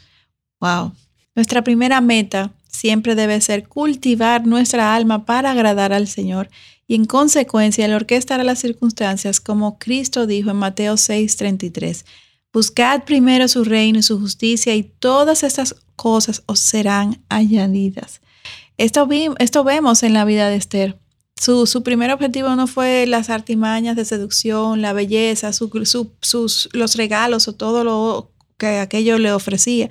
Wow. 0.59 0.93
Nuestra 1.35 1.63
primera 1.63 2.01
meta 2.01 2.51
siempre 2.71 3.15
debe 3.15 3.39
ser 3.41 3.67
cultivar 3.67 4.47
nuestra 4.47 4.95
alma 4.95 5.25
para 5.25 5.51
agradar 5.51 5.93
al 5.93 6.07
Señor 6.07 6.49
y 6.87 6.95
en 6.95 7.05
consecuencia 7.05 7.85
el 7.85 7.93
orquestar 7.93 8.39
a 8.39 8.43
las 8.43 8.59
circunstancias 8.59 9.39
como 9.39 9.77
Cristo 9.77 10.25
dijo 10.25 10.49
en 10.49 10.57
Mateo 10.57 10.95
6:33. 10.95 12.05
Buscad 12.53 13.03
primero 13.03 13.47
su 13.47 13.63
reino 13.63 13.99
y 13.99 14.03
su 14.03 14.19
justicia 14.19 14.75
y 14.75 14.83
todas 14.83 15.43
estas 15.43 15.75
cosas 15.95 16.43
os 16.47 16.59
serán 16.59 17.23
añadidas. 17.29 18.19
Esto, 18.77 19.63
vemos 19.63 20.03
en 20.03 20.13
la 20.13 20.25
vida 20.25 20.49
de 20.49 20.55
Esther. 20.55 20.97
Su, 21.39 21.65
su, 21.67 21.83
primer 21.83 22.11
objetivo 22.11 22.55
no 22.55 22.67
fue 22.67 23.05
las 23.05 23.29
artimañas 23.29 23.95
de 23.95 24.05
seducción, 24.05 24.81
la 24.81 24.93
belleza, 24.93 25.53
sus, 25.53 26.69
los 26.73 26.95
regalos 26.95 27.47
o 27.47 27.53
todo 27.53 27.83
lo 27.83 28.31
que 28.57 28.79
aquello 28.79 29.17
le 29.17 29.31
ofrecía. 29.31 29.89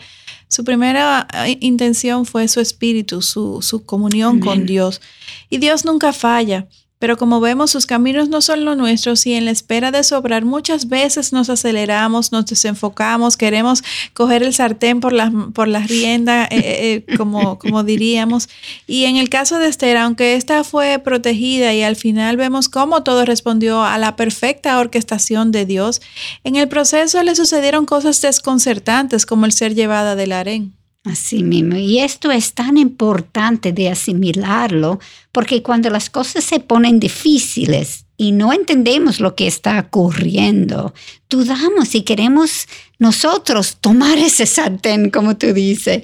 Su 0.50 0.64
primera 0.64 1.28
eh, 1.32 1.58
intención 1.60 2.26
fue 2.26 2.48
su 2.48 2.58
espíritu, 2.58 3.22
su, 3.22 3.62
su 3.62 3.84
comunión 3.84 4.40
con 4.40 4.66
Dios. 4.66 5.00
Y 5.48 5.58
Dios 5.58 5.84
nunca 5.84 6.12
falla. 6.12 6.66
Pero 7.00 7.16
como 7.16 7.40
vemos, 7.40 7.70
sus 7.70 7.86
caminos 7.86 8.28
no 8.28 8.42
son 8.42 8.66
los 8.66 8.76
nuestros 8.76 9.26
y 9.26 9.32
en 9.32 9.46
la 9.46 9.50
espera 9.50 9.90
de 9.90 10.04
sobrar 10.04 10.44
muchas 10.44 10.90
veces 10.90 11.32
nos 11.32 11.48
aceleramos, 11.48 12.30
nos 12.30 12.44
desenfocamos, 12.44 13.38
queremos 13.38 13.82
coger 14.12 14.42
el 14.42 14.52
sartén 14.52 15.00
por 15.00 15.14
las 15.14 15.32
por 15.54 15.66
las 15.66 15.88
riendas, 15.88 16.48
eh, 16.50 16.58
eh, 16.58 17.04
eh, 17.08 17.16
como, 17.16 17.58
como 17.58 17.84
diríamos. 17.92 18.50
Y 18.86 19.06
en 19.06 19.16
el 19.16 19.30
caso 19.30 19.58
de 19.58 19.68
Esther, 19.68 19.96
aunque 19.96 20.34
esta 20.34 20.62
fue 20.62 20.98
protegida 20.98 21.72
y 21.72 21.82
al 21.82 21.96
final 21.96 22.36
vemos 22.36 22.68
cómo 22.68 23.02
todo 23.02 23.24
respondió 23.24 23.82
a 23.82 23.96
la 23.96 24.14
perfecta 24.14 24.78
orquestación 24.78 25.52
de 25.52 25.64
Dios, 25.64 26.02
en 26.44 26.56
el 26.56 26.68
proceso 26.68 27.22
le 27.22 27.34
sucedieron 27.34 27.86
cosas 27.86 28.20
desconcertantes 28.20 29.24
como 29.24 29.46
el 29.46 29.52
ser 29.52 29.74
llevada 29.74 30.16
del 30.16 30.32
harén. 30.32 30.79
Así 31.04 31.42
mismo. 31.42 31.76
Y 31.76 32.00
esto 32.00 32.30
es 32.30 32.52
tan 32.52 32.76
importante 32.76 33.72
de 33.72 33.88
asimilarlo, 33.88 35.00
porque 35.32 35.62
cuando 35.62 35.88
las 35.88 36.10
cosas 36.10 36.44
se 36.44 36.60
ponen 36.60 37.00
difíciles 37.00 38.04
y 38.18 38.32
no 38.32 38.52
entendemos 38.52 39.18
lo 39.18 39.34
que 39.34 39.46
está 39.46 39.80
ocurriendo, 39.80 40.92
dudamos 41.30 41.94
y 41.94 42.02
queremos 42.02 42.68
nosotros 42.98 43.78
tomar 43.80 44.18
ese 44.18 44.44
sartén, 44.44 45.08
como 45.10 45.38
tú 45.38 45.54
dices, 45.54 46.02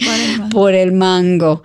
por 0.51 0.73
el 0.73 0.93
mango. 0.93 1.63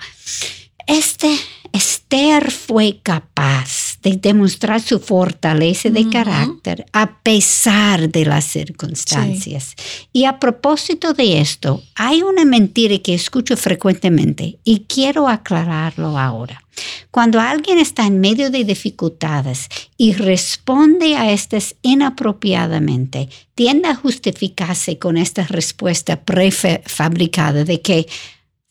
Este 0.86 1.34
Esther 1.72 2.52
fue 2.52 3.00
capaz 3.02 3.81
de 4.02 4.18
demostrar 4.18 4.82
su 4.82 5.00
fortaleza 5.00 5.90
de 5.90 6.10
carácter 6.10 6.86
a 6.92 7.20
pesar 7.22 8.10
de 8.10 8.26
las 8.26 8.46
circunstancias. 8.46 9.76
Y 10.12 10.26
a 10.26 10.40
propósito 10.40 11.14
de 11.14 11.40
esto, 11.40 11.84
hay 11.96 12.24
una 12.24 12.46
mentira 12.46 12.98
que 13.00 13.14
escucho 13.14 13.56
frecuentemente 13.58 14.60
y 14.64 14.86
quiero 14.88 15.28
aclararlo 15.28 16.18
ahora. 16.18 16.64
Cuando 17.12 17.40
alguien 17.40 17.78
está 17.78 18.08
en 18.08 18.20
medio 18.20 18.50
de 18.50 18.64
dificultades 18.64 19.68
y 19.98 20.14
responde 20.14 21.18
a 21.18 21.32
estas 21.32 21.76
inapropiadamente, 21.82 23.30
tiende 23.54 23.90
a 23.90 23.96
justificarse 23.96 24.98
con 24.98 25.18
esta 25.18 25.44
respuesta 25.44 26.22
prefabricada 26.22 27.66
de 27.66 27.82
que 27.82 28.08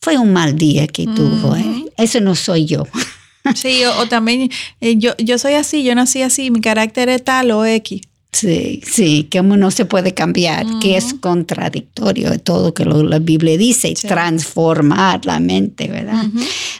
fue 0.01 0.17
un 0.17 0.33
mal 0.33 0.57
día 0.57 0.87
que 0.87 1.05
tuvo. 1.05 1.55
¿eh? 1.55 1.85
Eso 1.95 2.19
no 2.19 2.35
soy 2.35 2.65
yo. 2.65 2.83
Sí, 3.55 3.83
o, 3.85 4.07
también 4.07 4.49
eh, 4.81 4.97
yo, 4.97 5.15
yo 5.17 5.37
soy 5.37 5.53
así, 5.53 5.83
yo 5.83 5.95
nací 5.95 6.21
así, 6.21 6.51
mi 6.51 6.61
carácter 6.61 7.09
es 7.09 7.23
tal 7.23 7.51
o 7.51 7.65
X. 7.65 8.01
Sí, 8.31 8.81
sí, 8.85 9.27
que 9.29 9.41
uno 9.41 9.57
no 9.57 9.71
se 9.71 9.83
puede 9.83 10.13
cambiar, 10.13 10.65
que 10.79 10.95
es 10.95 11.13
contradictorio 11.15 12.29
de 12.29 12.39
todo 12.39 12.67
lo 12.67 12.73
que 12.73 12.85
la 12.85 13.19
Biblia 13.19 13.57
dice, 13.57 13.93
transformar 13.93 15.25
la 15.25 15.41
mente, 15.41 15.89
¿verdad? 15.89 16.27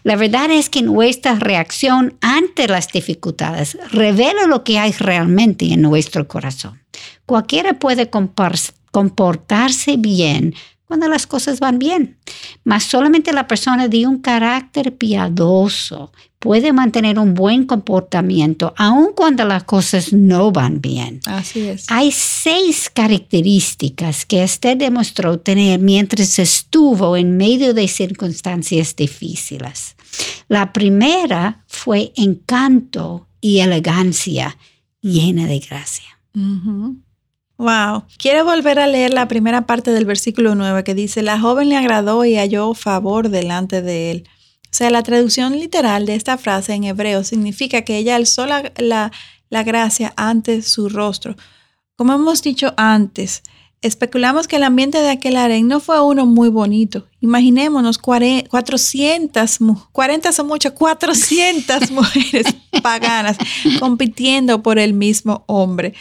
La 0.03 0.15
verdad 0.15 0.49
es 0.49 0.69
que 0.69 0.81
nuestra 0.81 1.35
reacción 1.35 2.15
ante 2.21 2.69
las 2.69 2.87
dificultades 2.87 3.77
revela 3.91 4.47
lo 4.47 4.63
que 4.63 4.79
hay 4.79 4.93
realmente 4.93 5.65
en 5.65 5.81
nuestro 5.81 6.25
corazón. 6.25 6.81
Cualquiera 7.25 7.73
puede 7.73 8.09
comportarse 8.09 9.97
bien 9.97 10.55
cuando 10.91 11.07
las 11.07 11.25
cosas 11.25 11.61
van 11.61 11.79
bien. 11.79 12.17
Mas 12.65 12.83
solamente 12.83 13.31
la 13.31 13.47
persona 13.47 13.87
de 13.87 14.05
un 14.05 14.17
carácter 14.19 14.97
piadoso 14.97 16.11
puede 16.37 16.73
mantener 16.73 17.17
un 17.17 17.33
buen 17.33 17.65
comportamiento 17.65 18.73
aun 18.75 19.13
cuando 19.15 19.45
las 19.45 19.63
cosas 19.63 20.11
no 20.11 20.51
van 20.51 20.81
bien. 20.81 21.21
Así 21.27 21.61
es. 21.61 21.85
Hay 21.87 22.11
seis 22.11 22.91
características 22.93 24.25
que 24.25 24.43
Esther 24.43 24.77
demostró 24.77 25.39
tener 25.39 25.79
mientras 25.79 26.37
estuvo 26.39 27.15
en 27.15 27.37
medio 27.37 27.73
de 27.73 27.87
circunstancias 27.87 28.93
difíciles. 28.93 29.95
La 30.49 30.73
primera 30.73 31.63
fue 31.67 32.11
encanto 32.17 33.29
y 33.39 33.59
elegancia 33.59 34.57
llena 34.99 35.47
de 35.47 35.59
gracia. 35.59 36.19
Wow. 37.61 38.05
Quiero 38.17 38.43
volver 38.43 38.79
a 38.79 38.87
leer 38.87 39.13
la 39.13 39.27
primera 39.27 39.67
parte 39.67 39.91
del 39.91 40.05
versículo 40.05 40.55
9 40.55 40.83
que 40.83 40.95
dice, 40.95 41.21
la 41.21 41.39
joven 41.39 41.69
le 41.69 41.77
agradó 41.77 42.25
y 42.25 42.35
halló 42.35 42.73
favor 42.73 43.29
delante 43.29 43.83
de 43.83 44.09
él. 44.09 44.23
O 44.63 44.69
sea, 44.71 44.89
la 44.89 45.03
traducción 45.03 45.59
literal 45.59 46.07
de 46.07 46.15
esta 46.15 46.39
frase 46.39 46.73
en 46.73 46.85
hebreo 46.85 47.23
significa 47.23 47.83
que 47.83 47.97
ella 47.97 48.15
alzó 48.15 48.47
la, 48.47 49.11
la 49.49 49.63
gracia 49.63 50.11
ante 50.15 50.63
su 50.63 50.89
rostro. 50.89 51.35
Como 51.95 52.13
hemos 52.13 52.41
dicho 52.41 52.73
antes, 52.77 53.43
Especulamos 53.81 54.47
que 54.47 54.57
el 54.57 54.63
ambiente 54.63 54.99
de 54.99 55.09
aquel 55.09 55.37
harén 55.37 55.67
no 55.67 55.79
fue 55.79 55.99
uno 56.01 56.27
muy 56.27 56.49
bonito. 56.49 57.07
Imaginémonos 57.19 57.97
400, 57.97 59.57
40 59.91 60.31
son 60.31 60.47
muchas, 60.47 60.73
400 60.73 61.89
mujeres 61.91 62.45
paganas 62.83 63.37
compitiendo 63.79 64.61
por 64.61 64.77
el 64.77 64.93
mismo 64.93 65.43
hombre. 65.47 65.95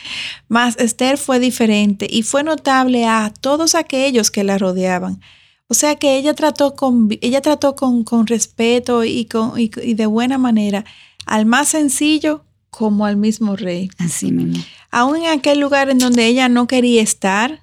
Mas 0.47 0.77
Esther 0.79 1.17
fue 1.17 1.41
diferente 1.41 2.07
y 2.11 2.23
fue 2.23 2.43
notable 2.43 3.07
a 3.07 3.33
todos 3.41 3.75
aquellos 3.75 4.31
que 4.31 4.45
la 4.45 4.59
rodeaban. 4.59 5.23
O 5.67 5.73
sea 5.73 5.95
que 5.95 6.19
ella 6.19 6.35
trató 6.35 6.75
con, 6.75 7.09
ella 7.23 7.41
trató 7.41 7.77
con, 7.77 8.05
con 8.05 8.27
respeto 8.27 9.05
y, 9.05 9.25
con, 9.25 9.59
y 9.59 9.69
de 9.69 10.07
buena 10.07 10.37
manera 10.37 10.85
al 11.25 11.47
más 11.47 11.69
sencillo 11.69 12.45
como 12.69 13.07
al 13.07 13.17
mismo 13.17 13.57
rey. 13.57 13.89
Así 13.99 14.33
mismo. 14.33 14.63
Aún 14.91 15.17
en 15.17 15.27
aquel 15.27 15.61
lugar 15.61 15.89
en 15.89 15.99
donde 15.99 16.27
ella 16.27 16.49
no 16.49 16.67
quería 16.67 17.03
estar, 17.03 17.63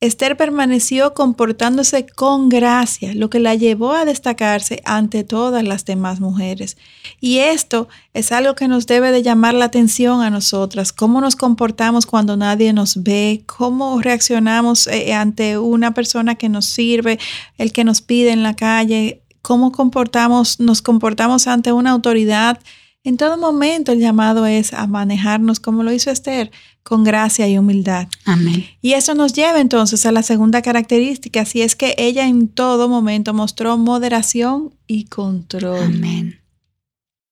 Esther 0.00 0.36
permaneció 0.36 1.12
comportándose 1.12 2.06
con 2.06 2.48
gracia, 2.48 3.14
lo 3.14 3.30
que 3.30 3.40
la 3.40 3.56
llevó 3.56 3.94
a 3.94 4.04
destacarse 4.04 4.80
ante 4.84 5.24
todas 5.24 5.64
las 5.64 5.84
demás 5.84 6.20
mujeres. 6.20 6.76
Y 7.20 7.38
esto 7.38 7.88
es 8.14 8.30
algo 8.30 8.54
que 8.54 8.68
nos 8.68 8.86
debe 8.86 9.10
de 9.10 9.24
llamar 9.24 9.54
la 9.54 9.64
atención 9.64 10.22
a 10.22 10.30
nosotras, 10.30 10.92
cómo 10.92 11.20
nos 11.20 11.34
comportamos 11.34 12.06
cuando 12.06 12.36
nadie 12.36 12.72
nos 12.72 13.02
ve, 13.02 13.42
cómo 13.46 14.00
reaccionamos 14.00 14.86
eh, 14.86 15.14
ante 15.14 15.58
una 15.58 15.94
persona 15.94 16.36
que 16.36 16.48
nos 16.48 16.66
sirve, 16.66 17.18
el 17.56 17.72
que 17.72 17.82
nos 17.82 18.00
pide 18.00 18.30
en 18.30 18.44
la 18.44 18.54
calle, 18.54 19.22
cómo 19.42 19.72
comportamos, 19.72 20.60
nos 20.60 20.80
comportamos 20.80 21.48
ante 21.48 21.72
una 21.72 21.90
autoridad. 21.90 22.60
En 23.04 23.16
todo 23.16 23.38
momento 23.38 23.92
el 23.92 24.00
llamado 24.00 24.44
es 24.46 24.72
a 24.72 24.86
manejarnos 24.86 25.60
como 25.60 25.82
lo 25.82 25.92
hizo 25.92 26.10
Esther, 26.10 26.50
con 26.82 27.04
gracia 27.04 27.48
y 27.48 27.56
humildad. 27.56 28.08
Amén. 28.24 28.66
Y 28.82 28.94
eso 28.94 29.14
nos 29.14 29.32
lleva 29.32 29.60
entonces 29.60 30.04
a 30.04 30.12
la 30.12 30.22
segunda 30.22 30.62
característica, 30.62 31.44
si 31.44 31.62
es 31.62 31.76
que 31.76 31.94
ella 31.96 32.26
en 32.26 32.48
todo 32.48 32.88
momento 32.88 33.32
mostró 33.34 33.78
moderación 33.78 34.74
y 34.86 35.04
control. 35.04 35.84
Amén. 35.84 36.37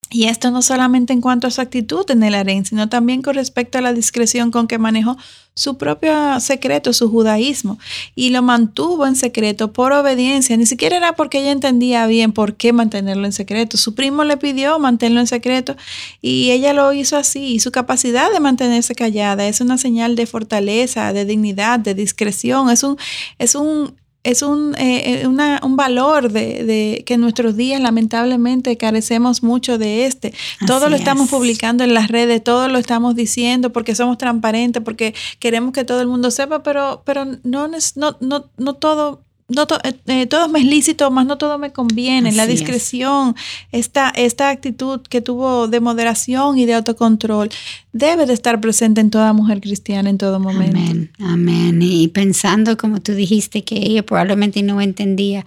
Y 0.09 0.27
esto 0.27 0.53
no 0.53 0.63
solamente 0.63 1.13
en 1.13 1.21
cuanto 1.21 1.49
a 1.49 1.51
su 1.51 1.61
actitud 1.61 2.09
en 2.11 2.23
el 2.23 2.37
harén, 2.37 2.65
sino 2.65 2.89
también 2.89 3.23
con 3.23 3.35
respecto 3.35 3.79
a 3.79 3.81
la 3.81 3.93
discreción 3.93 4.53
con 4.53 4.69
que 4.69 4.79
manejó 4.79 5.17
su 5.55 5.79
propio 5.79 6.39
secreto, 6.39 6.93
su 6.93 7.11
judaísmo, 7.11 7.79
y 8.15 8.31
lo 8.31 8.43
mantuvo 8.43 9.07
en 9.07 9.17
secreto 9.17 9.73
por 9.73 9.93
obediencia. 9.93 10.57
Ni 10.57 10.67
siquiera 10.67 10.99
era 10.99 11.17
porque 11.17 11.41
ella 11.41 11.51
entendía 11.51 12.07
bien 12.07 12.33
por 12.33 12.55
qué 12.55 12.73
mantenerlo 12.73 13.25
en 13.25 13.33
secreto. 13.33 13.79
Su 13.79 13.95
primo 13.95 14.23
le 14.23 14.37
pidió 14.37 14.79
mantenerlo 14.79 15.21
en 15.21 15.27
secreto 15.27 15.77
y 16.21 16.51
ella 16.53 16.73
lo 16.73 16.93
hizo 16.93 17.17
así. 17.17 17.55
Y 17.55 17.61
su 17.61 17.73
capacidad 17.73 18.31
de 18.31 18.39
mantenerse 18.39 18.95
callada 18.95 19.49
es 19.49 19.61
una 19.61 19.79
señal 19.79 20.15
de 20.15 20.27
fortaleza, 20.27 21.13
de 21.13 21.25
dignidad, 21.25 21.81
de 21.81 21.95
discreción. 21.95 22.71
Es 22.71 22.83
un, 22.83 22.97
es 23.39 23.55
un 23.55 23.95
es 24.27 24.43
un, 24.43 24.75
eh, 24.77 25.23
eh, 25.23 25.27
un 25.27 25.77
valor 25.77 26.33
de, 26.33 27.05
que 27.07 27.15
en 27.15 27.21
nuestros 27.21 27.57
días 27.57 27.81
lamentablemente 27.81 28.77
carecemos 28.77 29.45
mucho 29.45 29.79
de 29.79 30.07
este. 30.07 30.35
todo 30.67 30.89
lo 30.89 30.97
estamos 30.97 31.31
publicando 31.31 31.85
en 31.85 31.95
las 31.95 32.09
redes, 32.09 32.43
todo 32.43 32.67
lo 32.69 32.79
estamos 32.79 33.15
diciendo 33.15 33.73
porque 33.73 33.95
somos 33.95 34.19
transparentes, 34.19 34.83
porque 34.83 35.15
queremos 35.39 35.73
que 35.73 35.85
todo 35.85 36.01
el 36.01 36.09
mundo 36.09 36.33
sepa, 36.33 36.65
pero, 36.65 37.03
pero 37.05 37.25
no, 37.45 37.69
no, 37.69 38.17
no, 38.21 38.51
no 38.57 38.75
todo 38.75 39.26
no 39.49 39.63
eh, 39.85 39.95
eh, 40.07 40.27
todo 40.27 40.49
me 40.49 40.59
es 40.59 40.65
lícito, 40.65 41.11
más 41.11 41.27
no 41.27 41.39
todo 41.39 41.59
me 41.59 41.73
conviene. 41.73 42.33
la 42.33 42.47
discreción, 42.47 43.37
esta, 43.73 44.11
esta 44.11 44.51
actitud 44.51 45.01
que 45.03 45.21
tuvo 45.21 45.69
de 45.69 45.81
moderación 45.81 46.59
y 46.59 46.67
de 46.67 46.75
autocontrol, 46.75 47.51
debe 47.93 48.27
de 48.27 48.35
estar 48.35 48.61
presente 48.61 49.01
en 49.01 49.11
toda 49.11 49.33
mujer 49.33 49.61
cristiana 49.61 50.11
en 50.11 50.19
todo 50.19 50.41
momento. 50.41 50.79
Amén, 50.79 51.13
amén. 51.21 51.83
Y 51.83 52.09
pensando, 52.09 52.77
como 52.77 53.01
tú 53.01 53.13
dijiste, 53.13 53.63
que 53.65 53.77
ella 53.77 54.05
probablemente 54.05 54.63
no 54.63 54.81
entendía 54.81 55.45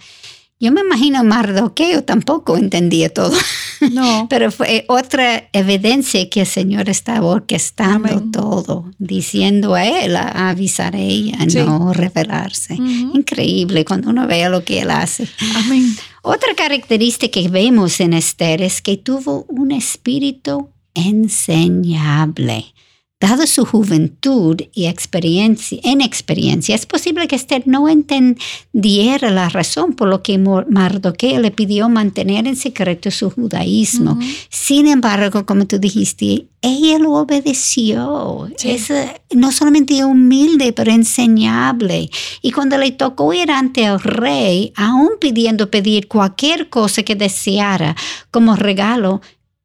yo 0.62 0.70
me 0.72 0.82
imagino 0.82 1.24
Mardoqueo 1.24 2.04
tampoco 2.04 2.58
entendía 2.58 3.08
todo. 3.08 3.32
No. 3.90 4.26
Pero 4.30 4.50
fue 4.50 4.84
otra 4.88 5.48
evidencia 5.52 6.28
que 6.28 6.40
el 6.40 6.46
Señor 6.46 6.88
estaba 6.88 7.26
orquestando 7.26 8.22
todo, 8.30 8.90
diciendo 8.98 9.74
a 9.74 9.84
él 9.84 10.16
a 10.16 10.50
avisar 10.50 10.94
a 10.94 11.00
ella, 11.00 11.38
no 11.64 11.92
revelarse. 11.92 12.74
Increíble 12.74 13.84
cuando 13.84 14.10
uno 14.10 14.26
vea 14.26 14.48
lo 14.48 14.64
que 14.64 14.80
él 14.80 14.90
hace. 14.90 15.28
Amén. 15.56 15.96
Otra 16.22 16.54
característica 16.54 17.40
que 17.40 17.48
vemos 17.48 18.00
en 18.00 18.12
Esther 18.12 18.62
es 18.62 18.82
que 18.82 18.96
tuvo 18.96 19.46
un 19.48 19.72
espíritu 19.72 20.68
enseñable. 20.94 22.74
Dado 23.20 23.46
su 23.46 23.66
juventud 23.66 24.56
y 24.72 24.86
experiencia, 24.86 25.78
en 25.84 26.00
experiencia, 26.00 26.74
es 26.74 26.86
posible 26.86 27.28
que 27.28 27.36
Esther 27.36 27.64
no 27.66 27.86
entendiera 27.86 29.30
la 29.30 29.50
razón 29.50 29.92
por 29.92 30.08
lo 30.08 30.22
que 30.22 30.38
Mardoqueo 30.38 31.38
le 31.38 31.50
pidió 31.50 31.90
mantener 31.90 32.46
en 32.46 32.56
secreto 32.56 33.10
su 33.10 33.30
judaísmo. 33.30 34.18
Sin 34.48 34.86
embargo, 34.86 35.44
como 35.44 35.66
tú 35.66 35.78
dijiste, 35.78 36.46
ella 36.62 36.98
lo 36.98 37.12
obedeció. 37.12 38.48
Es 38.64 38.90
no 39.34 39.52
solamente 39.52 40.02
humilde, 40.02 40.72
pero 40.72 40.90
enseñable. 40.90 42.08
Y 42.40 42.52
cuando 42.52 42.78
le 42.78 42.90
tocó 42.92 43.34
ir 43.34 43.50
ante 43.50 43.84
el 43.84 44.00
rey, 44.00 44.72
aún 44.76 45.10
pidiendo 45.20 45.70
pedir 45.70 46.08
cualquier 46.08 46.70
cosa 46.70 47.02
que 47.02 47.16
deseara 47.16 47.94
como 48.30 48.56
regalo, 48.56 49.20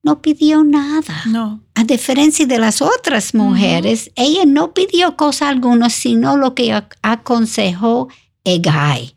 no 0.06 0.22
pidió 0.22 0.64
nada. 0.64 1.24
No. 1.26 1.62
A 1.74 1.84
diferencia 1.84 2.46
de 2.46 2.60
las 2.60 2.82
otras 2.82 3.34
mujeres, 3.34 4.12
ella 4.16 4.46
no 4.46 4.72
pidió 4.72 5.18
cosa 5.18 5.50
alguna, 5.50 5.90
sino 5.90 6.38
lo 6.38 6.54
que 6.54 6.80
aconsejó 7.02 8.08
Egay, 8.44 9.16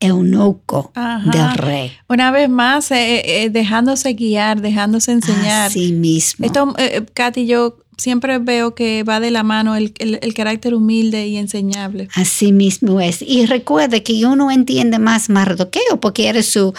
eunuco 0.00 0.92
del 1.32 1.54
rey. 1.54 1.92
Una 2.08 2.32
vez 2.32 2.50
más, 2.50 2.90
eh, 2.90 3.44
eh, 3.44 3.50
dejándose 3.50 4.12
guiar, 4.14 4.60
dejándose 4.60 5.12
enseñar. 5.12 5.70
Sí 5.70 5.92
mismo. 5.92 6.44
Esto, 6.44 6.74
eh, 6.78 7.06
Katy, 7.14 7.46
yo 7.46 7.78
siempre 7.96 8.38
veo 8.38 8.74
que 8.74 9.04
va 9.04 9.20
de 9.20 9.30
la 9.30 9.44
mano 9.44 9.76
el, 9.76 9.94
carácter 10.34 10.74
humilde 10.74 11.28
y 11.28 11.36
enseñable. 11.36 12.08
Así 12.14 12.50
mismo 12.50 13.00
es. 13.00 13.22
Y 13.22 13.46
recuerde 13.46 14.02
que 14.02 14.26
uno 14.26 14.50
entiende 14.50 14.98
más 14.98 15.30
Mardoqueo 15.30 16.00
porque 16.00 16.28
eres 16.28 16.48
su 16.48 16.74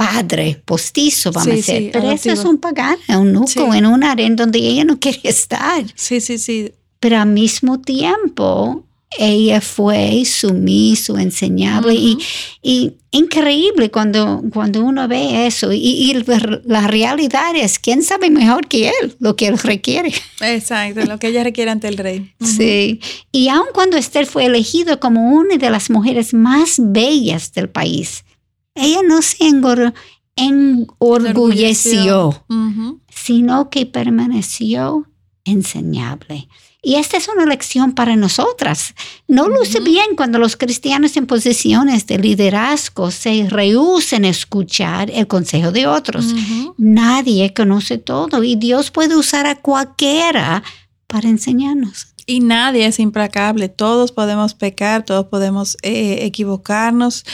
padre 0.00 0.62
postizo, 0.64 1.30
vamos 1.30 1.52
a 1.52 1.56
decir. 1.56 1.90
Pero 1.92 2.10
eso 2.10 2.32
es 2.32 2.44
un 2.46 2.56
pagano, 2.56 3.20
un 3.20 3.32
nuco 3.34 3.74
en 3.74 3.84
un 3.84 4.02
área 4.02 4.26
en 4.26 4.34
donde 4.34 4.58
ella 4.58 4.84
no 4.84 4.98
quería 4.98 5.30
estar. 5.30 5.84
Sí, 5.94 6.22
sí, 6.22 6.38
sí. 6.38 6.72
Pero 7.00 7.18
al 7.18 7.28
mismo 7.28 7.80
tiempo, 7.80 8.82
ella 9.18 9.60
fue 9.60 10.24
sumiso, 10.24 11.18
enseñable 11.18 11.94
y, 11.94 12.16
y, 12.62 12.94
increíble 13.10 13.90
cuando, 13.90 14.42
cuando 14.50 14.82
uno 14.82 15.06
ve 15.06 15.46
eso. 15.46 15.70
Y, 15.70 16.24
la 16.64 16.86
realidad 16.86 17.54
es, 17.54 17.78
¿quién 17.78 18.02
sabe 18.02 18.30
mejor 18.30 18.68
que 18.68 18.88
él 18.88 19.16
lo 19.18 19.36
que 19.36 19.48
él 19.48 19.58
requiere? 19.58 20.14
Exacto, 20.40 21.04
lo 21.04 21.18
que 21.18 21.28
ella 21.28 21.44
requiere 21.44 21.70
ante 21.70 21.88
el 21.88 21.98
rey. 21.98 22.32
Sí. 22.40 23.00
Y 23.32 23.48
aun 23.48 23.66
cuando 23.74 23.98
Esther 23.98 24.24
fue 24.24 24.46
elegido 24.46 24.98
como 24.98 25.30
una 25.34 25.56
de 25.56 25.68
las 25.68 25.90
mujeres 25.90 26.32
más 26.32 26.76
bellas 26.78 27.52
del 27.52 27.68
país, 27.68 28.24
ella 28.80 29.02
no 29.06 29.22
se 29.22 29.36
enorgulleció, 30.36 32.44
sino 33.08 33.70
que 33.70 33.86
permaneció 33.86 35.06
enseñable. 35.44 36.48
Y 36.82 36.94
esta 36.94 37.18
es 37.18 37.28
una 37.28 37.44
lección 37.44 37.92
para 37.92 38.16
nosotras. 38.16 38.94
No 39.28 39.48
luce 39.48 39.80
bien 39.80 40.16
cuando 40.16 40.38
los 40.38 40.56
cristianos 40.56 41.14
en 41.18 41.26
posiciones 41.26 42.06
de 42.06 42.18
liderazgo 42.18 43.10
se 43.10 43.46
rehúsen 43.50 44.24
a 44.24 44.30
escuchar 44.30 45.10
el 45.10 45.26
consejo 45.26 45.72
de 45.72 45.86
otros. 45.86 46.34
Nadie 46.78 47.52
conoce 47.52 47.98
todo 47.98 48.42
y 48.42 48.56
Dios 48.56 48.90
puede 48.90 49.14
usar 49.14 49.46
a 49.46 49.56
cualquiera 49.56 50.62
para 51.06 51.28
enseñarnos. 51.28 52.06
Y 52.26 52.40
nadie 52.40 52.86
es 52.86 52.98
implacable. 52.98 53.68
Todos 53.68 54.12
podemos 54.12 54.54
pecar, 54.54 55.04
todos 55.04 55.26
podemos 55.26 55.76
eh, 55.82 56.20
equivocarnos. 56.22 57.26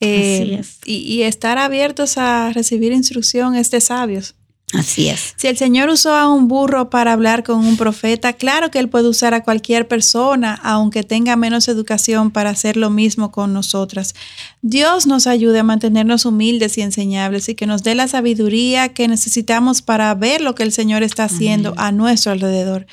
Eh, 0.00 0.62
y, 0.84 1.22
estar 1.22 1.56
abiertos 1.58 2.18
a 2.18 2.52
recibir 2.52 2.92
instrucción 2.92 3.54
es 3.54 3.70
de 3.70 3.80
sabios. 3.80 4.34
Así 4.72 5.08
es. 5.08 5.34
Si 5.36 5.46
el 5.46 5.56
Señor 5.56 5.88
usó 5.88 6.14
a 6.14 6.28
un 6.28 6.48
burro 6.48 6.90
para 6.90 7.12
hablar 7.12 7.44
con 7.44 7.64
un 7.64 7.76
profeta, 7.76 8.32
claro 8.32 8.70
que 8.70 8.80
Él 8.80 8.88
puede 8.88 9.08
usar 9.08 9.32
a 9.32 9.44
cualquier 9.44 9.86
persona, 9.86 10.58
aunque 10.64 11.04
tenga 11.04 11.36
menos 11.36 11.68
educación, 11.68 12.32
para 12.32 12.50
hacer 12.50 12.76
lo 12.76 12.90
mismo 12.90 13.30
con 13.30 13.52
nosotras. 13.52 14.14
Dios 14.62 15.06
nos 15.06 15.26
ayude 15.28 15.60
a 15.60 15.62
mantenernos 15.62 16.24
humildes 16.24 16.76
y 16.76 16.82
enseñables 16.82 17.48
y 17.48 17.54
que 17.54 17.66
nos 17.66 17.84
dé 17.84 17.94
la 17.94 18.08
sabiduría 18.08 18.88
que 18.88 19.06
necesitamos 19.06 19.80
para 19.80 20.12
ver 20.14 20.40
lo 20.40 20.56
que 20.56 20.64
el 20.64 20.72
Señor 20.72 21.04
está 21.04 21.24
haciendo 21.24 21.74
a 21.76 21.92
nuestro 21.92 22.32
alrededor. 22.32 22.86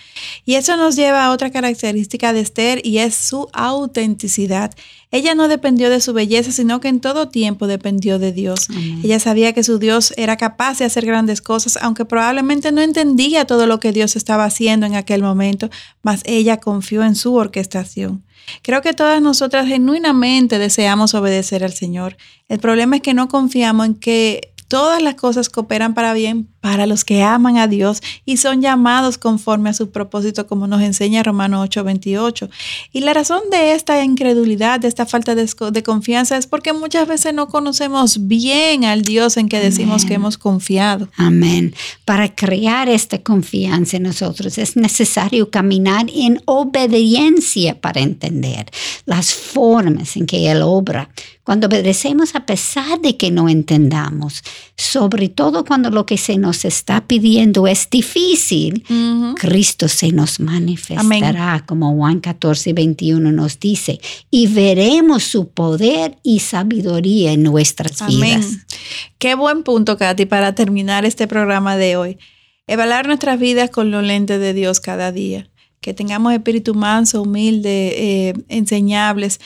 Y 0.46 0.56
eso 0.56 0.78
nos 0.78 0.96
lleva 0.96 1.26
a 1.26 1.32
otra 1.32 1.50
característica 1.50 2.32
de 2.32 2.42
Esther 2.42 2.86
y 2.86 3.00
es 3.00 3.16
su 3.16 3.48
autenticidad. 3.54 4.72
Ella 5.12 5.36
no 5.36 5.50
dependió 5.50 5.90
de 5.90 6.00
su 6.00 6.14
belleza, 6.14 6.52
sino 6.52 6.80
que 6.80 6.88
en 6.88 7.02
todo 7.02 7.28
tiempo 7.28 7.68
dependió 7.68 8.18
de 8.18 8.32
Dios. 8.32 8.68
Ella 9.04 9.20
sabía 9.20 9.52
que 9.52 9.64
su 9.64 9.78
Dios 9.78 10.14
era 10.16 10.38
capaz 10.38 10.80
de 10.80 10.86
hacer 10.86 11.06
grandes 11.06 11.42
cosas, 11.42 11.78
aunque 11.82 12.06
probablemente 12.06 12.72
no 12.72 12.82
entendía 12.82 13.46
todo 13.46 13.68
lo 13.68 13.80
que 13.82 13.92
Dios 13.92 14.16
estaba 14.16 14.46
haciendo 14.46 14.86
en 14.86 14.96
aquel 14.96 15.22
momento, 15.22 15.70
mas 16.02 16.22
ella 16.26 16.58
confió 16.58 17.04
en 17.04 17.16
su 17.16 17.36
orquestación. 17.36 18.24
Creo 18.62 18.82
que 18.82 18.94
todas 18.94 19.22
nosotras 19.22 19.68
genuinamente 19.68 20.58
deseamos 20.58 21.14
obedecer 21.14 21.64
al 21.64 21.74
Señor. 21.74 22.16
El 22.48 22.60
problema 22.60 22.96
es 22.96 23.02
que 23.02 23.14
no 23.14 23.28
confiamos 23.28 23.86
en 23.86 23.96
que 23.96 24.54
todas 24.70 25.02
las 25.02 25.16
cosas 25.16 25.50
cooperan 25.50 25.94
para 25.94 26.14
bien 26.14 26.48
para 26.62 26.86
los 26.86 27.04
que 27.04 27.24
aman 27.24 27.58
a 27.58 27.68
Dios 27.68 28.02
y 28.24 28.38
son 28.38 28.62
llamados 28.62 29.18
conforme 29.18 29.72
a 29.72 29.74
su 29.74 29.90
propósito, 29.90 30.48
como 30.48 30.68
nos 30.68 30.82
enseña 30.82 31.24
Romanos 31.24 31.68
8:28. 31.68 32.50
Y 32.94 33.02
la 33.02 33.14
razón 33.14 33.42
de 33.52 33.74
esta 33.74 34.04
incredulidad, 34.04 34.80
de 34.80 34.88
esta 34.88 35.06
falta 35.06 35.36
de, 35.36 35.84
confianza, 35.84 36.38
es 36.38 36.46
porque 36.46 36.72
muchas 36.72 37.08
veces 37.08 37.34
no 37.34 37.48
conocemos 37.48 38.28
bien 38.28 38.86
al 38.86 39.02
Dios 39.02 39.38
en 39.38 39.50
que 39.50 39.60
decimos 39.60 40.06
que 40.06 40.14
hemos 40.14 40.38
confiado. 40.38 41.10
Amén. 41.18 41.74
Para 42.06 42.34
crear 42.34 42.88
esta 42.88 43.18
confianza 43.18 43.98
en 43.98 44.04
nosotros 44.04 44.58
es 44.58 44.76
necesario 44.76 45.50
caminar 45.50 46.06
en 46.14 46.42
obediencia 46.46 47.80
para 47.82 48.02
entender 48.02 48.68
las 49.06 49.34
formas 49.34 50.16
en 50.16 50.28
que 50.28 50.52
Él 50.52 50.62
obra. 50.62 51.10
Cuando 51.44 51.68
obedecemos 51.68 52.36
a 52.36 52.46
pesar 52.46 53.02
de 53.02 53.18
que 53.18 53.32
no 53.32 53.50
entendamos, 53.50 54.44
sobre 54.78 55.28
todo 55.28 55.66
cuando 55.66 55.90
lo 55.90 56.06
que 56.06 56.18
se 56.18 56.38
nos 56.38 56.51
está 56.66 57.08
pidiendo 57.08 57.68
es 57.68 57.90
difícil, 57.90 58.84
Cristo 59.38 59.88
se 59.88 60.12
nos 60.12 60.40
manifestará, 60.40 61.64
como 61.66 61.96
Juan 61.96 62.20
14, 62.20 62.74
21 62.74 63.32
nos 63.32 63.60
dice, 63.60 64.00
y 64.30 64.48
veremos 64.48 65.24
su 65.24 65.50
poder 65.50 66.18
y 66.24 66.40
sabiduría 66.40 67.32
en 67.32 67.44
nuestras 67.44 68.06
vidas. 68.08 68.58
Qué 69.18 69.36
buen 69.36 69.64
punto, 69.64 69.98
Katy, 69.98 70.26
para 70.26 70.56
terminar 70.56 71.06
este 71.06 71.28
programa 71.28 71.78
de 71.78 71.96
hoy. 71.96 72.18
Evaluar 72.68 73.08
nuestras 73.08 73.40
vidas 73.40 73.70
con 73.70 73.92
los 73.92 74.04
lentes 74.04 74.40
de 74.40 74.54
Dios 74.54 74.80
cada 74.80 75.12
día. 75.12 75.50
Que 75.82 75.94
tengamos 75.94 76.34
espíritu 76.34 76.76
manso, 76.76 77.24
humilde, 77.24 77.94
eh, 77.98 78.34
enseñables 78.50 79.40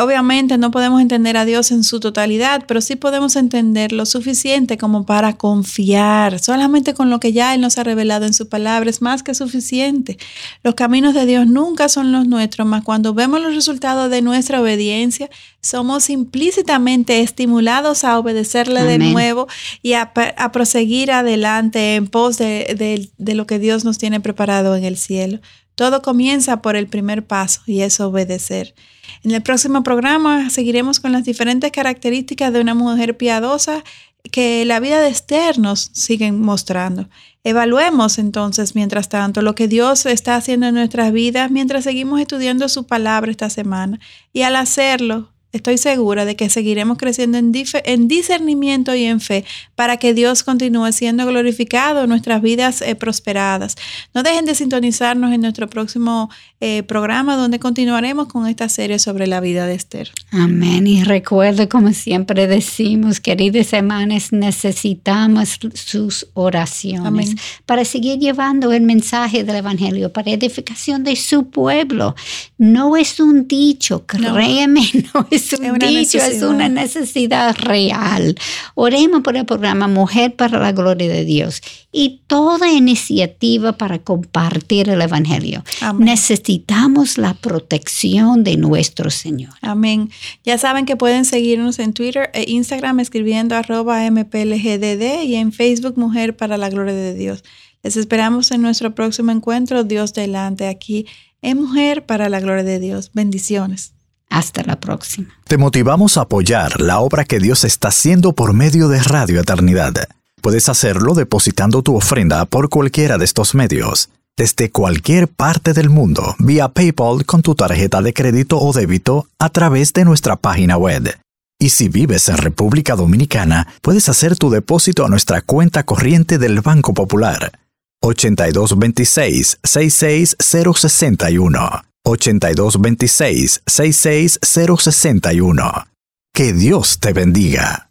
Obviamente 0.00 0.56
no 0.56 0.70
podemos 0.70 1.02
entender 1.02 1.36
a 1.36 1.44
Dios 1.44 1.70
en 1.70 1.84
su 1.84 2.00
totalidad, 2.00 2.64
pero 2.66 2.80
sí 2.80 2.96
podemos 2.96 3.36
entender 3.36 3.92
lo 3.92 4.06
suficiente 4.06 4.78
como 4.78 5.04
para 5.04 5.36
confiar. 5.36 6.38
Solamente 6.38 6.94
con 6.94 7.10
lo 7.10 7.20
que 7.20 7.34
ya 7.34 7.54
Él 7.54 7.60
nos 7.60 7.76
ha 7.76 7.84
revelado 7.84 8.24
en 8.24 8.32
su 8.32 8.48
palabra 8.48 8.88
es 8.88 9.02
más 9.02 9.22
que 9.22 9.34
suficiente. 9.34 10.16
Los 10.62 10.74
caminos 10.74 11.12
de 11.12 11.26
Dios 11.26 11.46
nunca 11.46 11.90
son 11.90 12.12
los 12.12 12.26
nuestros, 12.26 12.66
mas 12.66 12.82
cuando 12.82 13.12
vemos 13.12 13.42
los 13.42 13.54
resultados 13.54 14.10
de 14.10 14.22
nuestra 14.22 14.62
obediencia, 14.62 15.28
somos 15.60 16.08
implícitamente 16.08 17.20
estimulados 17.20 18.02
a 18.02 18.18
obedecerle 18.18 18.84
de 18.84 18.98
nuevo 18.98 19.48
y 19.82 19.92
a, 19.92 20.14
proseguir 20.50 21.12
adelante 21.12 21.96
en 21.96 22.06
pos 22.06 22.38
de 22.38 23.10
lo 23.18 23.46
que 23.46 23.58
Dios 23.58 23.84
nos 23.84 23.98
tiene 23.98 24.18
preparado 24.18 24.76
en 24.76 24.84
el 24.84 24.96
cielo. 24.96 25.40
Todo 25.74 26.00
comienza 26.00 26.62
por 26.62 26.76
el 26.76 26.86
primer 26.86 27.26
paso 27.26 27.60
y 27.66 27.82
es 27.82 28.00
obedecer. 28.00 28.74
En 29.22 29.30
el 29.32 29.42
próximo 29.42 29.82
programa 29.82 30.50
seguiremos 30.50 31.00
con 31.00 31.12
las 31.12 31.24
diferentes 31.24 31.70
características 31.72 32.52
de 32.52 32.60
una 32.60 32.74
mujer 32.74 33.16
piadosa 33.16 33.82
que 34.30 34.64
la 34.64 34.80
vida 34.80 35.00
de 35.00 35.08
Esther 35.08 35.58
nos 35.58 35.90
sigue 35.92 36.30
mostrando. 36.32 37.08
Evaluemos 37.42 38.18
entonces, 38.18 38.74
mientras 38.74 39.08
tanto, 39.08 39.40
lo 39.40 39.54
que 39.54 39.66
Dios 39.66 40.04
está 40.04 40.36
haciendo 40.36 40.66
en 40.66 40.74
nuestras 40.74 41.12
vidas 41.12 41.50
mientras 41.50 41.84
seguimos 41.84 42.20
estudiando 42.20 42.68
su 42.68 42.86
palabra 42.86 43.30
esta 43.30 43.48
semana. 43.48 43.98
Y 44.32 44.42
al 44.42 44.56
hacerlo, 44.56 45.30
Estoy 45.52 45.78
segura 45.78 46.24
de 46.24 46.36
que 46.36 46.48
seguiremos 46.48 46.96
creciendo 46.96 47.36
en, 47.36 47.52
en, 47.84 48.08
discernimiento 48.08 48.94
y 48.94 49.04
en 49.04 49.20
fe 49.20 49.44
para 49.74 49.96
que 49.96 50.14
Dios 50.14 50.44
continúe 50.44 50.92
siendo 50.92 51.26
glorificado, 51.26 52.06
nuestras 52.06 52.40
vidas 52.40 52.82
eh, 52.82 52.94
prosperadas. 52.94 53.76
No 54.14 54.22
dejen 54.22 54.44
de 54.44 54.54
sintonizarnos 54.54 55.32
en 55.32 55.40
nuestro 55.40 55.68
próximo 55.68 56.30
eh, 56.60 56.84
programa 56.84 57.36
donde 57.36 57.58
continuaremos 57.58 58.28
con 58.28 58.46
esta 58.46 58.68
serie 58.68 58.98
sobre 58.98 59.26
la 59.26 59.40
vida 59.40 59.66
de 59.66 59.74
Esther. 59.74 60.12
Amén. 60.30 60.86
Y 60.86 61.02
recuerde, 61.02 61.68
como 61.68 61.92
siempre 61.92 62.46
decimos, 62.46 63.18
queridos 63.18 63.72
hermanos, 63.72 64.32
necesitamos 64.32 65.58
sus 65.74 66.28
oraciones 66.34 67.34
para 67.66 67.84
seguir 67.84 68.18
llevando 68.18 68.72
el 68.72 68.82
mensaje 68.82 69.42
del 69.42 69.56
Evangelio, 69.56 70.12
para 70.12 70.30
edificación 70.30 71.02
de 71.02 71.16
su 71.16 71.50
pueblo. 71.50 72.14
No 72.58 72.96
es 72.96 73.18
un 73.18 73.48
dicho, 73.48 74.04
créeme, 74.06 74.82
no 75.14 75.26
es 75.30 75.39
es 75.40 75.52
un 75.58 75.78
dicho, 75.78 76.18
es 76.18 76.42
una 76.42 76.68
necesidad 76.68 77.56
real. 77.56 78.36
Oremos 78.74 79.22
por 79.22 79.36
el 79.36 79.44
programa 79.46 79.88
Mujer 79.88 80.36
para 80.36 80.58
la 80.58 80.72
Gloria 80.72 81.08
de 81.08 81.24
Dios 81.24 81.62
y 81.92 82.22
toda 82.26 82.70
iniciativa 82.70 83.76
para 83.76 83.98
compartir 83.98 84.88
el 84.88 85.02
Evangelio. 85.02 85.64
Necesitamos 85.98 87.18
la 87.18 87.34
protección 87.34 88.44
de 88.44 88.56
nuestro 88.56 89.10
Señor. 89.10 89.54
Amén. 89.60 90.10
Ya 90.44 90.58
saben 90.58 90.86
que 90.86 90.96
pueden 90.96 91.24
seguirnos 91.24 91.78
en 91.78 91.92
Twitter 91.92 92.30
e 92.32 92.50
Instagram 92.50 93.00
escribiendo 93.00 93.56
arroba 93.56 94.08
mplgdd 94.10 95.24
y 95.24 95.34
en 95.36 95.52
Facebook 95.52 95.98
Mujer 95.98 96.36
para 96.36 96.56
la 96.56 96.70
Gloria 96.70 96.94
de 96.94 97.14
Dios. 97.14 97.42
Les 97.82 97.96
esperamos 97.96 98.50
en 98.50 98.62
nuestro 98.62 98.94
próximo 98.94 99.32
encuentro, 99.32 99.84
Dios 99.84 100.12
delante, 100.12 100.68
aquí 100.68 101.06
en 101.42 101.58
Mujer 101.58 102.04
para 102.04 102.28
la 102.28 102.40
Gloria 102.40 102.64
de 102.64 102.78
Dios. 102.78 103.10
Bendiciones. 103.14 103.94
Hasta 104.30 104.62
la 104.62 104.78
próxima. 104.78 105.28
Te 105.44 105.58
motivamos 105.58 106.16
a 106.16 106.22
apoyar 106.22 106.80
la 106.80 107.00
obra 107.00 107.24
que 107.24 107.40
Dios 107.40 107.64
está 107.64 107.88
haciendo 107.88 108.32
por 108.32 108.54
medio 108.54 108.88
de 108.88 109.02
Radio 109.02 109.40
Eternidad. 109.40 110.08
Puedes 110.40 110.68
hacerlo 110.68 111.14
depositando 111.14 111.82
tu 111.82 111.96
ofrenda 111.96 112.44
por 112.46 112.70
cualquiera 112.70 113.18
de 113.18 113.24
estos 113.24 113.54
medios, 113.54 114.08
desde 114.36 114.70
cualquier 114.70 115.28
parte 115.28 115.74
del 115.74 115.90
mundo, 115.90 116.34
vía 116.38 116.68
PayPal 116.68 117.26
con 117.26 117.42
tu 117.42 117.54
tarjeta 117.54 118.00
de 118.00 118.14
crédito 118.14 118.58
o 118.58 118.72
débito 118.72 119.28
a 119.38 119.50
través 119.50 119.92
de 119.92 120.06
nuestra 120.06 120.36
página 120.36 120.78
web. 120.78 121.18
Y 121.58 121.70
si 121.70 121.88
vives 121.88 122.28
en 122.30 122.38
República 122.38 122.96
Dominicana, 122.96 123.66
puedes 123.82 124.08
hacer 124.08 124.38
tu 124.38 124.48
depósito 124.48 125.04
a 125.04 125.08
nuestra 125.08 125.42
cuenta 125.42 125.82
corriente 125.82 126.38
del 126.38 126.62
Banco 126.62 126.94
Popular. 126.94 127.52
8226 128.00 129.58
66061 129.62 131.89
8226 132.10 133.62
66061. 133.66 135.86
Que 136.32 136.52
Dios 136.52 137.00
te 137.00 137.12
bendiga. 137.12 137.89